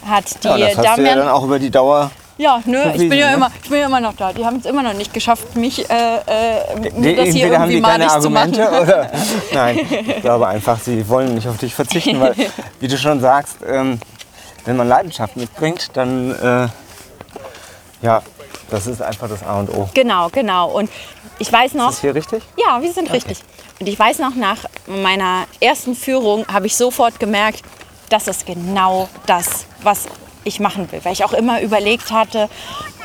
hat 0.08 0.42
die 0.44 0.48
Mhm. 0.48 0.56
Ja, 0.58 0.66
das 0.68 0.76
hast 0.78 0.84
Damen 0.86 1.04
du 1.04 1.10
ja 1.10 1.16
dann 1.16 1.28
auch 1.28 1.44
über 1.44 1.58
die 1.58 1.70
Dauer. 1.70 2.10
Ja, 2.40 2.62
nö, 2.64 2.78
ich 2.94 3.00
bin 3.00 3.12
ja, 3.12 3.28
ne? 3.28 3.34
immer, 3.34 3.50
ich 3.62 3.68
bin 3.68 3.80
ja 3.80 3.86
immer 3.86 4.00
noch 4.00 4.16
da. 4.16 4.32
Die 4.32 4.46
haben 4.46 4.56
es 4.56 4.64
immer 4.64 4.82
noch 4.82 4.94
nicht 4.94 5.12
geschafft, 5.12 5.56
mich 5.56 5.90
äh, 5.90 6.16
äh, 6.16 7.16
das 7.16 7.28
hier 7.34 7.58
haben 7.58 7.70
irgendwie 7.70 7.76
die 7.76 7.82
keine 7.82 8.06
malig 8.06 8.22
zu 8.22 8.30
machen. 8.30 8.58
Argumente 8.58 8.82
oder. 8.82 9.10
Nein, 9.52 9.80
ich 10.06 10.22
glaube 10.22 10.48
einfach, 10.48 10.80
sie 10.80 11.06
wollen 11.06 11.34
nicht 11.34 11.46
auf 11.46 11.58
dich 11.58 11.74
verzichten, 11.74 12.18
weil, 12.18 12.34
wie 12.80 12.88
du 12.88 12.96
schon 12.96 13.20
sagst, 13.20 13.58
ähm, 13.68 14.00
wenn 14.64 14.74
man 14.74 14.88
Leidenschaft 14.88 15.36
mitbringt, 15.36 15.90
dann. 15.92 16.30
Äh, 16.30 16.68
ja, 18.00 18.22
das 18.70 18.86
ist 18.86 19.02
einfach 19.02 19.28
das 19.28 19.42
A 19.42 19.60
und 19.60 19.68
O. 19.76 19.90
Genau, 19.92 20.30
genau. 20.30 20.70
Und 20.70 20.88
ich 21.38 21.52
weiß 21.52 21.74
noch, 21.74 21.90
Ist 21.90 21.96
das 21.96 22.00
hier 22.00 22.14
richtig? 22.14 22.42
ja, 22.56 22.80
wir 22.80 22.92
sind 22.94 23.12
richtig. 23.12 23.40
Und 23.80 23.86
ich 23.86 23.98
weiß 23.98 24.18
noch, 24.18 24.34
nach 24.34 24.64
meiner 24.86 25.44
ersten 25.60 25.94
Führung 25.94 26.46
habe 26.50 26.68
ich 26.68 26.74
sofort 26.74 27.20
gemerkt, 27.20 27.62
das 28.08 28.28
ist 28.28 28.46
genau 28.46 29.10
das, 29.26 29.66
was 29.82 30.06
ich 30.44 30.60
machen 30.60 30.90
will. 30.92 31.00
Weil 31.04 31.12
ich 31.12 31.24
auch 31.24 31.32
immer 31.32 31.60
überlegt 31.60 32.10
hatte, 32.12 32.48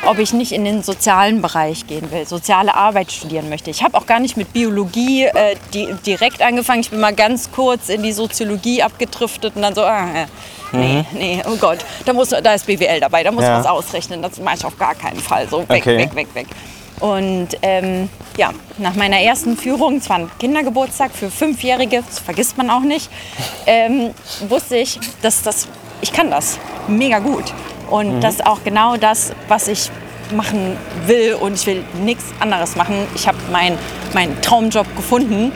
ob 0.05 0.19
ich 0.19 0.33
nicht 0.33 0.51
in 0.51 0.65
den 0.65 0.83
sozialen 0.83 1.41
Bereich 1.41 1.87
gehen 1.87 2.11
will, 2.11 2.25
soziale 2.27 2.75
Arbeit 2.75 3.11
studieren 3.11 3.49
möchte. 3.49 3.69
Ich 3.71 3.81
habe 3.83 3.97
auch 3.97 4.05
gar 4.05 4.19
nicht 4.19 4.37
mit 4.37 4.53
Biologie 4.53 5.23
äh, 5.25 5.55
die, 5.73 5.93
direkt 6.05 6.41
angefangen. 6.41 6.81
Ich 6.81 6.89
bin 6.91 6.99
mal 6.99 7.13
ganz 7.15 7.51
kurz 7.51 7.89
in 7.89 8.03
die 8.03 8.11
Soziologie 8.11 8.83
abgedriftet 8.83 9.55
und 9.55 9.61
dann 9.63 9.73
so, 9.73 9.83
ah, 9.83 10.05
äh, 10.13 10.25
nee, 10.73 11.05
nee, 11.13 11.41
oh 11.49 11.55
Gott, 11.55 11.79
da, 12.05 12.13
muss, 12.13 12.29
da 12.29 12.53
ist 12.53 12.67
BWL 12.67 12.99
dabei, 12.99 13.23
da 13.23 13.31
muss 13.31 13.43
Ja. 13.43 13.57
was 13.59 13.65
ausrechnen. 13.65 14.21
Das 14.21 14.37
mache 14.39 14.57
ich 14.57 14.65
auf 14.65 14.77
gar 14.77 14.93
keinen 14.95 15.19
Fall. 15.19 15.47
So 15.49 15.59
weg, 15.69 15.81
Okay. 15.81 15.97
weg, 15.97 16.15
weg, 16.15 16.27
weg. 16.35 16.47
Und 16.99 17.49
ähm, 17.61 18.09
ja, 18.37 18.51
nach 18.77 18.95
meiner 18.95 19.19
ersten 19.19 19.57
Führung, 19.57 19.97
es 19.97 20.09
war 20.09 20.17
ein 20.19 20.31
Kindergeburtstag 20.39 21.11
für 21.11 21.29
Fünfjährige, 21.29 22.03
das 22.07 22.19
vergisst 22.19 22.57
man 22.57 22.69
auch 22.69 22.81
nicht, 22.81 23.09
ähm, 23.65 24.11
wusste 24.47 24.77
ich, 24.77 24.97
dass 25.21 25.41
das, 25.41 25.67
ich 26.01 26.11
kann 26.11 26.29
das 26.29 26.59
mega 26.87 27.19
gut. 27.19 27.45
Und 27.89 28.21
das 28.21 28.35
ist 28.35 28.45
auch 28.45 28.63
genau 28.63 28.97
das, 28.97 29.31
was 29.47 29.67
ich 29.67 29.91
machen 30.31 30.75
will 31.05 31.35
und 31.35 31.53
ich 31.53 31.67
will 31.67 31.83
nichts 32.01 32.25
anderes 32.39 32.75
machen. 32.75 33.07
Ich 33.13 33.27
habe 33.27 33.37
meinen 33.51 33.77
mein 34.13 34.41
Traumjob 34.41 34.95
gefunden. 34.95 35.51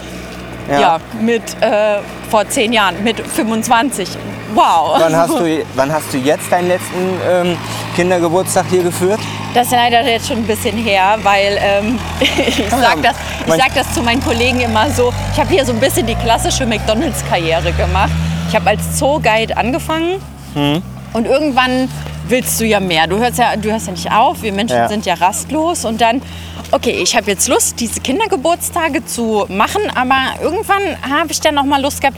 Ja, 0.70 1.00
mit 1.20 1.42
äh, 1.62 1.98
vor 2.30 2.48
zehn 2.48 2.72
Jahren, 2.72 3.04
mit 3.04 3.20
25. 3.20 4.08
Wow. 4.54 5.00
Wann 5.00 5.16
hast 5.16 5.32
du, 5.32 5.66
wann 5.76 5.92
hast 5.92 6.14
du 6.14 6.18
jetzt 6.18 6.52
deinen 6.52 6.68
letzten 6.68 7.20
ähm, 7.28 7.58
Kindergeburtstag 7.96 8.66
hier 8.70 8.84
geführt? 8.84 9.20
Das 9.56 9.66
ist 9.66 9.74
leider 9.74 10.08
jetzt 10.08 10.28
schon 10.28 10.38
ein 10.38 10.46
bisschen 10.46 10.78
her, 10.78 11.18
weil 11.24 11.58
ähm, 11.60 12.00
ich 12.20 12.70
sage 12.70 13.02
das, 13.02 13.16
ich 13.48 13.54
sag 13.54 13.74
das 13.74 13.92
zu 13.96 14.04
meinen 14.04 14.24
Kollegen 14.24 14.60
immer 14.60 14.92
so. 14.92 15.12
Ich 15.34 15.40
habe 15.40 15.50
hier 15.50 15.66
so 15.66 15.74
ein 15.74 15.80
bisschen 15.80 16.06
die 16.06 16.14
klassische 16.14 16.68
McDonalds-Karriere 16.68 17.72
gemacht. 17.74 18.12
Ich 18.50 18.56
habe 18.56 18.68
als 18.72 18.98
Zoo-Guide 19.00 19.56
angefangen 19.58 20.20
Hm. 20.56 20.82
und 21.14 21.26
irgendwann 21.28 21.88
willst 22.28 22.60
du 22.60 22.66
ja 22.66 22.80
mehr. 22.80 23.06
Du 23.06 23.18
hörst 23.20 23.38
ja, 23.38 23.56
du 23.56 23.72
hörst 23.72 23.86
ja 23.88 23.94
nicht 23.94 24.12
auf. 24.12 24.42
Wir 24.42 24.52
Menschen 24.52 24.76
Ja. 24.78 24.88
sind 24.88 25.06
ja 25.06 25.14
rastlos 25.14 25.86
und 25.86 26.02
dann. 26.02 26.22
Okay, 26.72 26.92
ich 26.92 27.16
habe 27.16 27.30
jetzt 27.32 27.48
Lust, 27.48 27.80
diese 27.80 28.00
Kindergeburtstage 28.02 29.06
zu 29.06 29.46
machen, 29.50 29.82
aber 29.96 30.16
irgendwann 30.42 30.82
habe 31.08 31.32
ich 31.32 31.40
dann 31.42 31.56
noch 31.56 31.64
mal 31.64 31.82
Lust 31.82 32.02
gehabt. 32.02 32.18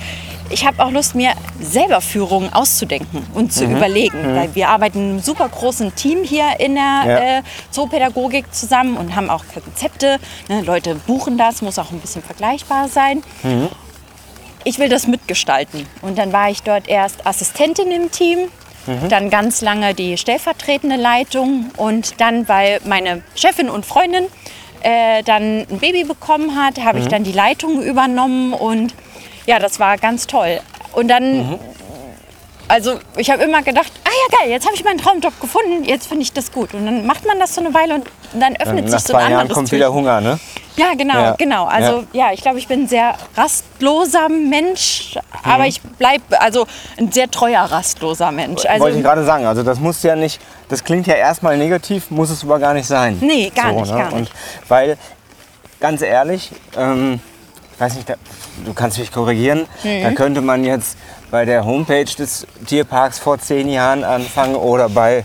Ich 0.50 0.66
habe 0.66 0.84
auch 0.84 0.92
Lust, 0.92 1.16
mir 1.16 1.32
selber 1.62 2.02
Führungen 2.02 2.52
auszudenken 2.52 3.26
und 3.34 3.46
Mhm. 3.46 3.50
zu 3.52 3.64
überlegen. 3.66 4.18
Weil 4.36 4.54
wir 4.56 4.68
arbeiten 4.70 5.00
in 5.00 5.10
einem 5.12 5.20
super 5.20 5.48
großen 5.48 5.96
Team 5.96 6.20
hier 6.24 6.46
in 6.60 6.76
der 6.76 6.84
Ja. 6.84 7.18
äh, 7.40 7.42
Zoopädagogik 7.72 8.54
zusammen 8.54 8.98
und 8.98 9.16
haben 9.16 9.30
auch 9.30 9.44
Konzepte. 9.54 10.18
Ne, 10.50 10.62
Leute 10.62 10.96
buchen 10.96 11.38
das, 11.38 11.62
muss 11.62 11.78
auch 11.80 11.92
ein 11.92 12.00
bisschen 12.00 12.22
vergleichbar 12.24 12.90
sein. 12.90 13.24
Ich 14.64 14.80
will 14.80 14.90
das 14.90 15.08
mitgestalten. 15.08 15.88
Und 16.02 16.18
dann 16.18 16.32
war 16.34 16.50
ich 16.50 16.62
dort 16.64 16.88
erst 16.88 17.26
Assistentin 17.26 17.92
im 17.92 18.12
Team, 18.12 18.50
dann 19.10 19.30
ganz 19.30 19.62
lange 19.62 19.94
die 19.94 20.18
stellvertretende 20.18 20.96
Leitung 20.96 21.70
und 21.78 22.20
dann, 22.20 22.48
weil 22.48 22.80
meine 22.86 23.22
Chefin 23.36 23.70
und 23.70 23.86
Freundin 23.86 24.26
äh, 24.82 25.22
dann 25.24 25.68
ein 25.70 25.78
Baby 25.80 26.04
bekommen 26.04 26.56
hat, 26.56 26.84
habe 26.84 26.98
ich 26.98 27.08
dann 27.08 27.24
die 27.24 27.32
Leitung 27.32 27.84
übernommen 27.84 28.54
und 28.54 28.96
ja, 29.46 29.60
das 29.60 29.80
war 29.80 29.98
ganz 29.98 30.26
toll. 30.26 30.60
Und 30.94 31.08
dann, 31.10 31.60
also 32.68 33.00
ich 33.18 33.30
habe 33.30 33.44
immer 33.44 33.62
gedacht, 33.62 33.92
ah 34.04 34.10
ja 34.10 34.40
geil, 34.40 34.50
jetzt 34.52 34.66
habe 34.66 34.76
ich 34.76 34.84
meinen 34.84 34.98
Traumjob 34.98 35.40
gefunden, 35.40 35.84
jetzt 35.84 36.08
finde 36.08 36.24
ich 36.24 36.34
das 36.34 36.52
gut. 36.52 36.74
Und 36.74 36.86
dann 36.86 37.06
macht 37.06 37.26
man 37.28 37.38
das 37.40 37.54
so 37.54 37.62
eine 37.62 37.74
Weile 37.76 37.96
und 37.96 38.06
dann 38.34 38.56
öffnet 38.56 38.86
Nach 38.86 39.00
sich 39.00 39.08
so 39.08 39.14
ein 39.14 39.20
zwei 39.20 39.30
Jahren 39.30 39.42
anderes 39.42 39.56
kommt 39.56 39.70
Türchen. 39.70 39.86
wieder 39.86 39.94
Hunger, 39.94 40.22
ne? 40.22 40.40
Ja, 40.78 40.94
genau, 40.98 41.14
Ja. 41.16 41.36
genau. 41.38 41.66
Also 41.66 42.04
ja, 42.14 42.32
ich 42.34 42.42
glaube, 42.42 42.58
ich 42.60 42.68
bin 42.68 42.84
ein 42.84 42.88
sehr 42.88 43.16
rastloser 43.36 44.30
Mensch, 44.30 45.18
aber 45.44 45.68
ich 45.68 45.82
bleibe 45.82 46.40
also 46.42 46.66
ein 46.98 47.12
sehr 47.12 47.30
treuer 47.30 47.62
rastloser 47.64 48.32
Mensch. 48.32 48.66
Also 48.66 48.84
Wollte 48.84 48.98
ich 48.98 49.04
gerade 49.04 49.26
sagen, 49.26 49.46
also 49.46 49.64
das 49.64 49.80
muss 49.80 50.02
ja 50.04 50.16
nicht, 50.16 50.40
das 50.70 50.84
klingt 50.84 51.08
ja 51.08 51.16
erstmal 51.16 51.58
negativ, 51.58 52.10
muss 52.10 52.30
es 52.30 52.44
aber 52.44 52.60
gar 52.60 52.74
nicht 52.74 52.88
sein. 52.88 53.18
Nee, 53.22 53.52
gar 53.56 53.72
nicht, 53.74 53.90
gar 53.92 54.12
nicht. 54.12 54.32
Und 54.32 54.32
weil, 54.70 54.98
ganz 55.80 56.02
ehrlich, 56.02 56.52
ähm, 56.78 57.20
ich 57.74 57.80
weiß 57.82 57.96
nicht, 57.96 58.10
da, 58.10 58.14
du 58.66 58.74
kannst 58.74 58.98
mich 59.00 59.12
korrigieren, 59.12 59.68
Mhm. 59.84 60.04
da 60.04 60.12
könnte 60.12 60.42
man 60.42 60.64
jetzt 60.64 60.98
bei 61.32 61.46
der 61.46 61.66
Homepage 61.66 62.04
des 62.06 62.46
Tierparks 62.68 63.18
vor 63.18 63.40
zehn 63.40 63.70
Jahren 63.70 64.04
anfangen 64.04 64.56
oder 64.56 64.90
bei 64.90 65.24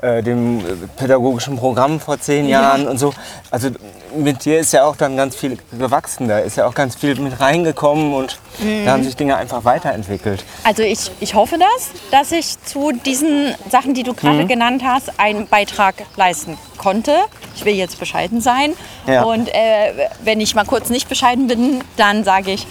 äh, 0.00 0.22
dem 0.22 0.62
pädagogischen 0.96 1.56
Programm 1.58 1.98
vor 2.00 2.20
zehn 2.20 2.48
Jahren 2.48 2.86
und 2.86 2.98
so. 2.98 3.12
Also 3.50 3.70
mit 4.16 4.44
dir 4.44 4.58
ist 4.58 4.72
ja 4.72 4.84
auch 4.84 4.96
dann 4.96 5.16
ganz 5.16 5.36
viel 5.36 5.58
gewachsen, 5.72 6.28
da 6.28 6.38
ist 6.38 6.56
ja 6.56 6.66
auch 6.66 6.74
ganz 6.74 6.96
viel 6.96 7.14
mit 7.20 7.40
reingekommen 7.40 8.12
und 8.14 8.38
Mhm. 8.60 8.84
da 8.84 8.92
haben 8.92 9.02
sich 9.02 9.16
Dinge 9.16 9.36
einfach 9.36 9.64
weiterentwickelt. 9.64 10.44
Also 10.62 10.82
ich, 10.84 11.10
ich 11.20 11.34
hoffe 11.34 11.56
das, 11.58 11.90
dass 12.12 12.30
ich 12.30 12.62
zu 12.64 12.92
diesen 12.92 13.54
Sachen, 13.68 13.94
die 13.94 14.04
du 14.04 14.12
Mhm. 14.12 14.16
gerade 14.16 14.46
genannt 14.46 14.82
hast, 14.84 15.18
einen 15.18 15.48
Beitrag 15.48 15.94
leisten 16.16 16.56
konnte. 16.78 17.16
Ich 17.56 17.64
will 17.64 17.74
jetzt 17.74 17.98
bescheiden 17.98 18.40
sein. 18.40 18.74
Ja. 19.06 19.24
Und 19.24 19.48
äh, 19.48 20.08
wenn 20.22 20.40
ich 20.40 20.54
mal 20.54 20.64
kurz 20.64 20.88
nicht 20.88 21.08
bescheiden 21.08 21.46
bin, 21.48 21.82
dann 21.96 22.22
sage 22.24 22.52
ich, 22.52 22.66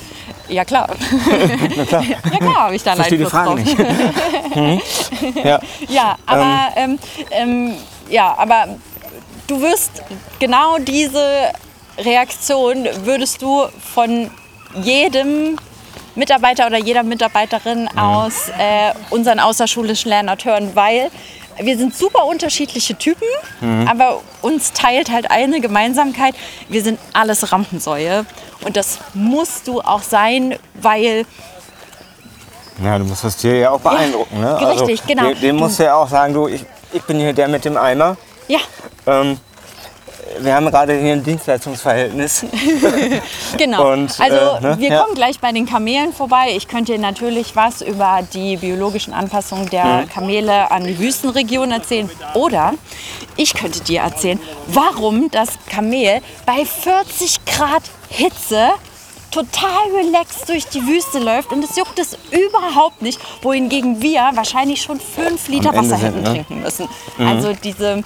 ja 0.47 0.63
klar. 0.65 0.87
Na 1.75 1.85
klar. 1.85 2.03
ja 2.03 2.37
klar, 2.37 2.55
habe 2.55 2.75
ich 2.75 2.83
da 2.83 2.95
Verstehe 2.95 3.17
die 3.17 3.25
Frage 3.25 3.49
drauf. 3.49 3.55
nicht. 4.55 4.85
ja. 5.43 5.59
Ja, 5.89 6.15
aber, 6.25 6.67
ähm, 6.75 6.99
ähm, 7.31 7.73
ja, 8.09 8.35
aber 8.37 8.67
du 9.53 9.61
wirst 9.61 10.01
genau 10.39 10.77
diese 10.79 11.51
Reaktion 11.97 12.87
würdest 13.03 13.41
du 13.41 13.65
von 13.93 14.31
jedem 14.81 15.57
Mitarbeiter 16.15 16.65
oder 16.67 16.77
jeder 16.77 17.03
Mitarbeiterin 17.03 17.87
aus 17.97 18.49
äh, 18.57 18.93
unseren 19.11 19.39
außerschulischen 19.39 20.09
Lernort 20.09 20.45
hören, 20.45 20.71
weil 20.75 21.09
wir 21.59 21.77
sind 21.77 21.95
super 21.95 22.25
unterschiedliche 22.25 22.95
Typen, 22.95 23.27
aber 23.87 24.21
uns 24.41 24.73
teilt 24.73 25.11
halt 25.11 25.29
eine 25.29 25.61
Gemeinsamkeit. 25.61 26.33
Wir 26.67 26.81
sind 26.81 26.99
alles 27.13 27.51
Rampensäue. 27.51 28.25
Und 28.65 28.75
das 28.75 28.97
musst 29.13 29.67
du 29.67 29.79
auch 29.81 30.01
sein, 30.01 30.57
weil 30.73 31.25
Ja, 32.83 32.97
du 32.97 33.05
musst 33.05 33.23
das 33.23 33.37
Tier 33.37 33.55
ja 33.59 33.69
auch 33.69 33.79
beeindrucken. 33.81 34.41
ne? 34.41 34.67
richtig, 34.71 35.05
genau. 35.05 35.27
Dem, 35.27 35.41
dem 35.41 35.55
musst 35.57 35.77
du 35.77 35.83
ja 35.83 35.93
auch 35.95 36.09
sagen, 36.09 36.33
du, 36.33 36.47
ich, 36.47 36.65
ich 36.91 37.03
bin 37.03 37.19
hier 37.19 37.33
der 37.33 37.47
mit 37.47 37.65
dem 37.65 37.77
Eimer. 37.77 38.17
Ja, 38.47 38.59
Ähm, 39.07 39.37
wir 40.39 40.55
haben 40.55 40.65
gerade 40.65 40.97
hier 40.99 41.13
ein 41.13 41.23
Dienstleistungsverhältnis. 41.23 42.45
Genau. 43.57 43.91
Und, 43.93 44.19
also 44.19 44.35
äh, 44.35 44.61
ne? 44.61 44.79
wir 44.79 44.89
Ja. 44.89 45.01
kommen 45.03 45.15
gleich 45.15 45.39
bei 45.39 45.51
den 45.51 45.65
Kamelen 45.67 46.11
vorbei. 46.13 46.53
Ich 46.55 46.67
könnte 46.67 46.93
dir 46.93 46.99
natürlich 46.99 47.55
was 47.55 47.81
über 47.81 48.19
die 48.33 48.57
biologischen 48.57 49.13
Anpassungen 49.13 49.69
der 49.69 49.83
Mhm. 49.85 50.09
Kamele 50.09 50.71
an 50.71 50.85
die 50.85 50.97
Wüstenregion 50.97 51.71
erzählen. 51.71 52.09
Oder 52.33 52.73
ich 53.35 53.53
könnte 53.53 53.81
dir 53.81 54.01
erzählen, 54.01 54.39
warum 54.67 55.29
das 55.29 55.49
Kamel 55.69 56.21
bei 56.45 56.65
40 56.65 57.45
Grad 57.45 57.83
Hitze 58.09 58.69
total 59.29 59.89
relaxed 59.95 60.47
durch 60.49 60.65
die 60.67 60.85
Wüste 60.85 61.19
läuft 61.19 61.51
und 61.51 61.63
es 61.63 61.75
juckt 61.75 61.97
es 61.99 62.17
überhaupt 62.31 63.01
nicht, 63.01 63.19
wohingegen 63.41 64.01
wir 64.01 64.29
wahrscheinlich 64.35 64.81
schon 64.81 64.99
fünf 64.99 65.47
Liter 65.47 65.69
Am 65.69 65.75
Ende 65.77 65.89
Wasser 65.91 66.03
hätten 66.03 66.21
ne? 66.21 66.29
trinken 66.29 66.61
müssen. 66.61 66.87
Also 67.19 67.53
diese, 67.53 68.03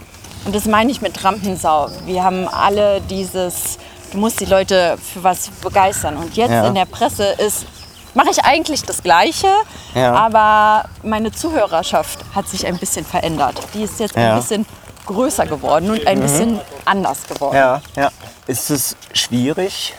und 0.48 0.56
das 0.56 0.66
meine 0.66 0.90
ich 0.90 1.02
mit 1.02 1.24
Rampensau. 1.26 1.90
Wir 2.06 2.24
haben 2.24 2.48
alle 2.48 3.02
dieses, 3.02 3.78
du 4.14 4.18
musst 4.18 4.40
die 4.40 4.46
Leute 4.46 4.98
für 5.14 5.22
was 5.22 5.50
begeistern. 5.62 6.16
Und 6.16 6.38
jetzt 6.38 6.52
Ja. 6.52 6.66
in 6.68 6.74
der 6.74 6.86
Presse 6.86 7.26
ist, 7.46 7.66
mache 8.14 8.30
ich 8.32 8.42
eigentlich 8.46 8.82
das 8.84 9.04
Gleiche, 9.04 9.50
Ja. 9.94 10.14
aber 10.16 10.88
meine 11.04 11.34
Zuhörerschaft 11.34 12.20
hat 12.34 12.48
sich 12.48 12.66
ein 12.66 12.78
bisschen 12.78 13.06
verändert. 13.06 13.56
Die 13.74 13.84
ist 13.84 14.00
jetzt 14.00 14.16
Ja. 14.16 14.32
ein 14.36 14.40
bisschen 14.40 14.66
größer 15.06 15.46
geworden 15.46 15.90
und 15.92 16.08
ein 16.08 16.22
bisschen 16.22 16.62
anders 16.86 17.28
geworden. 17.28 17.56
ja, 17.56 17.82
ja. 17.98 18.10
Ist 18.48 18.70
es 18.70 18.96
schwierig, 19.12 19.94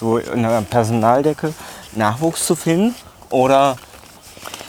so 0.00 0.18
in 0.18 0.42
der 0.42 0.62
Personaldecke 0.62 1.54
Nachwuchs 1.92 2.44
zu 2.46 2.56
finden? 2.56 2.96
Oder, 3.30 3.76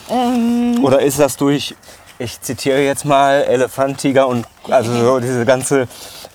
Ähm. 0.08 0.84
oder 0.84 1.02
ist 1.02 1.18
das 1.20 1.36
durch, 1.36 1.76
ich 2.17 2.39
zitiere 2.41 2.82
jetzt 2.82 3.06
mal, 3.06 3.43
Elefant, 3.43 3.97
Tiger 3.97 4.28
und 4.28 4.45
also 4.69 4.93
so 4.93 5.19
diese 5.19 5.45
ganze 5.45 5.88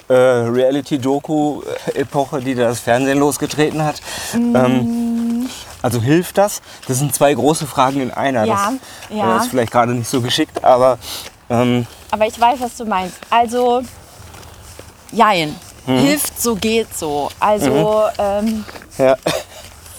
äh, 0.09 0.15
Reality-Doku-Epoche, 0.15 2.41
die 2.41 2.55
das 2.55 2.81
Fernsehen 2.81 3.19
losgetreten 3.19 3.85
hat. 3.85 4.01
Mm. 4.35 4.57
Ähm, 4.57 5.51
also 5.83 6.01
hilft 6.01 6.39
das? 6.39 6.61
Das 6.87 6.99
sind 6.99 7.15
zwei 7.15 7.33
große 7.33 7.67
Fragen 7.67 8.01
in 8.01 8.11
einer. 8.11 8.45
Ja, 8.45 8.73
das 9.09 9.19
ja. 9.19 9.37
äh, 9.37 9.41
ist 9.41 9.49
vielleicht 9.49 9.73
gerade 9.73 9.93
nicht 9.93 10.09
so 10.09 10.21
geschickt, 10.21 10.63
aber 10.63 10.99
ähm, 11.49 11.87
Aber 12.11 12.27
ich 12.27 12.39
weiß, 12.39 12.61
was 12.61 12.77
du 12.77 12.85
meinst. 12.85 13.17
Also, 13.31 13.83
jein. 15.13 15.57
Mhm. 15.87 15.99
Hilft 15.99 16.41
so, 16.41 16.55
geht 16.57 16.97
so. 16.97 17.31
Also, 17.41 18.05
ähm, 18.19 18.65
ja. 18.99 19.17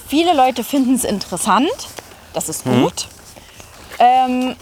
viele 0.06 0.34
Leute 0.34 0.62
finden 0.62 0.94
es 0.94 1.04
interessant. 1.04 1.68
Das 2.32 2.48
ist 2.48 2.64
Mhm. 2.64 2.82
gut. 2.82 3.08
Ähm, 3.98 4.54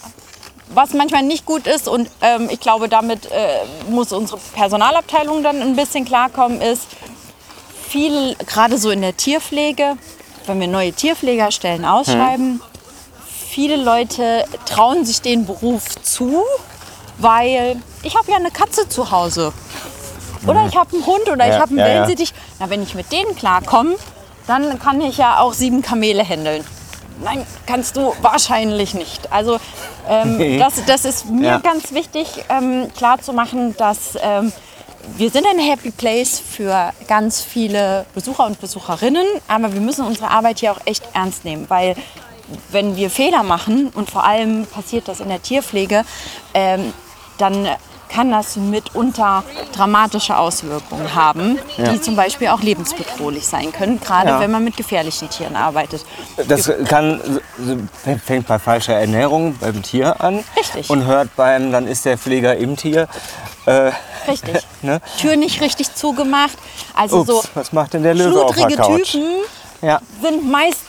was 0.75 0.93
manchmal 0.93 1.23
nicht 1.23 1.47
gut 1.47 1.67
ist, 1.67 1.89
und 1.89 2.09
ähm, 2.21 2.49
ich 2.51 2.61
glaube, 2.61 2.89
damit 2.89 3.27
äh, 3.27 3.59
muss 3.89 4.13
unsere 4.13 4.39
Personalabteilung 4.55 5.43
dann 5.43 5.61
ein 5.61 5.77
bisschen 5.77 6.05
klarkommen, 6.05 6.61
ist, 6.61 6.83
viel, 7.89 8.37
gerade 8.47 8.79
so 8.79 8.91
in 8.91 9.01
der 9.01 9.17
Tierpflege, 9.17 9.97
wenn 10.47 10.61
wir 10.61 10.69
neue 10.69 10.93
Tierpflegerstellen 10.93 11.85
ausschreiben, 11.85 12.61
viele 13.49 13.77
Leute 13.77 14.45
trauen 14.65 15.05
sich 15.05 15.21
den 15.23 15.45
Beruf 15.45 16.01
zu, 16.03 16.45
weil 17.19 17.77
ich 18.03 18.17
habe 18.17 18.31
ja 18.31 18.37
eine 18.37 18.51
Katze 18.51 18.89
zu 18.89 19.11
Hause. 19.11 19.53
Oder 20.47 20.67
ich 20.67 20.77
habe 20.77 20.95
einen 20.95 21.05
Hund 21.05 21.29
oder 21.29 21.47
ich 21.47 21.55
Ja, 21.55 21.61
habe 21.61 21.71
einen 21.71 21.79
ja, 21.79 21.87
ja. 21.87 21.95
Wellensittich. 21.95 22.33
Na, 22.59 22.71
wenn 22.71 22.83
ich 22.83 22.95
mit 22.95 23.13
denen 23.13 23.35
klarkomme, 23.37 23.97
dann 24.47 24.79
kann 24.79 25.01
ich 25.01 25.19
ja 25.19 25.39
auch 25.41 25.53
sieben 25.53 25.83
Kamele 25.83 26.25
handeln. 26.27 26.65
Nein, 27.23 27.47
kannst 27.67 27.97
du 27.97 28.15
wahrscheinlich 28.23 28.95
nicht. 28.95 29.31
Also 29.33 29.59
ähm, 30.09 30.59
das, 30.59 30.85
das 30.87 31.05
ist 31.05 31.27
mir 31.27 31.49
Ja. 31.49 31.59
ganz 31.59 31.93
wichtig, 31.93 32.45
ähm, 32.49 32.89
klarzumachen, 32.97 33.77
dass 33.77 34.17
ähm, 34.23 34.53
wir 35.17 35.31
sind 35.31 35.47
ein 35.47 35.59
Happy 35.59 35.91
Place 35.91 36.41
für 36.41 36.93
ganz 37.09 37.43
viele 37.43 38.07
Besucher 38.15 38.47
und 38.47 38.61
Besucherinnen, 38.61 39.27
aber 39.49 39.73
wir 39.73 39.81
müssen 39.81 40.05
unsere 40.05 40.31
Arbeit 40.31 40.61
hier 40.61 40.73
auch 40.73 40.81
echt 40.85 41.03
ernst 41.15 41.45
nehmen, 41.45 41.67
weil 41.69 41.95
wenn 42.71 42.97
wir 42.97 43.11
Fehler 43.11 43.43
machen 43.43 43.91
und 43.95 44.11
vor 44.11 44.25
allem 44.25 44.67
passiert 44.67 45.09
das 45.09 45.21
in 45.21 45.29
der 45.29 45.41
Tierpflege, 45.43 46.05
ähm, 46.55 46.93
dann 47.39 47.69
kann 48.13 48.31
das 48.31 48.57
mitunter 48.57 49.45
dramatische 49.73 50.37
Auswirkungen 50.37 51.15
haben, 51.15 51.59
die 51.79 52.01
zum 52.01 52.17
Beispiel 52.17 52.49
auch 52.49 52.61
lebensbedrohlich 52.61 53.47
sein 53.47 53.73
können, 53.73 54.01
gerade 54.01 54.29
Ja. 54.31 54.41
wenn 54.41 54.51
man 54.51 54.65
mit 54.65 54.77
gefährlichen 54.77 55.31
Tieren 55.31 55.57
arbeitet. 55.57 56.05
Das 56.49 56.71
kann, 56.89 57.21
fängt 58.25 58.47
bei 58.47 58.59
falscher 58.59 58.95
Ernährung 58.95 59.57
beim 59.61 59.83
Tier 59.83 60.21
an 60.21 60.45
Richtig. 60.57 60.91
und 60.91 61.05
hört 61.07 61.35
beim, 61.37 61.73
dann 61.73 61.87
ist 61.87 62.05
der 62.05 62.19
Pfleger 62.19 62.57
im 62.57 62.77
Tier. 62.77 63.09
Äh, 63.67 63.93
Richtig. 64.29 64.67
ne? 64.83 65.01
Tür 65.19 65.37
nicht 65.37 65.61
richtig 65.61 65.95
zugemacht. 65.95 66.57
Also 66.95 67.19
Ups, 67.21 67.27
so 67.29 67.43
was 67.55 67.73
macht 67.73 67.95
denn 67.95 68.03
der 68.03 68.15
Löwe 68.15 68.45
auf 68.45 68.57
der 68.57 68.77
Couch? 68.77 69.13
Typen 69.13 69.29
Ja, 69.83 70.01
sind 70.23 70.51
meist 70.51 70.81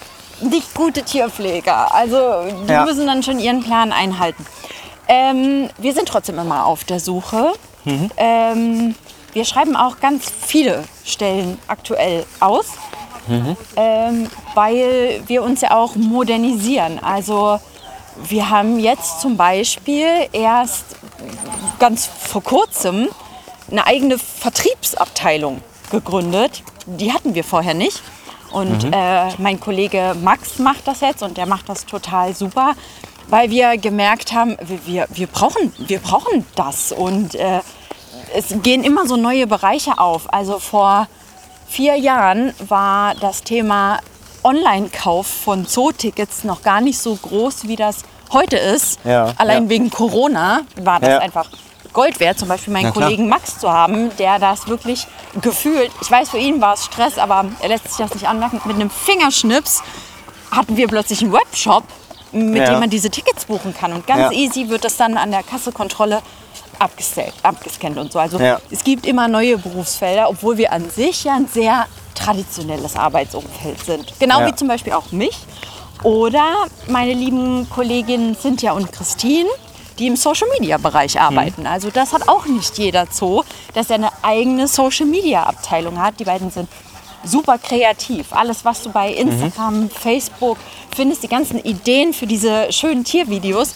nicht 0.41 0.73
gute 0.73 1.03
Tierpfleger. 1.03 1.93
Also 1.93 2.17
die 2.67 2.71
Ja. 2.71 2.83
müssen 2.85 3.05
dann 3.05 3.21
schon 3.23 3.39
ihren 3.39 3.61
Plan 3.63 3.91
einhalten. 3.91 4.45
Ähm, 5.13 5.69
wir 5.77 5.93
sind 5.93 6.07
trotzdem 6.07 6.39
immer 6.39 6.65
auf 6.65 6.85
der 6.85 7.01
Suche. 7.01 7.51
Mhm. 7.83 8.09
Ähm, 8.15 8.95
wir 9.33 9.43
schreiben 9.43 9.75
auch 9.75 9.99
ganz 9.99 10.31
viele 10.45 10.85
Stellen 11.03 11.57
aktuell 11.67 12.25
aus, 12.39 12.67
Mhm. 13.27 13.55
ähm, 13.75 14.29
weil 14.55 15.21
wir 15.27 15.43
uns 15.43 15.61
ja 15.61 15.75
auch 15.75 15.95
modernisieren. 15.95 16.97
Also 17.03 17.59
wir 18.23 18.49
haben 18.49 18.79
jetzt 18.79 19.21
zum 19.21 19.37
Beispiel 19.37 20.07
erst 20.31 20.85
ganz 21.77 22.05
vor 22.07 22.41
kurzem 22.41 23.09
eine 23.69 23.85
eigene 23.85 24.17
Vertriebsabteilung 24.17 25.61
gegründet. 25.91 26.63
Die 26.85 27.11
hatten 27.13 27.35
wir 27.35 27.43
vorher 27.43 27.73
nicht. 27.73 28.01
Und 28.51 28.85
äh, 28.91 29.29
mein 29.37 29.59
Kollege 29.59 30.15
Max 30.21 30.59
macht 30.59 30.87
das 30.87 31.01
jetzt 31.01 31.23
und 31.23 31.37
der 31.37 31.45
macht 31.45 31.69
das 31.69 31.85
total 31.85 32.35
super, 32.35 32.73
weil 33.31 33.49
wir 33.49 33.77
gemerkt 33.77 34.33
haben, 34.33 34.57
wir, 34.61 34.85
wir, 34.85 35.07
wir, 35.09 35.27
brauchen, 35.27 35.73
wir 35.79 35.99
brauchen 35.99 36.45
das. 36.55 36.91
Und 36.91 37.33
äh, 37.33 37.61
es 38.35 38.53
gehen 38.61 38.83
immer 38.83 39.07
so 39.07 39.15
neue 39.15 39.47
Bereiche 39.47 39.97
auf. 39.97 40.31
Also 40.31 40.59
vor 40.59 41.07
vier 41.67 41.95
Jahren 41.95 42.53
war 42.67 43.15
das 43.15 43.41
Thema 43.41 43.99
Online-Kauf 44.43 45.25
von 45.27 45.65
Zootickets 45.65 46.43
noch 46.43 46.61
gar 46.61 46.81
nicht 46.81 46.99
so 46.99 47.15
groß, 47.15 47.67
wie 47.67 47.77
das 47.77 48.03
heute 48.33 48.57
ist. 48.57 48.99
Ja, 49.05 49.33
Allein 49.37 49.63
ja. 49.63 49.69
wegen 49.69 49.89
Corona 49.89 50.61
war 50.75 50.99
das 50.99 51.09
Ja. 51.09 51.19
einfach 51.19 51.49
Gold 51.93 52.19
wert, 52.19 52.39
zum 52.39 52.47
Beispiel 52.47 52.73
meinen. 52.73 52.93
Kollegen 52.93 53.27
Max 53.29 53.59
zu 53.59 53.71
haben, 53.71 54.15
der 54.17 54.39
das 54.39 54.67
wirklich 54.67 55.07
gefühlt, 55.41 55.91
ich 56.01 56.09
weiß, 56.09 56.29
für 56.29 56.37
ihn 56.37 56.61
war 56.61 56.73
es 56.73 56.85
Stress, 56.85 57.17
aber 57.17 57.45
er 57.61 57.67
lässt 57.69 57.87
sich 57.89 57.97
das 57.97 58.13
nicht 58.13 58.27
anmerken, 58.27 58.61
mit 58.65 58.75
einem 58.75 58.89
Fingerschnips 58.89 59.83
hatten 60.51 60.75
wir 60.77 60.87
plötzlich 60.87 61.21
einen 61.21 61.33
Webshop, 61.33 61.83
mit 62.31 62.57
Ja. 62.57 62.71
dem 62.71 62.79
man 62.79 62.89
diese 62.89 63.09
Tickets 63.09 63.45
buchen 63.45 63.73
kann. 63.73 63.93
Und 63.93 64.07
ganz 64.07 64.33
Ja. 64.33 64.39
easy 64.39 64.69
wird 64.69 64.83
das 64.85 64.97
dann 64.97 65.17
an 65.17 65.31
der 65.31 65.43
Kassekontrolle 65.43 66.21
abgestellt, 66.79 67.33
abgescannt 67.43 67.97
und 67.97 68.11
so. 68.11 68.19
Also 68.19 68.39
Ja. 68.39 68.59
es 68.71 68.83
gibt 68.83 69.05
immer 69.05 69.27
neue 69.27 69.57
Berufsfelder, 69.57 70.29
obwohl 70.29 70.57
wir 70.57 70.71
an 70.71 70.89
sich 70.89 71.23
ja 71.25 71.35
ein 71.35 71.47
sehr 71.47 71.85
traditionelles 72.15 72.95
Arbeitsumfeld 72.95 73.83
sind. 73.85 74.13
Genau 74.19 74.45
wie 74.45 74.55
zum 74.55 74.67
Beispiel 74.67 74.93
auch 74.93 75.11
mich. 75.11 75.37
Oder 76.03 76.65
meine 76.87 77.13
lieben 77.13 77.69
Kolleginnen 77.69 78.35
Cynthia 78.35 78.71
und 78.71 78.91
Christine, 78.91 79.49
die 79.99 80.07
im 80.07 80.15
Social-Media-Bereich 80.15 81.15
Mhm. 81.15 81.21
arbeiten. 81.21 81.67
Also 81.67 81.91
das 81.91 82.13
hat 82.13 82.27
auch 82.27 82.45
nicht 82.47 82.77
jeder 82.79 83.05
Zoo, 83.11 83.43
dass 83.75 83.89
er 83.91 83.95
eine 83.95 84.09
eigene 84.23 84.67
Social-Media-Abteilung 84.67 85.99
hat. 86.01 86.19
Die 86.19 86.23
beiden 86.23 86.49
sind 86.49 86.67
super 87.23 87.57
kreativ. 87.57 88.27
Alles, 88.31 88.65
was 88.65 88.81
du 88.83 88.89
bei 88.89 89.13
Instagram, 89.13 89.89
Facebook 89.89 90.57
findest, 90.95 91.23
die 91.23 91.27
ganzen 91.27 91.59
Ideen 91.59 92.13
für 92.13 92.27
diese 92.27 92.71
schönen 92.71 93.03
Tiervideos, 93.03 93.73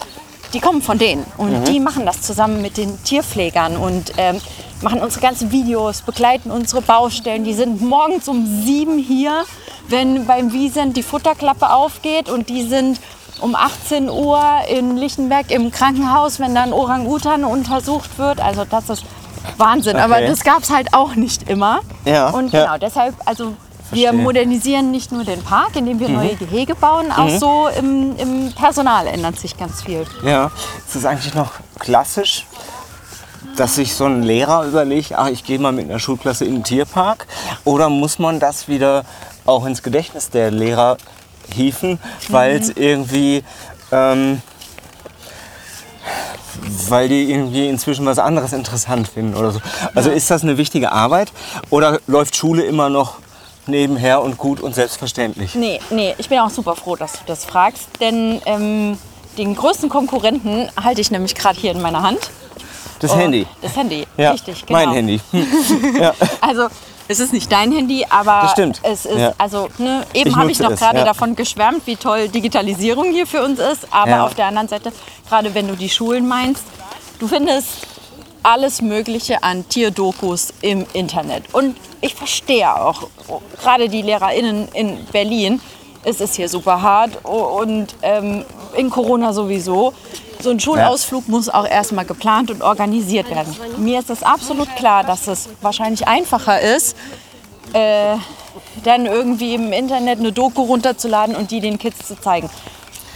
die 0.52 0.60
kommen 0.60 0.82
von 0.82 0.98
denen. 0.98 1.24
Und 1.36 1.64
die 1.68 1.80
machen 1.80 2.06
das 2.06 2.22
zusammen 2.22 2.62
mit 2.62 2.76
den 2.76 3.02
Tierpflegern 3.04 3.76
und 3.76 4.12
ähm, 4.16 4.40
machen 4.82 5.00
unsere 5.00 5.20
ganzen 5.22 5.50
Videos, 5.50 6.02
begleiten 6.02 6.50
unsere 6.50 6.82
Baustellen. 6.82 7.44
Die 7.44 7.54
sind 7.54 7.80
morgens 7.82 8.28
um 8.28 8.46
sieben 8.64 8.98
hier, 8.98 9.44
wenn 9.88 10.26
beim 10.26 10.52
Wiesent 10.52 10.96
die 10.96 11.02
Futterklappe 11.02 11.70
aufgeht 11.70 12.28
und 12.28 12.48
die 12.48 12.62
sind 12.62 13.00
um 13.40 13.54
18 13.54 14.08
Uhr 14.08 14.40
in 14.70 14.96
Lichtenberg 14.96 15.50
im 15.50 15.70
Krankenhaus, 15.70 16.40
wenn 16.40 16.54
dann 16.54 16.72
Orang-Utan 16.72 17.44
untersucht 17.44 18.18
wird. 18.18 18.40
Also 18.40 18.64
das 18.64 18.88
ist 18.88 19.04
Wahnsinn. 19.56 19.96
Aber 19.96 20.16
Okay. 20.16 20.26
das 20.28 20.42
gab 20.44 20.62
es 20.62 20.70
halt 20.70 20.92
auch 20.94 21.14
nicht 21.14 21.48
immer. 21.48 21.80
Ja, 22.04 22.30
Und 22.30 22.52
ja. 22.52 22.64
genau, 22.64 22.78
deshalb, 22.78 23.14
also 23.24 23.54
wir 23.92 24.08
Verstehe. 24.08 24.12
Mhm. 24.12 24.22
modernisieren 24.24 24.90
nicht 24.90 25.12
nur 25.12 25.24
den 25.24 25.42
Park, 25.42 25.76
indem 25.76 26.00
wir 26.00 26.08
neue 26.08 26.34
Gehege 26.34 26.74
bauen, 26.74 27.12
auch 27.12 27.28
so 27.30 27.68
im, 27.78 28.16
im 28.16 28.52
Personal 28.52 29.06
ändert 29.06 29.38
sich 29.38 29.56
ganz 29.56 29.82
viel. 29.82 30.04
Ja, 30.24 30.50
ist 30.86 30.96
es 30.96 31.04
eigentlich 31.04 31.34
noch 31.34 31.52
klassisch, 31.78 32.46
dass 33.56 33.76
sich 33.76 33.94
so 33.94 34.04
ein 34.06 34.22
Lehrer 34.24 34.64
überlegt, 34.66 35.12
ach, 35.14 35.28
ich 35.28 35.44
gehe 35.44 35.58
mal 35.58 35.72
mit 35.72 35.88
einer 35.88 35.98
Schulklasse 36.00 36.44
in 36.44 36.54
den 36.56 36.64
Tierpark? 36.64 37.26
Oder 37.64 37.88
muss 37.88 38.18
man 38.18 38.40
das 38.40 38.66
wieder 38.68 39.04
auch 39.46 39.64
ins 39.66 39.82
Gedächtnis 39.84 40.30
der 40.30 40.50
Lehrer 40.50 40.96
hieven, 41.54 42.00
weil 42.28 42.56
es 42.56 42.70
irgendwie, 42.70 43.44
ähm, 43.92 44.42
weil 46.88 47.08
die 47.08 47.30
irgendwie 47.30 47.68
inzwischen 47.68 48.06
was 48.06 48.18
anderes 48.18 48.52
interessant 48.52 49.08
finden 49.08 49.34
oder 49.36 49.52
so. 49.52 49.60
Also 49.94 50.10
ist 50.10 50.30
das 50.30 50.42
eine 50.42 50.56
wichtige 50.58 50.92
Arbeit 50.92 51.32
oder 51.70 52.00
läuft 52.06 52.36
Schule 52.36 52.62
immer 52.64 52.88
noch 52.88 53.14
nebenher 53.66 54.22
und 54.22 54.38
gut 54.38 54.60
und 54.60 54.74
selbstverständlich? 54.74 55.54
Nee, 55.54 55.80
nee, 55.90 56.14
ich 56.18 56.28
bin 56.28 56.38
auch 56.38 56.50
super 56.50 56.76
froh, 56.76 56.96
dass 56.96 57.12
du 57.12 57.18
das 57.26 57.44
fragst, 57.44 57.88
denn 58.00 58.40
ähm, 58.46 58.98
den 59.38 59.54
größten 59.54 59.88
Konkurrenten 59.88 60.68
halte 60.82 61.00
ich 61.00 61.10
nämlich 61.10 61.34
gerade 61.34 61.58
hier 61.58 61.72
in 61.72 61.82
meiner 61.82 62.02
Hand. 62.02 62.30
Das 63.00 63.10
Oh, 63.12 63.16
Handy. 63.16 63.46
Das 63.60 63.76
Handy, 63.76 64.06
Ja, 64.16 64.30
richtig, 64.30 64.64
genau. 64.64 64.78
mein 64.78 64.92
Handy. 64.92 65.20
Also 66.40 66.68
es 67.08 67.20
ist 67.20 67.32
nicht 67.32 67.50
dein 67.50 67.72
Handy, 67.72 68.04
aber 68.08 68.52
es 68.82 69.04
ist, 69.04 69.18
Ja. 69.18 69.32
also 69.38 69.68
ne, 69.78 70.04
eben 70.14 70.34
habe 70.36 70.50
ich 70.50 70.58
noch 70.58 70.74
gerade 70.74 70.98
ja. 70.98 71.04
davon 71.04 71.36
geschwärmt, 71.36 71.86
wie 71.86 71.96
toll 71.96 72.28
Digitalisierung 72.28 73.12
hier 73.12 73.26
für 73.26 73.42
uns 73.44 73.58
ist. 73.58 73.86
Aber 73.90 74.10
Ja. 74.10 74.24
auf 74.26 74.34
der 74.34 74.46
anderen 74.46 74.68
Seite, 74.68 74.92
gerade 75.28 75.54
wenn 75.54 75.68
du 75.68 75.76
die 75.76 75.88
Schulen 75.88 76.26
meinst, 76.26 76.64
du 77.18 77.28
findest 77.28 77.68
alles 78.42 78.80
Mögliche 78.80 79.42
an 79.42 79.68
Tierdokus 79.68 80.52
im 80.60 80.86
Internet. 80.92 81.52
Und 81.52 81.76
ich 82.00 82.14
verstehe 82.14 82.72
auch, 82.74 83.08
gerade 83.60 83.88
die 83.88 84.02
LehrerInnen 84.02 84.68
in 84.72 85.04
Berlin, 85.06 85.60
es 86.04 86.20
ist 86.20 86.36
hier 86.36 86.48
super 86.48 86.80
hart 86.80 87.24
und 87.24 87.88
ähm, 88.02 88.44
in 88.76 88.90
Corona 88.90 89.32
sowieso. 89.32 89.92
So 90.40 90.50
ein 90.50 90.60
Schulausflug 90.60 91.28
muss 91.28 91.48
auch 91.48 91.66
erstmal 91.66 92.04
geplant 92.04 92.50
und 92.50 92.62
organisiert 92.62 93.30
werden. 93.30 93.54
Mir 93.78 93.98
ist 94.00 94.10
es 94.10 94.22
absolut 94.22 94.74
klar, 94.76 95.04
dass 95.04 95.26
es 95.26 95.48
wahrscheinlich 95.62 96.06
einfacher 96.06 96.60
ist, 96.60 96.96
äh, 97.72 98.16
dann 98.84 99.06
irgendwie 99.06 99.54
im 99.54 99.72
Internet 99.72 100.18
eine 100.18 100.32
Doku 100.32 100.62
runterzuladen 100.62 101.34
und 101.34 101.50
die 101.50 101.60
den 101.60 101.78
Kids 101.78 102.06
zu 102.06 102.18
zeigen. 102.20 102.48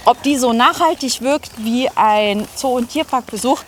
Ob 0.04 0.22
die 0.22 0.36
so 0.36 0.52
nachhaltig 0.52 1.20
wirkt 1.20 1.50
wie 1.58 1.88
ein 1.94 2.48
Zoo- 2.56 2.76
und 2.76 2.88
Tierparkbesuch, 2.88 3.60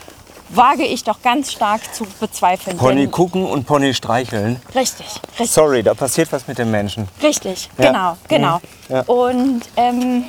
wage 0.49 0.85
ich 0.85 1.05
doch 1.05 1.23
ganz 1.23 1.53
stark 1.53 1.95
zu 1.95 2.07
bezweifeln. 2.21 2.77
Pony 2.77 3.07
gucken 3.07 3.45
und 3.47 3.67
Pony 3.67 3.95
streicheln. 3.95 4.61
Richtig, 4.75 5.07
richtig. 5.39 5.51
Sorry, 5.51 5.83
da 5.83 5.95
passiert 5.95 6.31
was 6.33 6.47
mit 6.47 6.59
den 6.59 6.71
Menschen. 6.71 7.09
Richtig, 7.23 7.71
Ja. 7.79 7.87
genau, 7.87 8.17
genau. 8.29 8.61
Ja. 8.89 9.03
Und 9.03 9.63
ähm, 9.77 10.25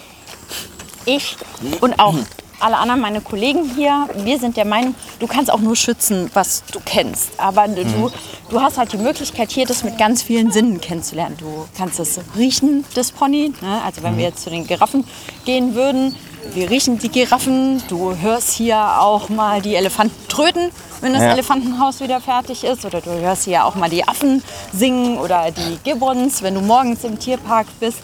ich 1.06 1.36
und 1.82 2.00
auch 2.00 2.16
alle 2.64 2.78
anderen, 2.78 3.02
meine 3.02 3.22
Kollegen 3.22 3.70
hier, 3.76 4.08
wir 4.16 4.40
sind 4.40 4.58
der 4.58 4.66
Meinung, 4.66 4.96
du 5.20 5.28
kannst 5.28 5.52
auch 5.52 5.60
nur 5.60 5.76
schützen, 5.76 6.30
was 6.34 6.64
du 6.72 6.80
kennst. 6.84 7.32
Aber 7.38 7.68
du, 7.68 8.12
du 8.50 8.62
hast 8.62 8.78
halt 8.78 8.94
die 8.94 8.98
Möglichkeit, 8.98 9.52
hier 9.52 9.66
das 9.66 9.84
mit 9.84 9.98
ganz 9.98 10.24
vielen 10.24 10.52
Sinnen 10.52 10.80
kennenzulernen. 10.80 11.36
Du 11.38 11.66
kannst 11.78 12.00
das 12.00 12.20
riechen, 12.38 12.86
das 12.96 13.12
Pony. 13.12 13.54
Ne? 13.62 13.82
Also 13.86 14.02
wenn 14.04 14.18
wir 14.18 14.24
jetzt 14.26 14.44
zu 14.44 14.50
den 14.50 14.66
Giraffen 14.66 15.06
gehen 15.46 15.76
würden, 15.76 16.16
wir 16.54 16.70
riechen 16.70 17.00
die 17.00 17.10
Giraffen. 17.10 17.82
Du 17.88 18.16
hörst 18.18 18.52
hier 18.52 18.78
auch 19.00 19.30
mal 19.30 19.62
die 19.62 19.76
Elefanten 19.76 20.28
tröten, 20.28 20.72
wenn 21.02 21.14
das 21.14 21.22
Ja. 21.22 21.32
Elefantenhaus 21.32 22.02
wieder 22.02 22.20
fertig 22.20 22.64
ist. 22.64 22.86
Oder 22.86 23.02
du 23.02 23.12
hörst 23.12 23.46
hier 23.46 23.66
auch 23.66 23.76
mal 23.76 23.90
die 23.90 24.08
Affen 24.08 24.44
singen 24.74 25.18
oder 25.18 25.52
die 25.52 25.78
Gibbons, 25.84 26.42
wenn 26.44 26.56
du 26.56 26.62
morgens 26.62 27.04
im 27.04 27.18
Tierpark 27.20 27.68
bist. 27.80 28.00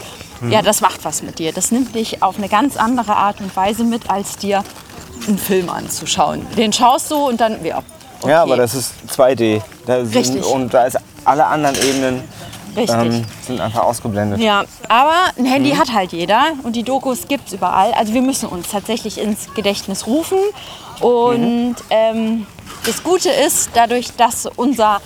Ja, 0.48 0.62
das 0.62 0.80
macht 0.80 1.04
was 1.04 1.22
mit 1.22 1.38
dir. 1.38 1.52
Das 1.52 1.70
nimmt 1.70 1.94
dich 1.94 2.22
auf 2.22 2.38
eine 2.38 2.48
ganz 2.48 2.76
andere 2.76 3.16
Art 3.16 3.40
und 3.40 3.54
Weise 3.56 3.84
mit, 3.84 4.08
als 4.10 4.36
dir 4.36 4.64
einen 5.26 5.38
Film 5.38 5.68
anzuschauen. 5.68 6.46
Den 6.56 6.72
schaust 6.72 7.10
du 7.10 7.16
und 7.16 7.40
dann, 7.40 7.62
ja. 7.64 7.82
Okay. 8.22 8.30
Ja, 8.30 8.42
aber 8.42 8.56
das 8.56 8.74
ist 8.74 8.92
2D. 9.14 9.60
Da 9.86 10.04
sind, 10.04 10.14
Richtig. 10.14 10.44
Und 10.46 10.72
da 10.72 10.84
ist 10.84 10.96
alle 11.24 11.46
anderen 11.46 11.76
Ebenen 11.76 12.22
ähm, 12.76 13.24
sind 13.46 13.60
einfach 13.60 13.82
ausgeblendet. 13.82 14.40
Ja, 14.40 14.64
aber 14.88 15.14
ein 15.36 15.44
Handy 15.44 15.72
Mhm. 15.74 15.78
hat 15.78 15.92
halt 15.92 16.12
jeder 16.12 16.52
und 16.62 16.76
die 16.76 16.84
Dokus 16.84 17.26
gibt 17.28 17.48
es 17.48 17.54
überall. 17.54 17.92
Also 17.92 18.14
wir 18.14 18.22
müssen 18.22 18.48
uns 18.48 18.68
tatsächlich 18.70 19.18
ins 19.18 19.52
Gedächtnis 19.54 20.06
rufen. 20.06 20.38
Und 21.00 21.70
Mhm. 21.70 21.76
ähm, 21.90 22.46
das 22.86 23.02
Gute 23.02 23.30
ist, 23.30 23.70
dadurch, 23.74 24.12
dass 24.16 24.46
unser, 24.46 25.00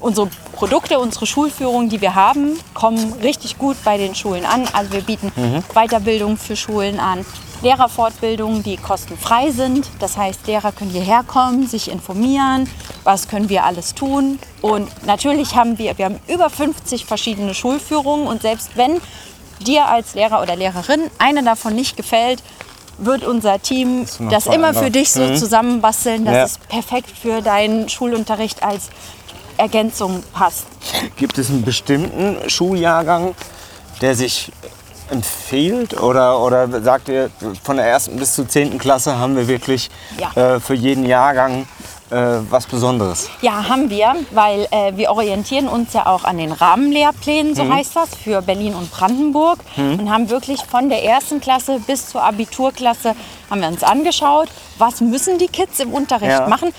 unsere 0.00 0.28
Produkte, 0.60 0.98
unsere 0.98 1.24
Schulführung, 1.26 1.88
die 1.88 2.02
wir 2.02 2.14
haben, 2.14 2.60
kommen 2.74 3.14
richtig 3.22 3.56
gut 3.56 3.78
bei 3.82 3.96
den 3.96 4.14
Schulen 4.14 4.44
an. 4.44 4.68
Also 4.74 4.92
wir 4.92 5.00
bieten 5.00 5.32
Mhm. 5.34 5.64
Weiterbildung 5.72 6.36
für 6.36 6.54
Schulen 6.54 7.00
an. 7.00 7.24
Lehrerfortbildungen, 7.62 8.62
die 8.62 8.76
kostenfrei 8.76 9.52
sind. 9.52 9.88
Das 10.00 10.18
heißt, 10.18 10.46
Lehrer 10.46 10.70
können 10.72 10.90
hierher 10.90 11.22
kommen, 11.26 11.66
sich 11.66 11.90
informieren, 11.90 12.68
was 13.04 13.26
können 13.28 13.48
wir 13.48 13.64
alles 13.64 13.94
tun. 13.94 14.38
Und 14.60 14.86
natürlich 15.06 15.54
haben 15.56 15.78
wir, 15.78 15.96
wir 15.96 16.04
haben 16.04 16.20
über 16.28 16.50
50 16.50 17.06
verschiedene 17.06 17.54
Schulführungen 17.54 18.26
und 18.26 18.42
selbst 18.42 18.72
wenn 18.74 19.00
dir 19.60 19.86
als 19.86 20.12
Lehrer 20.14 20.42
oder 20.42 20.56
Lehrerin 20.56 21.00
eine 21.18 21.42
davon 21.42 21.74
nicht 21.74 21.96
gefällt, 21.96 22.42
wird 22.98 23.24
unser 23.24 23.62
Team 23.62 24.04
das 24.30 24.44
zwei 24.44 24.54
immer 24.56 24.74
für 24.74 24.90
dich 24.90 25.10
so 25.10 25.34
zusammenbasteln, 25.34 26.26
dass 26.26 26.34
Ja. 26.34 26.42
es 26.44 26.58
perfekt 26.58 27.08
für 27.10 27.40
deinen 27.40 27.88
Schulunterricht 27.88 28.62
als 28.62 28.90
Ergänzung 29.60 30.22
passt. 30.32 30.66
Gibt 31.16 31.38
es 31.38 31.50
einen 31.50 31.62
bestimmten 31.62 32.48
Schuljahrgang, 32.50 33.34
der 34.00 34.14
sich 34.14 34.50
empfiehlt? 35.10 36.00
Oder, 36.00 36.40
oder 36.40 36.82
sagt 36.82 37.08
ihr, 37.08 37.30
von 37.62 37.76
der 37.76 37.86
ersten 37.86 38.16
bis 38.16 38.34
zur 38.34 38.48
zehnten 38.48 38.78
Klasse 38.78 39.18
haben 39.18 39.36
wir 39.36 39.46
wirklich 39.48 39.90
Ja. 40.18 40.54
äh, 40.56 40.60
für 40.60 40.74
jeden 40.74 41.04
Jahrgang 41.04 41.66
äh, 42.10 42.16
was 42.50 42.66
Besonderes? 42.66 43.28
Ja, 43.42 43.68
haben 43.68 43.88
wir, 43.90 44.14
weil 44.32 44.66
äh, 44.70 44.96
wir 44.96 45.10
orientieren 45.10 45.68
uns 45.68 45.92
ja 45.92 46.06
auch 46.06 46.24
an 46.24 46.38
den 46.38 46.50
Rahmenlehrplänen, 46.52 47.54
so 47.54 47.68
heißt 47.72 47.94
das, 47.94 48.08
für 48.16 48.42
Berlin 48.42 48.74
und 48.74 48.90
Brandenburg 48.90 49.58
und 49.76 50.10
haben 50.10 50.28
wirklich 50.30 50.60
von 50.64 50.88
der 50.88 51.04
ersten 51.04 51.40
Klasse 51.40 51.78
bis 51.86 52.08
zur 52.08 52.22
Abiturklasse 52.24 53.14
haben 53.48 53.60
wir 53.60 53.68
uns 53.68 53.82
angeschaut, 53.82 54.48
was 54.78 55.00
müssen 55.00 55.38
die 55.38 55.48
Kids 55.48 55.78
im 55.80 55.92
Unterricht 55.92 56.30
Ja. 56.32 56.48
machen, 56.48 56.72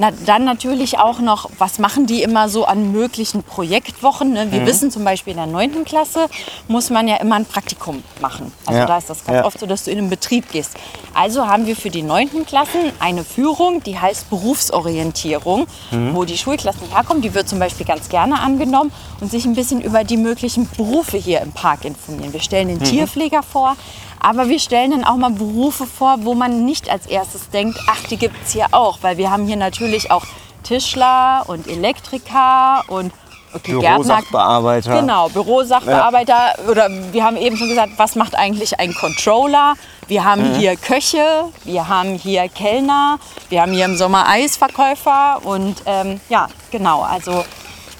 Na, 0.00 0.12
dann 0.26 0.44
natürlich 0.44 0.98
auch 1.00 1.18
noch, 1.18 1.50
was 1.58 1.80
machen 1.80 2.06
die 2.06 2.22
immer 2.22 2.48
so 2.48 2.64
an 2.66 2.92
möglichen 2.92 3.42
Projektwochen? 3.42 4.32
Ne? 4.32 4.46
Mhm. 4.46 4.52
Wir 4.52 4.64
wissen 4.66 4.92
zum 4.92 5.02
Beispiel 5.02 5.32
in 5.32 5.38
der 5.38 5.46
9. 5.46 5.84
Klasse 5.84 6.26
muss 6.68 6.88
man 6.88 7.08
ja 7.08 7.16
immer 7.16 7.34
ein 7.34 7.44
Praktikum 7.46 8.04
machen. 8.20 8.52
Also 8.64 8.78
Ja. 8.78 8.86
da 8.86 8.98
ist 8.98 9.10
das 9.10 9.24
ganz 9.24 9.38
Ja. 9.38 9.44
oft 9.44 9.58
so, 9.58 9.66
dass 9.66 9.82
du 9.84 9.90
in 9.90 9.96
den 9.96 10.08
Betrieb 10.08 10.50
gehst. 10.52 10.76
Also 11.14 11.48
haben 11.48 11.66
wir 11.66 11.74
für 11.74 11.90
die 11.90 12.02
9. 12.02 12.46
Klassen 12.46 12.92
eine 13.00 13.24
Führung, 13.24 13.82
die 13.82 13.98
heißt 13.98 14.30
Berufsorientierung, 14.30 15.66
Mhm. 15.90 16.14
wo 16.14 16.24
die 16.24 16.38
Schulklassen 16.38 16.88
herkommen. 16.94 17.20
Die 17.20 17.34
wird 17.34 17.48
zum 17.48 17.58
Beispiel 17.58 17.84
ganz 17.84 18.08
gerne 18.08 18.40
angenommen 18.40 18.92
und 19.20 19.32
sich 19.32 19.44
ein 19.46 19.54
bisschen 19.54 19.80
über 19.80 20.04
die 20.04 20.16
möglichen 20.16 20.68
Berufe 20.76 21.16
hier 21.16 21.40
im 21.40 21.50
Park 21.50 21.84
informieren. 21.84 22.32
Wir 22.32 22.40
stellen 22.40 22.68
Mhm. 22.68 22.78
den 22.78 22.84
Tierpfleger 22.84 23.42
vor, 23.42 23.76
aber 24.20 24.48
wir 24.48 24.58
stellen 24.58 24.90
dann 24.90 25.04
auch 25.04 25.16
mal 25.16 25.30
Berufe 25.30 25.86
vor, 25.86 26.16
wo 26.20 26.34
man 26.34 26.64
nicht 26.64 26.90
als 26.90 27.06
erstes 27.06 27.50
denkt, 27.50 27.78
ach, 27.86 28.02
die 28.10 28.16
gibt 28.16 28.36
es 28.44 28.52
hier 28.52 28.66
auch. 28.72 28.98
Weil 29.02 29.16
wir 29.16 29.30
haben 29.30 29.46
hier 29.46 29.56
natürlich 29.56 30.10
auch 30.10 30.24
Tischler 30.62 31.44
und 31.46 31.66
Elektriker 31.66 32.84
und 32.88 33.12
okay, 33.54 33.72
Gärtner. 33.72 33.96
Bürosachbearbeiter. 33.96 35.00
Genau, 35.00 35.28
Bürosachbearbeiter. 35.28 36.54
Oder 36.70 36.88
wir 37.12 37.24
haben 37.24 37.36
eben 37.36 37.56
schon 37.56 37.68
gesagt, 37.68 37.92
was 37.96 38.16
macht 38.16 38.34
eigentlich 38.34 38.78
ein 38.78 38.94
Controller? 38.94 39.74
Wir 40.08 40.24
haben 40.24 40.54
hier 40.54 40.76
Köche, 40.76 41.44
wir 41.64 41.88
haben 41.88 42.14
hier 42.14 42.48
Kellner, 42.48 43.18
wir 43.50 43.62
haben 43.62 43.72
hier 43.72 43.84
im 43.84 43.96
Sommer 43.96 44.26
Eisverkäufer 44.26 45.40
und 45.44 45.82
ähm, 45.84 46.20
ja, 46.30 46.48
genau, 46.70 47.02
also 47.02 47.44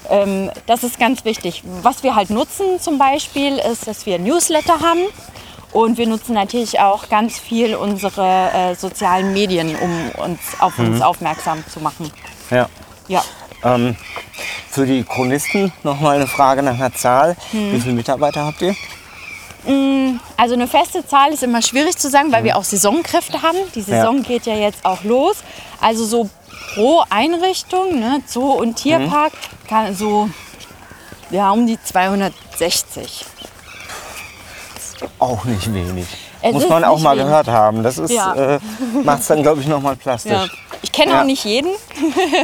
ähm, 0.09 0.49
das 0.65 0.83
ist 0.83 0.99
ganz 0.99 1.23
wichtig. 1.23 1.63
Was 1.83 2.03
wir 2.03 2.15
halt 2.15 2.31
nutzen 2.31 2.79
zum 2.79 2.97
Beispiel 2.97 3.57
ist, 3.59 3.87
dass 3.87 4.05
wir 4.05 4.17
Newsletter 4.17 4.79
haben 4.79 5.01
und 5.71 5.97
wir 5.97 6.07
nutzen 6.07 6.33
natürlich 6.33 6.79
auch 6.79 7.09
ganz 7.09 7.37
viel 7.37 7.75
unsere 7.75 8.51
äh, 8.51 8.75
sozialen 8.75 9.33
Medien, 9.33 9.75
um 9.75 10.23
uns 10.23 10.39
auf 10.59 10.77
uns 10.79 11.01
aufmerksam 11.01 11.63
zu 11.67 11.79
machen. 11.79 12.11
Ja. 12.49 12.67
Ja. 13.07 13.23
Ähm, 13.63 13.95
für 14.69 14.85
die 14.85 15.03
Chronisten 15.03 15.71
nochmal 15.83 16.15
eine 16.15 16.27
Frage 16.27 16.63
nach 16.63 16.75
einer 16.75 16.93
Zahl. 16.93 17.35
Hm. 17.51 17.73
Wie 17.73 17.81
viele 17.81 17.95
Mitarbeiter 17.95 18.45
habt 18.45 18.61
ihr? 18.61 18.75
Also 20.37 20.53
eine 20.53 20.67
feste 20.67 21.05
Zahl 21.05 21.33
ist 21.33 21.43
immer 21.43 21.61
schwierig 21.61 21.97
zu 21.97 22.09
sagen, 22.09 22.31
weil 22.31 22.43
wir 22.43 22.55
auch 22.57 22.63
Saisonkräfte 22.63 23.41
haben. 23.41 23.57
Die 23.75 23.81
Saison 23.81 24.23
geht 24.23 24.45
ja 24.45 24.55
jetzt 24.55 24.85
auch 24.85 25.03
los. 25.03 25.37
Also 25.81 26.05
so 26.05 26.29
pro 26.73 27.03
Einrichtung, 27.09 27.99
ne, 27.99 28.21
Zoo 28.25 28.53
und 28.53 28.75
Tierpark, 28.75 29.33
kann 29.67 29.93
so 29.95 30.29
ja, 31.29 31.51
um 31.51 31.67
die 31.67 31.77
260. 31.81 33.25
Auch 35.19 35.43
nicht 35.45 35.73
wenig. 35.73 36.05
Es 36.41 36.53
Muss 36.53 36.67
man 36.69 36.83
auch 36.83 36.99
mal 36.99 37.15
wenig. 37.15 37.25
gehört 37.27 37.47
haben. 37.47 37.83
Das 37.83 37.97
ist, 37.97 38.11
Ja. 38.11 38.33
äh, 38.33 38.59
macht 39.03 39.21
es 39.21 39.27
dann, 39.27 39.41
glaube 39.43 39.61
ich, 39.61 39.67
nochmal 39.67 39.93
Ja. 39.93 39.99
plastisch. 40.01 40.57
Ich 40.81 40.91
kenne 40.91 41.11
Ja. 41.11 41.21
auch 41.21 41.25
nicht 41.25 41.43
jeden. 41.45 41.71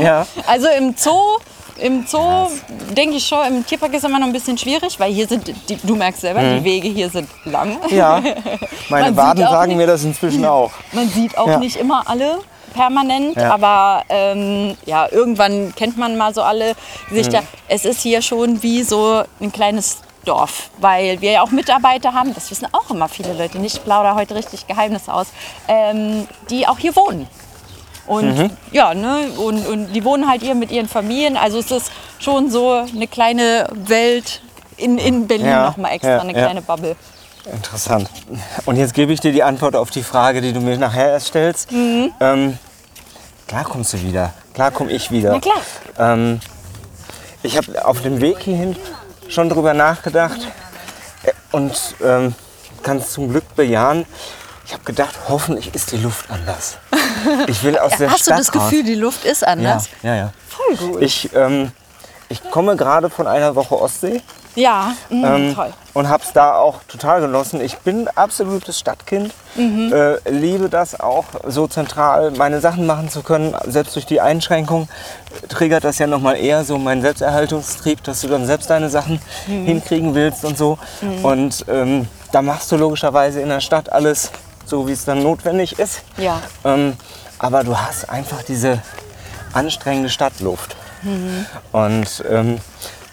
Ja. 0.02 0.26
Also 0.48 0.68
im 0.68 0.96
Zoo, 0.98 1.38
im 1.78 2.06
Zoo 2.06 2.48
denke 2.96 3.16
ich 3.18 3.26
schon, 3.28 3.46
im 3.48 3.66
Tierpark 3.66 3.94
ist 3.94 4.04
immer 4.06 4.20
noch 4.20 4.28
ein 4.28 4.34
bisschen 4.34 4.58
schwierig, 4.58 5.00
weil 5.00 5.12
hier 5.14 5.28
sind, 5.28 5.48
die, 5.70 5.76
du 5.84 5.96
merkst 5.96 6.22
selber, 6.22 6.42
die 6.42 6.64
Wege 6.64 6.88
hier 6.90 7.10
sind 7.10 7.30
lang. 7.46 7.78
Ja. 7.90 8.22
Meine 8.90 9.16
Waden 9.16 9.44
sagen 9.44 9.70
nicht- 9.70 9.78
mir 9.78 9.88
das 9.88 10.04
inzwischen 10.04 10.46
auch. 10.46 10.72
Man 10.92 11.08
sieht 11.10 11.38
auch 11.38 11.48
Ja. 11.48 11.58
nicht 11.60 11.78
immer 11.78 12.04
alle 12.06 12.40
permanent, 12.74 13.38
Ja. 13.38 13.54
aber 13.54 14.04
ähm, 14.10 14.76
ja, 14.86 15.08
irgendwann 15.10 15.74
kennt 15.76 15.98
man 15.98 16.18
mal 16.18 16.34
so 16.34 16.42
alle 16.42 16.74
Gesichter. 17.10 17.42
Mhm. 17.42 17.48
Es 17.70 17.86
ist 17.86 18.02
hier 18.02 18.22
schon 18.22 18.62
wie 18.64 18.84
so 18.84 19.24
ein 19.40 19.52
kleines 19.54 20.00
Dorf, 20.26 20.70
weil 20.80 21.22
wir 21.22 21.32
ja 21.32 21.42
auch 21.42 21.52
Mitarbeiter 21.52 22.14
haben, 22.14 22.34
das 22.34 22.50
wissen 22.52 22.68
auch 22.74 22.90
immer 22.90 23.08
viele 23.08 23.34
Leute 23.34 23.60
nicht, 23.60 23.78
ich 23.78 23.84
plaudere 23.84 24.16
heute 24.16 24.36
richtig 24.36 24.68
Geheimnisse 24.68 25.14
aus, 25.14 25.28
ähm, 25.68 26.28
die 26.50 26.68
auch 26.68 26.78
hier 26.80 26.96
wohnen. 26.96 27.28
Und 28.08 28.38
Mhm. 28.38 28.50
ja, 28.72 28.94
ne, 28.94 29.30
und, 29.38 29.66
und 29.66 29.94
die 29.94 30.04
wohnen 30.04 30.30
halt 30.30 30.44
hier 30.44 30.54
mit 30.56 30.70
ihren 30.72 30.88
Familien. 30.88 31.38
Also 31.38 31.58
es 31.60 31.72
ist 31.72 31.92
schon 32.20 32.52
so 32.52 32.72
eine 32.74 33.08
kleine 33.08 33.68
Welt 33.72 34.42
in, 34.78 34.98
in 35.00 35.26
Berlin 35.28 35.48
Ja, 35.48 35.66
noch 35.66 35.78
mal 35.78 35.90
extra, 35.90 36.12
ja, 36.12 36.22
eine 36.22 36.34
ja. 36.34 36.44
kleine 36.44 36.62
Bubble. 36.62 36.96
Interessant. 37.52 38.10
Und 38.66 38.76
jetzt 38.76 38.94
gebe 38.94 39.12
ich 39.14 39.22
dir 39.22 39.32
die 39.32 39.44
Antwort 39.44 39.76
auf 39.76 39.90
die 39.90 40.04
Frage, 40.04 40.42
die 40.42 40.54
du 40.54 40.60
mir 40.62 40.78
nachher 40.78 41.12
erst 41.12 41.28
stellst. 41.28 41.72
Mhm. 41.72 42.12
Ähm, 42.20 42.60
klar 43.48 43.64
kommst 43.64 43.94
du 43.94 44.02
wieder. 44.02 44.34
Klar 44.54 44.72
komme 44.72 44.92
ich 44.92 45.10
wieder. 45.12 45.32
Na 45.32 45.40
klar. 45.40 45.62
Ähm, 45.98 46.40
ich 47.44 47.58
habe 47.58 47.86
auf 47.86 48.02
dem 48.02 48.22
Weg 48.22 48.40
hierhin 48.40 48.76
schon 49.30 49.50
drüber 49.50 49.74
nachgedacht 49.74 50.40
und 51.52 51.74
ähm, 52.04 52.36
kann 52.84 52.98
es 52.98 53.12
zum 53.14 53.30
Glück 53.30 53.56
bejahen. 53.56 54.06
Ich 54.66 54.74
habe 54.74 54.84
gedacht, 54.84 55.16
hoffentlich 55.30 55.74
ist 55.76 55.92
die 55.92 55.98
Luft 55.98 56.30
anders. 56.30 56.78
Ich 57.48 57.64
will 57.64 57.76
aus 57.80 57.98
der 57.98 58.12
Hast 58.12 58.22
du 58.28 58.32
Stadt 58.34 58.40
das 58.40 58.54
raus. 58.56 58.70
Gefühl, 58.70 58.84
die 58.84 58.94
Luft 58.94 59.26
ist 59.26 59.42
Ja, 59.42 59.48
anders? 59.48 59.90
ja, 60.04 60.16
ja. 60.16 60.34
Voll 60.48 60.76
gut. 60.76 61.02
Ich, 61.02 61.34
ähm, 61.34 61.72
ich 62.30 62.44
komme 62.52 62.76
gerade 62.76 63.10
von 63.10 63.26
einer 63.26 63.56
Woche 63.56 63.80
Ostsee 63.82 64.22
Ja, 64.56 64.94
mm, 65.10 65.26
ähm, 65.26 65.56
toll. 65.56 65.74
und 65.94 66.08
habe 66.10 66.24
es 66.24 66.32
da 66.34 66.56
auch 66.56 66.80
total 66.88 67.22
genossen. 67.22 67.60
Ich 67.62 67.78
bin 67.80 68.08
absolutes 68.16 68.80
Stadtkind, 68.80 69.34
Mhm. 69.56 69.92
äh, 69.94 70.30
liebe 70.30 70.70
das 70.70 71.00
auch, 71.00 71.26
so 71.46 71.68
zentral 71.68 72.32
meine 72.32 72.60
Sachen 72.62 72.86
machen 72.86 73.10
zu 73.10 73.22
können. 73.22 73.56
Selbst 73.68 73.96
durch 73.96 74.06
die 74.06 74.22
Einschränkung 74.22 74.88
triggert 75.50 75.84
das 75.84 75.98
ja 76.00 76.08
noch 76.08 76.20
mal 76.22 76.36
eher 76.36 76.64
so 76.64 76.78
meinen 76.78 77.02
Selbsterhaltungstrieb, 77.02 78.04
dass 78.04 78.22
du 78.22 78.28
dann 78.30 78.46
selbst 78.46 78.70
deine 78.70 78.90
Sachen 78.90 79.20
Mhm. 79.48 79.66
hinkriegen 79.66 80.16
willst 80.16 80.46
und 80.46 80.58
so. 80.58 80.78
Und 81.24 81.66
ähm, 81.68 82.08
da 82.32 82.42
machst 82.42 82.72
du 82.72 82.78
logischerweise 82.78 83.42
in 83.42 83.50
der 83.50 83.60
Stadt 83.62 83.92
alles 83.92 84.32
so, 84.66 84.88
wie 84.88 84.92
es 84.94 85.06
dann 85.06 85.22
notwendig 85.22 85.78
ist. 85.80 86.02
Ja. 86.18 86.42
Ähm, 86.64 86.94
aber 87.40 87.64
du 87.64 87.78
hast 87.78 88.10
einfach 88.10 88.42
diese 88.44 88.82
anstrengende 89.54 90.10
Stadtluft. 90.10 90.76
Und 91.72 92.24
ähm, 92.30 92.60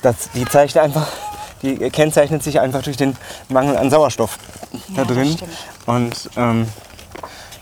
das, 0.00 0.14
die 0.34 0.44
zeigt 0.46 0.76
einfach, 0.78 1.06
die 1.62 1.76
kennzeichnet 1.90 2.42
sich 2.42 2.60
einfach 2.60 2.82
durch 2.82 2.96
den 2.96 3.16
Mangel 3.48 3.76
an 3.76 3.90
Sauerstoff 3.90 4.38
da 4.88 5.02
Ja, 5.02 5.04
das 5.04 5.16
drin. 5.16 5.36
Und 5.86 6.30
ähm, 6.36 6.68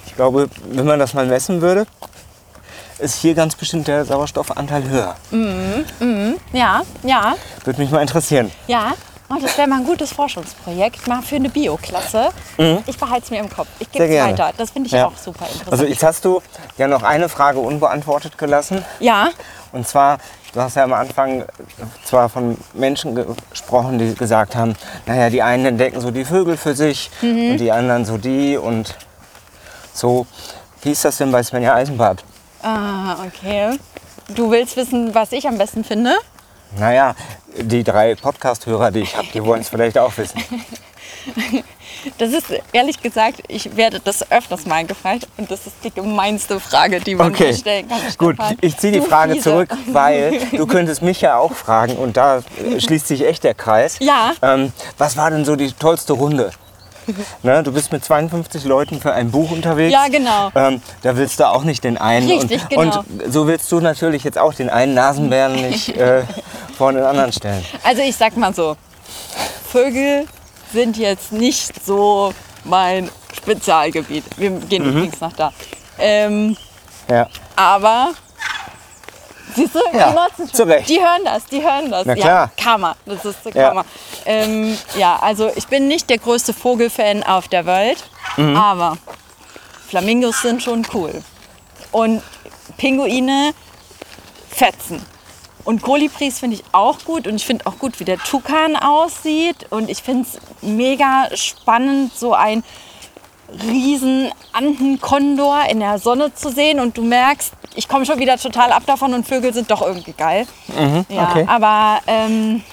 ich 0.07 0.15
glaube, 0.17 0.49
wenn 0.71 0.87
man 0.87 0.99
das 0.99 1.15
mal 1.15 1.27
messen 1.27 1.61
würde, 1.61 1.87
ist 2.99 3.17
hier 3.17 3.35
ganz 3.35 3.55
bestimmt 3.55 3.89
der 3.89 4.05
Sauerstoffanteil 4.05 4.85
höher. 4.89 5.17
Ja, 6.53 6.83
ja, 7.03 7.35
Würde 7.65 7.81
mich 7.81 7.91
mal 7.91 8.03
interessieren. 8.03 8.51
ja. 8.67 8.93
Oh, 9.33 9.37
das 9.41 9.57
wäre 9.57 9.69
mal 9.69 9.77
ein 9.79 9.85
gutes 9.87 10.13
Forschungsprojekt, 10.13 11.07
mal 11.07 11.23
für 11.23 11.37
eine 11.37 11.49
Bioklasse. 11.51 12.31
Ich 12.87 12.99
behalte 12.99 13.27
es 13.27 13.31
mir 13.31 13.39
im 13.39 13.49
Kopf. 13.49 13.69
Ich 13.79 13.89
gebe 13.93 14.05
Mhm. 14.09 14.13
Es 14.15 14.25
weiter. 14.25 14.51
Das 14.57 14.71
finde 14.73 14.89
ich 14.89 14.93
Ja. 14.93 15.07
auch 15.07 15.17
super 15.17 15.45
interessant. 15.47 15.71
Also 15.71 15.85
jetzt 15.85 16.03
hast 16.03 16.25
du 16.25 16.43
ja 16.79 16.89
noch 16.89 17.05
eine 17.05 17.29
Frage 17.29 17.61
unbeantwortet 17.61 18.37
gelassen. 18.37 18.85
ja, 18.99 19.29
Und 19.71 19.87
zwar, 19.87 20.19
du 20.53 20.61
hast 20.61 20.77
ja 20.77 20.85
am 20.85 20.93
Anfang 20.93 21.45
zwar 22.05 22.29
von 22.29 22.57
Menschen 22.75 23.15
gesprochen, 23.51 23.99
die 23.99 24.15
gesagt 24.15 24.57
haben, 24.57 24.75
naja, 25.07 25.31
die 25.31 25.43
einen 25.43 25.67
entdecken 25.67 26.01
so 26.01 26.11
die 26.11 26.25
Vögel 26.25 26.57
für 26.57 26.75
sich 26.75 27.11
und 27.23 27.59
die 27.59 27.71
anderen 27.73 28.05
so 28.05 28.19
die 28.19 28.57
und 28.57 28.97
so. 29.93 30.27
Wie 30.83 30.93
ist 30.93 31.05
das 31.05 31.19
denn 31.19 31.31
bei 31.33 31.43
Svenja 31.43 31.75
Eisenbart? 31.75 32.25
ah, 32.63 33.17
okay. 33.27 33.79
Du 34.29 34.51
willst 34.51 34.77
wissen, 34.77 35.15
was 35.15 35.33
ich 35.33 35.49
am 35.49 35.59
besten 35.59 35.83
finde? 35.83 36.15
Naja, 36.79 37.17
die 37.59 37.83
drei 37.83 38.15
Podcast-Hörer, 38.15 38.93
die 38.93 39.01
ich 39.01 39.17
habe, 39.17 39.27
die 39.35 39.45
wollen 39.45 39.61
es 39.63 39.69
vielleicht 39.71 39.99
auch 39.99 40.17
wissen. 40.17 40.41
Das 42.19 42.33
ist 42.33 42.47
ehrlich 42.73 43.01
gesagt, 43.03 43.43
ich 43.49 43.77
werde 43.77 44.01
das 44.01 44.31
öfters 44.31 44.67
mal 44.67 44.85
gefragt 44.87 45.27
und 45.37 45.51
das 45.51 45.67
ist 45.67 45.77
die 45.85 45.91
gemeinste 45.91 46.61
Frage, 46.61 47.01
die 47.01 47.15
man 47.15 47.33
Okay, 47.33 47.49
mir 47.49 47.55
stellen 47.55 47.89
kann. 47.89 47.99
gut, 48.19 48.35
Stefan. 48.37 48.57
ich 48.61 48.77
ziehe 48.79 48.93
die 48.93 49.01
Du 49.01 49.05
Frage 49.07 49.33
Fiese. 49.35 49.45
zurück, 49.51 49.71
weil 49.89 50.41
du 50.53 50.67
könntest 50.67 51.03
mich 51.03 51.21
ja 51.21 51.37
auch 51.37 51.53
fragen 51.53 51.97
und 51.97 52.17
da 52.17 52.39
äh, 52.65 52.81
schließt 52.81 53.07
sich 53.07 53.27
echt 53.27 53.45
der 53.45 53.55
Kreis. 53.55 53.97
Ja. 54.01 54.33
Ähm, 54.43 54.73
was 54.99 55.17
war 55.17 55.31
denn 55.31 55.45
so 55.45 55.57
die 55.57 55.73
tollste 55.73 56.13
Runde? 56.15 56.51
Ne, 57.43 57.63
du 57.65 57.73
bist 57.73 57.91
mit 57.91 58.05
52 58.05 58.65
Leuten 58.65 59.01
für 59.01 59.13
ein 59.13 59.33
Buch 59.33 59.51
unterwegs. 59.51 59.93
Ja, 59.93 60.07
genau. 60.09 60.51
Ähm, 60.55 60.81
da 61.03 61.17
willst 61.17 61.41
du 61.41 61.49
auch 61.49 61.65
nicht 61.65 61.83
den 61.83 61.99
einen. 61.99 62.29
Richtig, 62.31 62.63
und, 62.63 62.69
genau. 62.69 62.99
und 63.01 63.33
so 63.33 63.49
willst 63.49 63.73
du 63.73 63.81
natürlich 63.81 64.23
jetzt 64.23 64.39
auch 64.39 64.55
den 64.55 64.71
einen 64.71 64.95
Nasenbären 64.95 65.55
nicht 65.69 65.97
äh, 65.97 66.23
vor 66.79 66.93
den 66.93 67.03
anderen 67.03 67.33
stellen. 67.33 67.65
Also 67.83 68.03
ich 68.03 68.15
sag 68.15 68.37
mal 68.37 68.55
so, 68.55 68.77
Vögel 69.67 70.27
sind 70.73 70.97
jetzt 70.97 71.33
nicht 71.33 71.85
so 71.85 72.33
mein 72.65 73.11
Spezialgebiet. 73.37 74.25
Wir 74.37 74.51
gehen 74.51 74.85
Mhm. 74.85 74.91
übrigens 74.99 75.21
nach 75.21 75.33
da. 75.33 75.53
Ähm, 75.99 76.57
Ja. 77.09 77.29
aber 77.57 78.11
siehst 79.55 79.75
du, 79.75 79.81
Ja, 79.93 80.29
die 80.87 81.01
hören 81.01 81.23
das, 81.25 81.45
die 81.47 81.63
hören 81.63 81.91
das. 81.91 82.07
Na 82.07 82.15
Ja, 82.15 82.23
klar. 82.23 82.51
Karma, 82.57 82.97
das 83.07 83.25
ist 83.25 83.39
Ja. 83.47 83.51
Karma. 83.53 83.85
Ähm, 84.27 84.77
ja, 84.97 85.17
also 85.21 85.51
ich 85.57 85.67
bin 85.67 85.89
nicht 85.89 86.09
der 86.11 86.19
größte 86.19 86.53
Vogelfan 86.55 87.23
auf 87.23 87.49
der 87.49 87.67
Welt, 87.67 88.05
Mhm. 88.37 88.57
aber 88.57 88.97
Flamingos 89.89 90.41
sind 90.43 90.63
schon 90.63 90.87
cool. 90.95 91.23
Und 91.91 92.23
Pinguine 92.77 93.53
fetzen. 94.51 95.05
Und 95.71 95.83
Kolibris 95.83 96.41
finde 96.41 96.57
ich 96.57 96.65
auch 96.73 96.99
gut 97.05 97.29
und 97.29 97.37
ich 97.37 97.47
finde 97.47 97.65
auch 97.67 97.79
gut, 97.79 98.01
wie 98.01 98.05
der 98.05 98.19
Tukan 98.19 98.75
aussieht. 98.75 99.67
Und 99.71 99.89
ich 99.89 100.03
finde 100.03 100.27
es 100.29 100.41
mega 100.63 101.29
spannend, 101.35 102.13
so 102.13 102.35
ein 102.35 102.65
riesen 103.63 104.33
Andenkondor 104.53 105.61
in 105.71 105.79
der 105.79 106.01
Sonne 106.01 106.35
zu 106.35 106.51
sehen. 106.51 106.81
Und 106.81 106.97
du 106.99 107.03
merkst, 107.03 107.53
ich 107.77 107.87
komme 107.89 108.05
schon 108.05 108.19
wieder 108.19 108.37
total 108.37 108.73
ab 108.73 108.83
davon 108.87 109.15
und 109.15 109.29
Vögel 109.29 109.55
sind 109.55 109.71
doch 109.71 109.83
irgendwie 109.83 110.13
geil. 110.13 110.47
ja, 110.77 110.85
Mhm, 110.87 111.05
okay. 111.09 111.45
aber 111.49 112.01
ähm, 112.09 112.65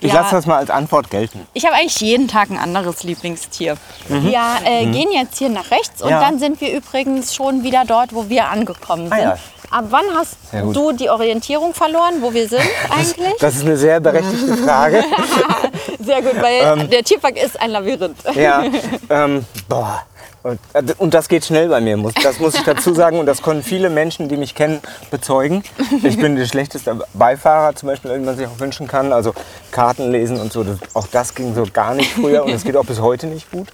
Ich 0.00 0.12
ja. 0.12 0.20
lasse 0.22 0.36
das 0.36 0.46
mal 0.46 0.56
als 0.56 0.70
Antwort 0.70 1.10
gelten. 1.10 1.46
ich 1.52 1.66
habe 1.66 1.74
eigentlich 1.76 2.00
jeden 2.00 2.26
Tag 2.28 2.50
ein 2.50 2.58
anderes 2.58 3.02
Lieblingstier. 3.02 3.76
Wir 4.08 4.40
äh, 4.64 4.86
gehen 4.86 5.10
jetzt 5.12 5.36
hier 5.38 5.50
nach 5.50 5.70
rechts 5.70 6.00
und 6.00 6.08
Mhm. 6.08 6.12
Ja. 6.14 6.20
dann 6.20 6.38
sind 6.38 6.60
wir 6.62 6.72
übrigens 6.74 7.34
schon 7.34 7.62
wieder 7.64 7.84
dort, 7.86 8.14
wo 8.14 8.28
wir 8.30 8.48
angekommen 8.48 9.08
Ah, 9.12 9.16
sind. 9.16 9.24
ja. 9.24 9.38
Ab 9.74 9.86
wann 9.90 10.04
hast 10.14 10.36
du 10.72 10.92
die 10.92 11.10
Orientierung 11.10 11.74
verloren, 11.74 12.14
wo 12.20 12.32
wir 12.32 12.48
sind 12.48 12.62
eigentlich? 12.88 13.34
Das 13.40 13.56
ist 13.56 13.62
eine 13.62 13.76
sehr 13.76 13.98
berechtigte 13.98 14.56
Frage. 14.58 15.02
Sehr 15.98 16.22
gut, 16.22 16.40
weil 16.40 16.80
Ähm. 16.82 16.90
der 16.90 17.02
Tierpark 17.02 17.36
ist 17.42 17.60
ein 17.60 17.70
Labyrinth. 17.70 18.18
Ja, 18.36 18.62
ähm, 19.10 19.44
boah. 19.68 20.02
Und, 20.44 20.60
äh, 20.74 20.82
und 20.98 21.14
das 21.14 21.28
geht 21.28 21.46
schnell 21.46 21.70
bei 21.70 21.80
mir, 21.80 21.96
muss, 21.96 22.12
das 22.22 22.38
muss 22.38 22.54
ich 22.54 22.62
dazu 22.64 22.92
sagen. 22.92 23.18
Und 23.18 23.24
das 23.24 23.42
können 23.42 23.62
viele 23.62 23.88
Menschen, 23.88 24.28
die 24.28 24.36
mich 24.36 24.54
kennen, 24.54 24.80
bezeugen. 25.10 25.64
Ich 26.02 26.18
bin 26.18 26.36
der 26.36 26.44
schlechteste 26.44 26.98
Beifahrer, 27.14 27.74
zum 27.74 27.88
Beispiel, 27.88 28.10
den 28.10 28.26
man 28.26 28.36
sich 28.36 28.46
auch 28.46 28.60
wünschen 28.60 28.86
kann. 28.86 29.14
Also 29.14 29.32
Karten 29.70 30.12
lesen 30.12 30.38
und 30.38 30.52
so. 30.52 30.62
Das, 30.62 30.78
auch 30.92 31.06
das 31.06 31.34
ging 31.34 31.54
so 31.54 31.64
gar 31.72 31.94
nicht 31.94 32.12
früher 32.12 32.44
und 32.44 32.52
es 32.52 32.62
geht 32.62 32.76
auch 32.76 32.84
bis 32.84 33.00
heute 33.00 33.26
nicht 33.26 33.50
gut. 33.50 33.68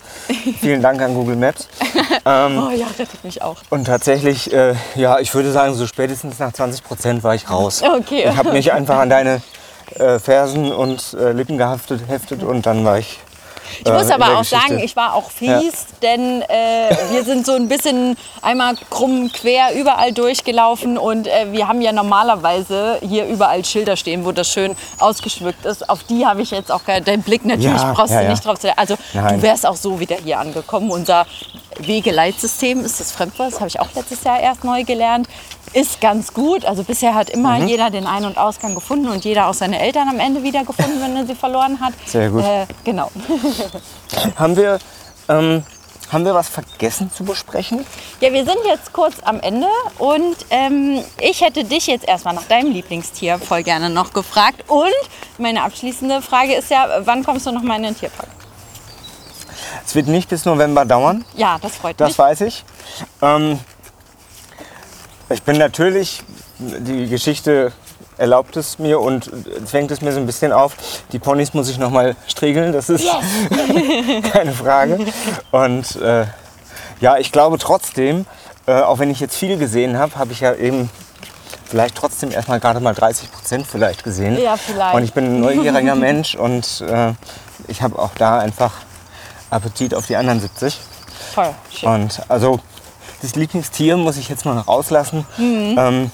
Vielen 0.61 0.81
Dank 0.81 1.03
an 1.03 1.14
Google 1.14 1.37
Maps. 1.37 1.68
Ähm, 2.25 2.59
Oh 2.59 2.71
ja, 2.71 2.87
rettet 2.99 3.25
mich 3.25 3.43
auch. 3.43 3.57
Und 3.71 3.87
tatsächlich, 3.87 4.53
äh, 4.53 4.75
ja, 4.95 5.18
ich 5.18 5.35
würde 5.35 5.51
sagen, 5.51 5.75
so 5.75 5.87
spätestens 5.87 6.39
nach 6.39 6.53
20 6.53 6.85
Prozent 6.85 7.25
war 7.25 7.35
ich 7.35 7.51
raus. 7.51 7.83
Okay. 7.83 8.29
Ich 8.31 8.37
habe 8.37 8.53
mich 8.53 8.73
einfach 8.73 8.99
an 8.99 9.11
deine 9.11 9.43
äh, 9.97 10.18
Fersen 10.21 10.71
und 10.73 11.16
äh, 11.18 11.33
Lippen 11.33 11.59
gehaftet 11.59 12.03
heftet 12.07 12.45
und 12.45 12.66
dann 12.66 12.85
war 12.85 12.99
ich. 12.99 13.18
Ich 13.85 13.93
muss 13.93 14.05
äh, 14.05 14.07
in 14.07 14.12
aber 14.12 14.35
auch 14.35 14.41
Geschichte. 14.41 14.68
sagen, 14.68 14.79
ich 14.81 14.97
war 14.97 15.14
auch 15.14 15.31
fies, 15.31 15.87
denn 16.03 16.43
äh, 16.43 16.97
wir 17.11 17.25
sind 17.25 17.47
so 17.47 17.53
ein 17.53 17.68
bisschen 17.68 18.16
einmal 18.43 18.75
krumm 18.91 19.31
quer 19.33 19.75
überall 19.75 20.12
durchgelaufen 20.12 20.99
und 20.99 21.27
äh, 21.27 21.53
wir 21.53 21.68
haben 21.68 21.81
ja 21.81 21.93
normalerweise 21.93 22.99
hier 23.03 23.27
überall 23.27 23.64
Schilder 23.64 23.97
stehen, 23.97 24.25
wo 24.25 24.33
das 24.33 24.49
schön 24.49 24.77
ausgeschmückt 24.99 25.64
ist. 25.64 25.89
Auf 25.89 26.05
die 26.05 26.27
habe 26.27 26.43
ich 26.43 26.51
jetzt 26.51 26.71
auch 26.71 26.85
keinen 26.85 27.05
den 27.05 27.23
Blick 27.23 27.45
natürlich 27.45 27.81
Ja, 27.81 27.93
brauchst 27.93 28.12
ja, 28.12 28.18
du 28.18 28.25
ja. 28.25 28.31
nicht 28.31 28.45
drauf 28.45 28.59
zu. 28.59 28.77
Also 28.77 28.97
Nein. 29.12 29.37
du 29.37 29.43
wärst 29.43 29.66
auch 29.66 29.77
so 29.77 30.01
wieder 30.01 30.16
hier 30.16 30.39
angekommen. 30.39 30.91
Unser 30.91 31.27
Wegeleitsystem 31.79 32.85
ist 32.85 33.01
das 33.01 33.12
Fremdwort, 33.12 33.53
das 33.53 33.61
habe 33.61 33.68
ich 33.68 33.81
auch 33.81 33.89
letztes 33.95 34.23
Jahr 34.25 34.41
erst 34.41 34.64
neu 34.64 34.85
gelernt. 34.85 35.29
Ist 35.73 36.01
ganz 36.01 36.35
gut. 36.35 36.64
Also 36.64 36.83
bisher 36.83 37.14
hat 37.14 37.31
immer 37.31 37.59
Mhm. 37.59 37.68
jeder 37.68 37.91
den 37.91 38.07
Ein- 38.07 38.25
und 38.25 38.37
Ausgang 38.37 38.75
gefunden 38.75 39.09
und 39.09 39.25
jeder 39.25 39.47
auch 39.47 39.55
seine 39.55 39.79
Eltern 39.81 40.09
am 40.09 40.18
Ende 40.18 40.43
wieder 40.43 40.64
gefunden, 40.64 41.01
wenn 41.01 41.16
er 41.16 41.27
sie 41.27 41.35
verloren 41.37 41.79
hat. 41.81 41.93
Sehr 42.07 42.29
gut. 42.31 42.45
Äh, 42.45 42.66
genau. 42.85 43.11
Haben 44.37 44.57
wir, 44.57 44.81
ähm, 45.29 45.62
haben 46.12 46.25
wir 46.25 46.35
was 46.35 46.49
vergessen 46.49 47.12
zu 47.12 47.23
besprechen? 47.23 47.87
Ja, 48.21 48.33
wir 48.33 48.45
sind 48.45 48.59
jetzt 48.66 48.93
kurz 48.93 49.14
am 49.23 49.39
Ende 49.39 49.68
und 49.99 50.35
ähm, 50.51 51.05
ich 51.21 51.41
hätte 51.41 51.62
dich 51.62 51.87
jetzt 51.87 52.09
erstmal 52.09 52.35
nach 52.35 52.43
deinem 52.49 52.73
Lieblingstier 52.73 53.39
voll 53.39 53.62
gerne 53.62 53.91
noch 53.91 54.12
gefragt. 54.12 54.64
Und 54.66 54.91
meine 55.39 55.62
abschließende 55.62 56.21
Frage 56.21 56.55
ist 56.55 56.68
ja, 56.71 56.89
wann 57.05 57.23
kommst 57.25 57.47
du 57.47 57.53
noch 57.53 57.62
mal 57.62 57.77
in 57.77 57.85
den 57.85 57.97
Tierpark? 57.97 58.29
Es 59.87 59.95
wird 59.95 60.09
nicht 60.09 60.29
bis 60.29 60.45
November 60.45 60.85
dauern, 60.85 61.25
Ja, 61.37 61.59
das 61.62 61.77
freut 61.77 62.01
das 62.01 62.09
mich. 62.09 62.18
weiß 62.18 62.41
ich. 62.41 62.64
Ähm, 63.23 63.61
ich 65.31 65.43
bin 65.43 65.59
natürlich, 65.59 66.22
die 66.59 67.09
Geschichte 67.09 67.72
erlaubt 68.18 68.57
es 68.57 68.78
mir 68.78 69.01
und 69.01 69.31
zwängt 69.64 69.91
es 69.91 70.03
mir 70.03 70.12
so 70.12 70.20
ein 70.20 70.26
bisschen 70.26 70.53
auf. 70.53 70.76
Die 71.12 71.18
Ponys 71.18 71.55
muss 71.55 71.68
ich 71.70 71.78
noch 71.78 71.91
mal 71.91 72.16
striegeln, 72.26 72.72
das 72.72 72.91
ist 72.91 73.07
keine 74.33 74.53
Frage. 74.53 74.99
Und 75.51 75.97
äh, 75.97 76.26
ja, 77.01 77.16
ich 77.16 77.33
glaube 77.33 77.59
trotzdem, 77.59 78.26
äh, 78.66 78.72
auch 78.72 78.99
wenn 78.99 79.11
ich 79.11 79.20
jetzt 79.20 79.37
viel 79.37 79.57
gesehen 79.57 79.99
habe, 79.99 80.16
habe 80.16 80.33
ich 80.33 80.41
ja 80.41 80.55
eben 80.55 80.91
vielleicht 81.64 81.95
trotzdem 81.95 82.31
erstmal 82.31 82.61
gerade 82.61 82.81
mal 82.81 82.95
30 82.95 83.33
Prozent 83.33 83.66
vielleicht 83.66 84.05
gesehen. 84.05 84.39
Ja, 84.39 84.57
vielleicht. 84.57 84.95
Und 84.95 85.05
ich 85.05 85.14
bin 85.14 85.24
ein 85.24 85.41
neugieriger 85.41 85.95
Mensch 85.95 86.35
und 86.35 86.83
äh, 86.83 87.12
ich 87.68 87.81
habe 87.81 87.99
auch 87.99 88.12
da 88.18 88.39
einfach 88.39 88.72
Appetit 89.49 89.95
auf 89.95 90.07
die 90.07 90.16
anderen 90.16 90.41
70. 90.41 90.78
Voll 91.35 91.55
schön. 91.72 91.89
Und 91.89 92.20
also 92.28 92.61
das 93.23 93.35
Lieblingstier 93.35 93.97
muss 93.97 94.16
ich 94.16 94.29
jetzt 94.29 94.45
mal 94.45 94.55
noch 94.55 94.68
rauslassen. 94.68 95.27
Mhm. 95.37 95.77
Ähm, 95.79 96.11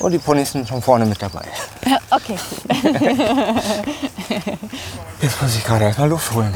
und 0.00 0.10
die 0.10 0.18
Ponys 0.18 0.50
sind 0.52 0.68
schon 0.68 0.82
vorne 0.82 1.06
mit 1.06 1.22
dabei. 1.22 1.44
Okay. 2.10 2.36
Jetzt 5.22 5.40
muss 5.40 5.56
ich 5.56 5.64
gerade 5.64 5.84
erstmal 5.84 6.08
Luft 6.08 6.34
holen. 6.34 6.52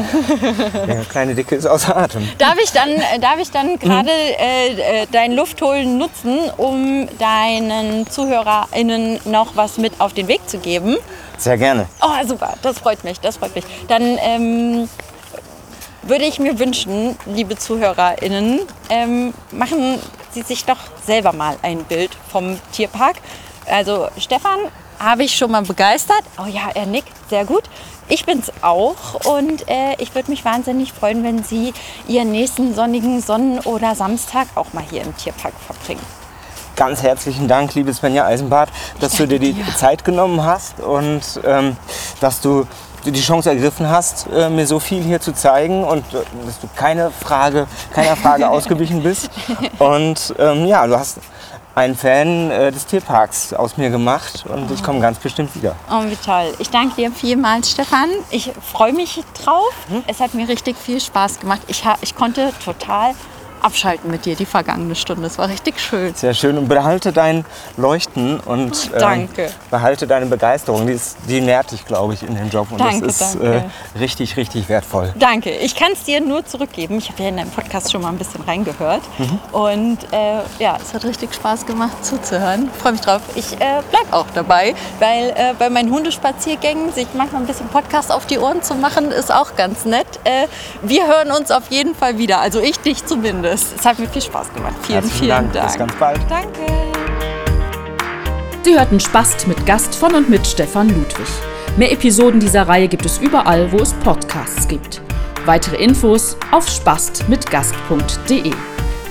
Der 0.86 1.04
kleine 1.04 1.34
Dicke 1.34 1.54
ist 1.54 1.64
außer 1.66 1.96
Atem. 1.96 2.28
Darf 2.38 2.56
ich 2.62 2.72
dann, 2.72 2.90
äh, 2.90 3.18
darf 3.20 3.38
ich 3.38 3.50
dann 3.50 3.78
gerade 3.78 4.10
äh, 4.10 5.02
äh, 5.02 5.06
dein 5.10 5.32
Luftholen 5.32 5.98
nutzen, 5.98 6.50
um 6.56 7.08
deinen 7.18 8.10
ZuhörerInnen 8.10 9.20
noch 9.24 9.56
was 9.56 9.78
mit 9.78 10.00
auf 10.00 10.12
den 10.12 10.26
Weg 10.26 10.48
zu 10.48 10.58
geben? 10.58 10.96
Sehr 11.38 11.56
gerne. 11.56 11.86
Oh, 12.02 12.26
super, 12.26 12.54
das 12.62 12.80
freut 12.80 13.04
mich, 13.04 13.20
das 13.20 13.36
freut 13.36 13.54
mich. 13.54 13.64
Dann 13.86 14.02
ähm, 14.20 14.88
würde 16.02 16.24
ich 16.24 16.38
mir 16.38 16.58
wünschen, 16.58 17.16
liebe 17.26 17.56
ZuhörerInnen, 17.56 18.60
ähm, 18.90 19.34
machen 19.50 19.98
Sie 20.32 20.42
sich 20.42 20.64
doch 20.64 20.78
selber 21.04 21.32
mal 21.32 21.56
ein 21.62 21.84
Bild 21.84 22.10
vom 22.30 22.58
Tierpark. 22.72 23.16
Also 23.66 24.08
Stefan 24.18 24.58
habe 24.98 25.24
ich 25.24 25.36
schon 25.36 25.50
mal 25.50 25.62
begeistert. 25.62 26.22
Oh 26.38 26.46
ja, 26.46 26.70
er 26.74 26.86
nickt, 26.86 27.12
sehr 27.28 27.44
gut. 27.44 27.64
Ich 28.08 28.24
bin's 28.24 28.50
auch 28.62 29.26
und 29.26 29.68
äh, 29.68 29.94
ich 29.98 30.14
würde 30.14 30.30
mich 30.30 30.44
wahnsinnig 30.44 30.92
freuen, 30.92 31.22
wenn 31.24 31.44
Sie 31.44 31.74
Ihren 32.06 32.30
nächsten 32.30 32.74
sonnigen 32.74 33.20
Sonnen- 33.20 33.60
oder 33.60 33.94
Samstag 33.94 34.46
auch 34.54 34.72
mal 34.72 34.84
hier 34.88 35.02
im 35.02 35.14
Tierpark 35.16 35.54
verbringen. 35.66 36.04
Ganz 36.74 37.02
herzlichen 37.02 37.48
Dank, 37.48 37.74
liebe 37.74 37.92
Svenja 37.92 38.24
Eisenbart, 38.24 38.70
dass 39.00 39.16
du 39.16 39.26
dir 39.26 39.40
die 39.40 39.56
Zeit 39.76 40.04
genommen 40.04 40.44
hast 40.44 40.78
und 40.78 41.20
ähm, 41.44 41.76
dass 42.20 42.40
du 42.40 42.66
dir 43.04 43.12
die 43.12 43.20
Chance 43.20 43.50
ergriffen 43.50 43.88
hast, 43.88 44.26
äh, 44.32 44.48
mir 44.48 44.66
so 44.66 44.78
viel 44.80 45.02
hier 45.02 45.20
zu 45.20 45.32
zeigen 45.32 45.84
und 45.84 46.04
äh, 46.14 46.18
dass 46.46 46.60
du 46.60 46.68
keine 46.74 47.10
Frage, 47.10 47.66
keiner 47.92 48.16
Frage 48.16 48.48
ausgewichen 48.50 49.02
bist. 49.02 49.30
Und 49.78 50.34
ähm, 50.38 50.66
ja, 50.66 50.86
du 50.86 50.98
hast 50.98 51.18
einen 51.74 51.96
Fan 51.96 52.50
äh, 52.50 52.72
des 52.72 52.86
Tierparks 52.86 53.52
aus 53.52 53.76
mir 53.76 53.90
gemacht 53.90 54.44
und 54.48 54.70
ich 54.70 54.82
komme 54.82 55.00
ganz 55.00 55.18
bestimmt 55.18 55.54
wieder. 55.54 55.76
Oh, 55.90 56.02
wie 56.04 56.16
toll. 56.16 56.52
Ich 56.58 56.70
danke 56.70 56.96
dir 56.96 57.12
vielmals, 57.12 57.70
Stefan. 57.70 58.08
Ich 58.30 58.50
freue 58.60 58.92
mich 58.92 59.22
drauf. 59.44 59.72
Es 60.08 60.18
hat 60.20 60.34
mir 60.34 60.48
richtig 60.48 60.76
viel 60.76 61.00
Spaß 61.00 61.38
gemacht. 61.38 61.60
Ich, 61.68 61.84
ich 62.00 62.16
konnte 62.16 62.52
total 62.64 63.14
abschalten 63.62 64.10
mit 64.10 64.24
dir 64.24 64.36
die 64.36 64.46
vergangene 64.46 64.94
Stunde. 64.94 65.26
Es 65.26 65.38
war 65.38 65.48
richtig 65.48 65.80
schön. 65.80 66.14
Sehr 66.14 66.34
schön 66.34 66.58
und 66.58 66.68
behalte 66.68 67.12
dein 67.12 67.44
Leuchten 67.76 68.40
und 68.40 68.90
ähm, 68.94 69.28
behalte 69.70 70.06
deine 70.06 70.26
Begeisterung. 70.26 70.86
Die, 70.86 70.92
ist, 70.92 71.16
die 71.28 71.40
nährt 71.40 71.72
dich, 71.72 71.84
glaube 71.84 72.14
ich, 72.14 72.22
in 72.22 72.34
dem 72.34 72.48
Job 72.50 72.68
und 72.70 72.80
Danke, 72.80 73.06
das 73.06 73.34
ist. 73.34 73.34
Äh, 73.36 73.62
richtig, 73.98 74.36
richtig 74.36 74.68
wertvoll. 74.68 75.12
Danke. 75.18 75.50
Ich 75.50 75.74
kann 75.74 75.92
es 75.92 76.04
dir 76.04 76.20
nur 76.20 76.44
zurückgeben. 76.46 76.98
Ich 76.98 77.10
habe 77.10 77.22
ja 77.22 77.28
in 77.28 77.36
deinem 77.36 77.50
Podcast 77.50 77.92
schon 77.92 78.02
mal 78.02 78.08
ein 78.08 78.18
bisschen 78.18 78.42
reingehört. 78.42 79.02
Und 79.52 79.98
äh, 80.12 80.40
ja, 80.58 80.78
es 80.82 80.94
hat 80.94 81.04
richtig 81.04 81.34
Spaß 81.34 81.66
gemacht 81.66 82.04
zuzuhören. 82.04 82.70
Freue 82.80 82.92
mich 82.92 83.00
drauf. 83.00 83.22
Ich 83.34 83.54
äh, 83.54 83.82
bleibe 83.90 84.12
auch 84.12 84.26
dabei, 84.34 84.74
weil 84.98 85.30
äh, 85.30 85.54
bei 85.58 85.70
meinen 85.70 85.90
Hundespaziergängen 85.90 86.92
sich 86.92 87.06
manchmal 87.14 87.42
ein 87.42 87.46
bisschen 87.46 87.68
Podcast 87.68 88.12
auf 88.12 88.26
die 88.26 88.38
Ohren 88.38 88.62
zu 88.62 88.74
machen, 88.74 89.10
ist 89.10 89.32
auch 89.32 89.56
ganz 89.56 89.84
nett. 89.84 90.06
Äh, 90.24 90.46
wir 90.82 91.06
hören 91.06 91.30
uns 91.32 91.50
auf 91.50 91.70
jeden 91.70 91.94
Fall 91.94 92.18
wieder. 92.18 92.40
Also 92.40 92.60
ich 92.60 92.78
dich 92.78 93.04
zumindest. 93.04 93.47
Es 93.52 93.84
hat 93.84 93.98
mir 93.98 94.08
viel 94.08 94.22
Spaß 94.22 94.52
gemacht. 94.52 94.74
Vielen, 94.82 95.00
Herzlichen 95.00 95.18
vielen 95.18 95.28
Dank. 95.30 95.52
Dank. 95.52 95.66
Bis 95.66 95.78
ganz 95.78 95.94
bald. 95.94 96.20
Danke. 96.28 96.78
Sie 98.62 98.78
hörten 98.78 99.00
Spast 99.00 99.48
mit 99.48 99.64
Gast 99.64 99.94
von 99.94 100.14
und 100.14 100.28
mit 100.28 100.46
Stefan 100.46 100.88
Ludwig. 100.88 101.26
Mehr 101.78 101.90
Episoden 101.92 102.40
dieser 102.40 102.68
Reihe 102.68 102.88
gibt 102.88 103.06
es 103.06 103.18
überall, 103.18 103.72
wo 103.72 103.78
es 103.78 103.94
Podcasts 103.94 104.68
gibt. 104.68 105.00
Weitere 105.46 105.76
Infos 105.76 106.36
auf 106.50 106.68
spastmitgast.de. 106.68 108.52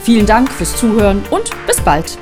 Vielen 0.03 0.25
Dank 0.25 0.51
fürs 0.51 0.75
Zuhören 0.75 1.23
und 1.31 1.49
bis 1.65 1.81
bald. 1.81 2.17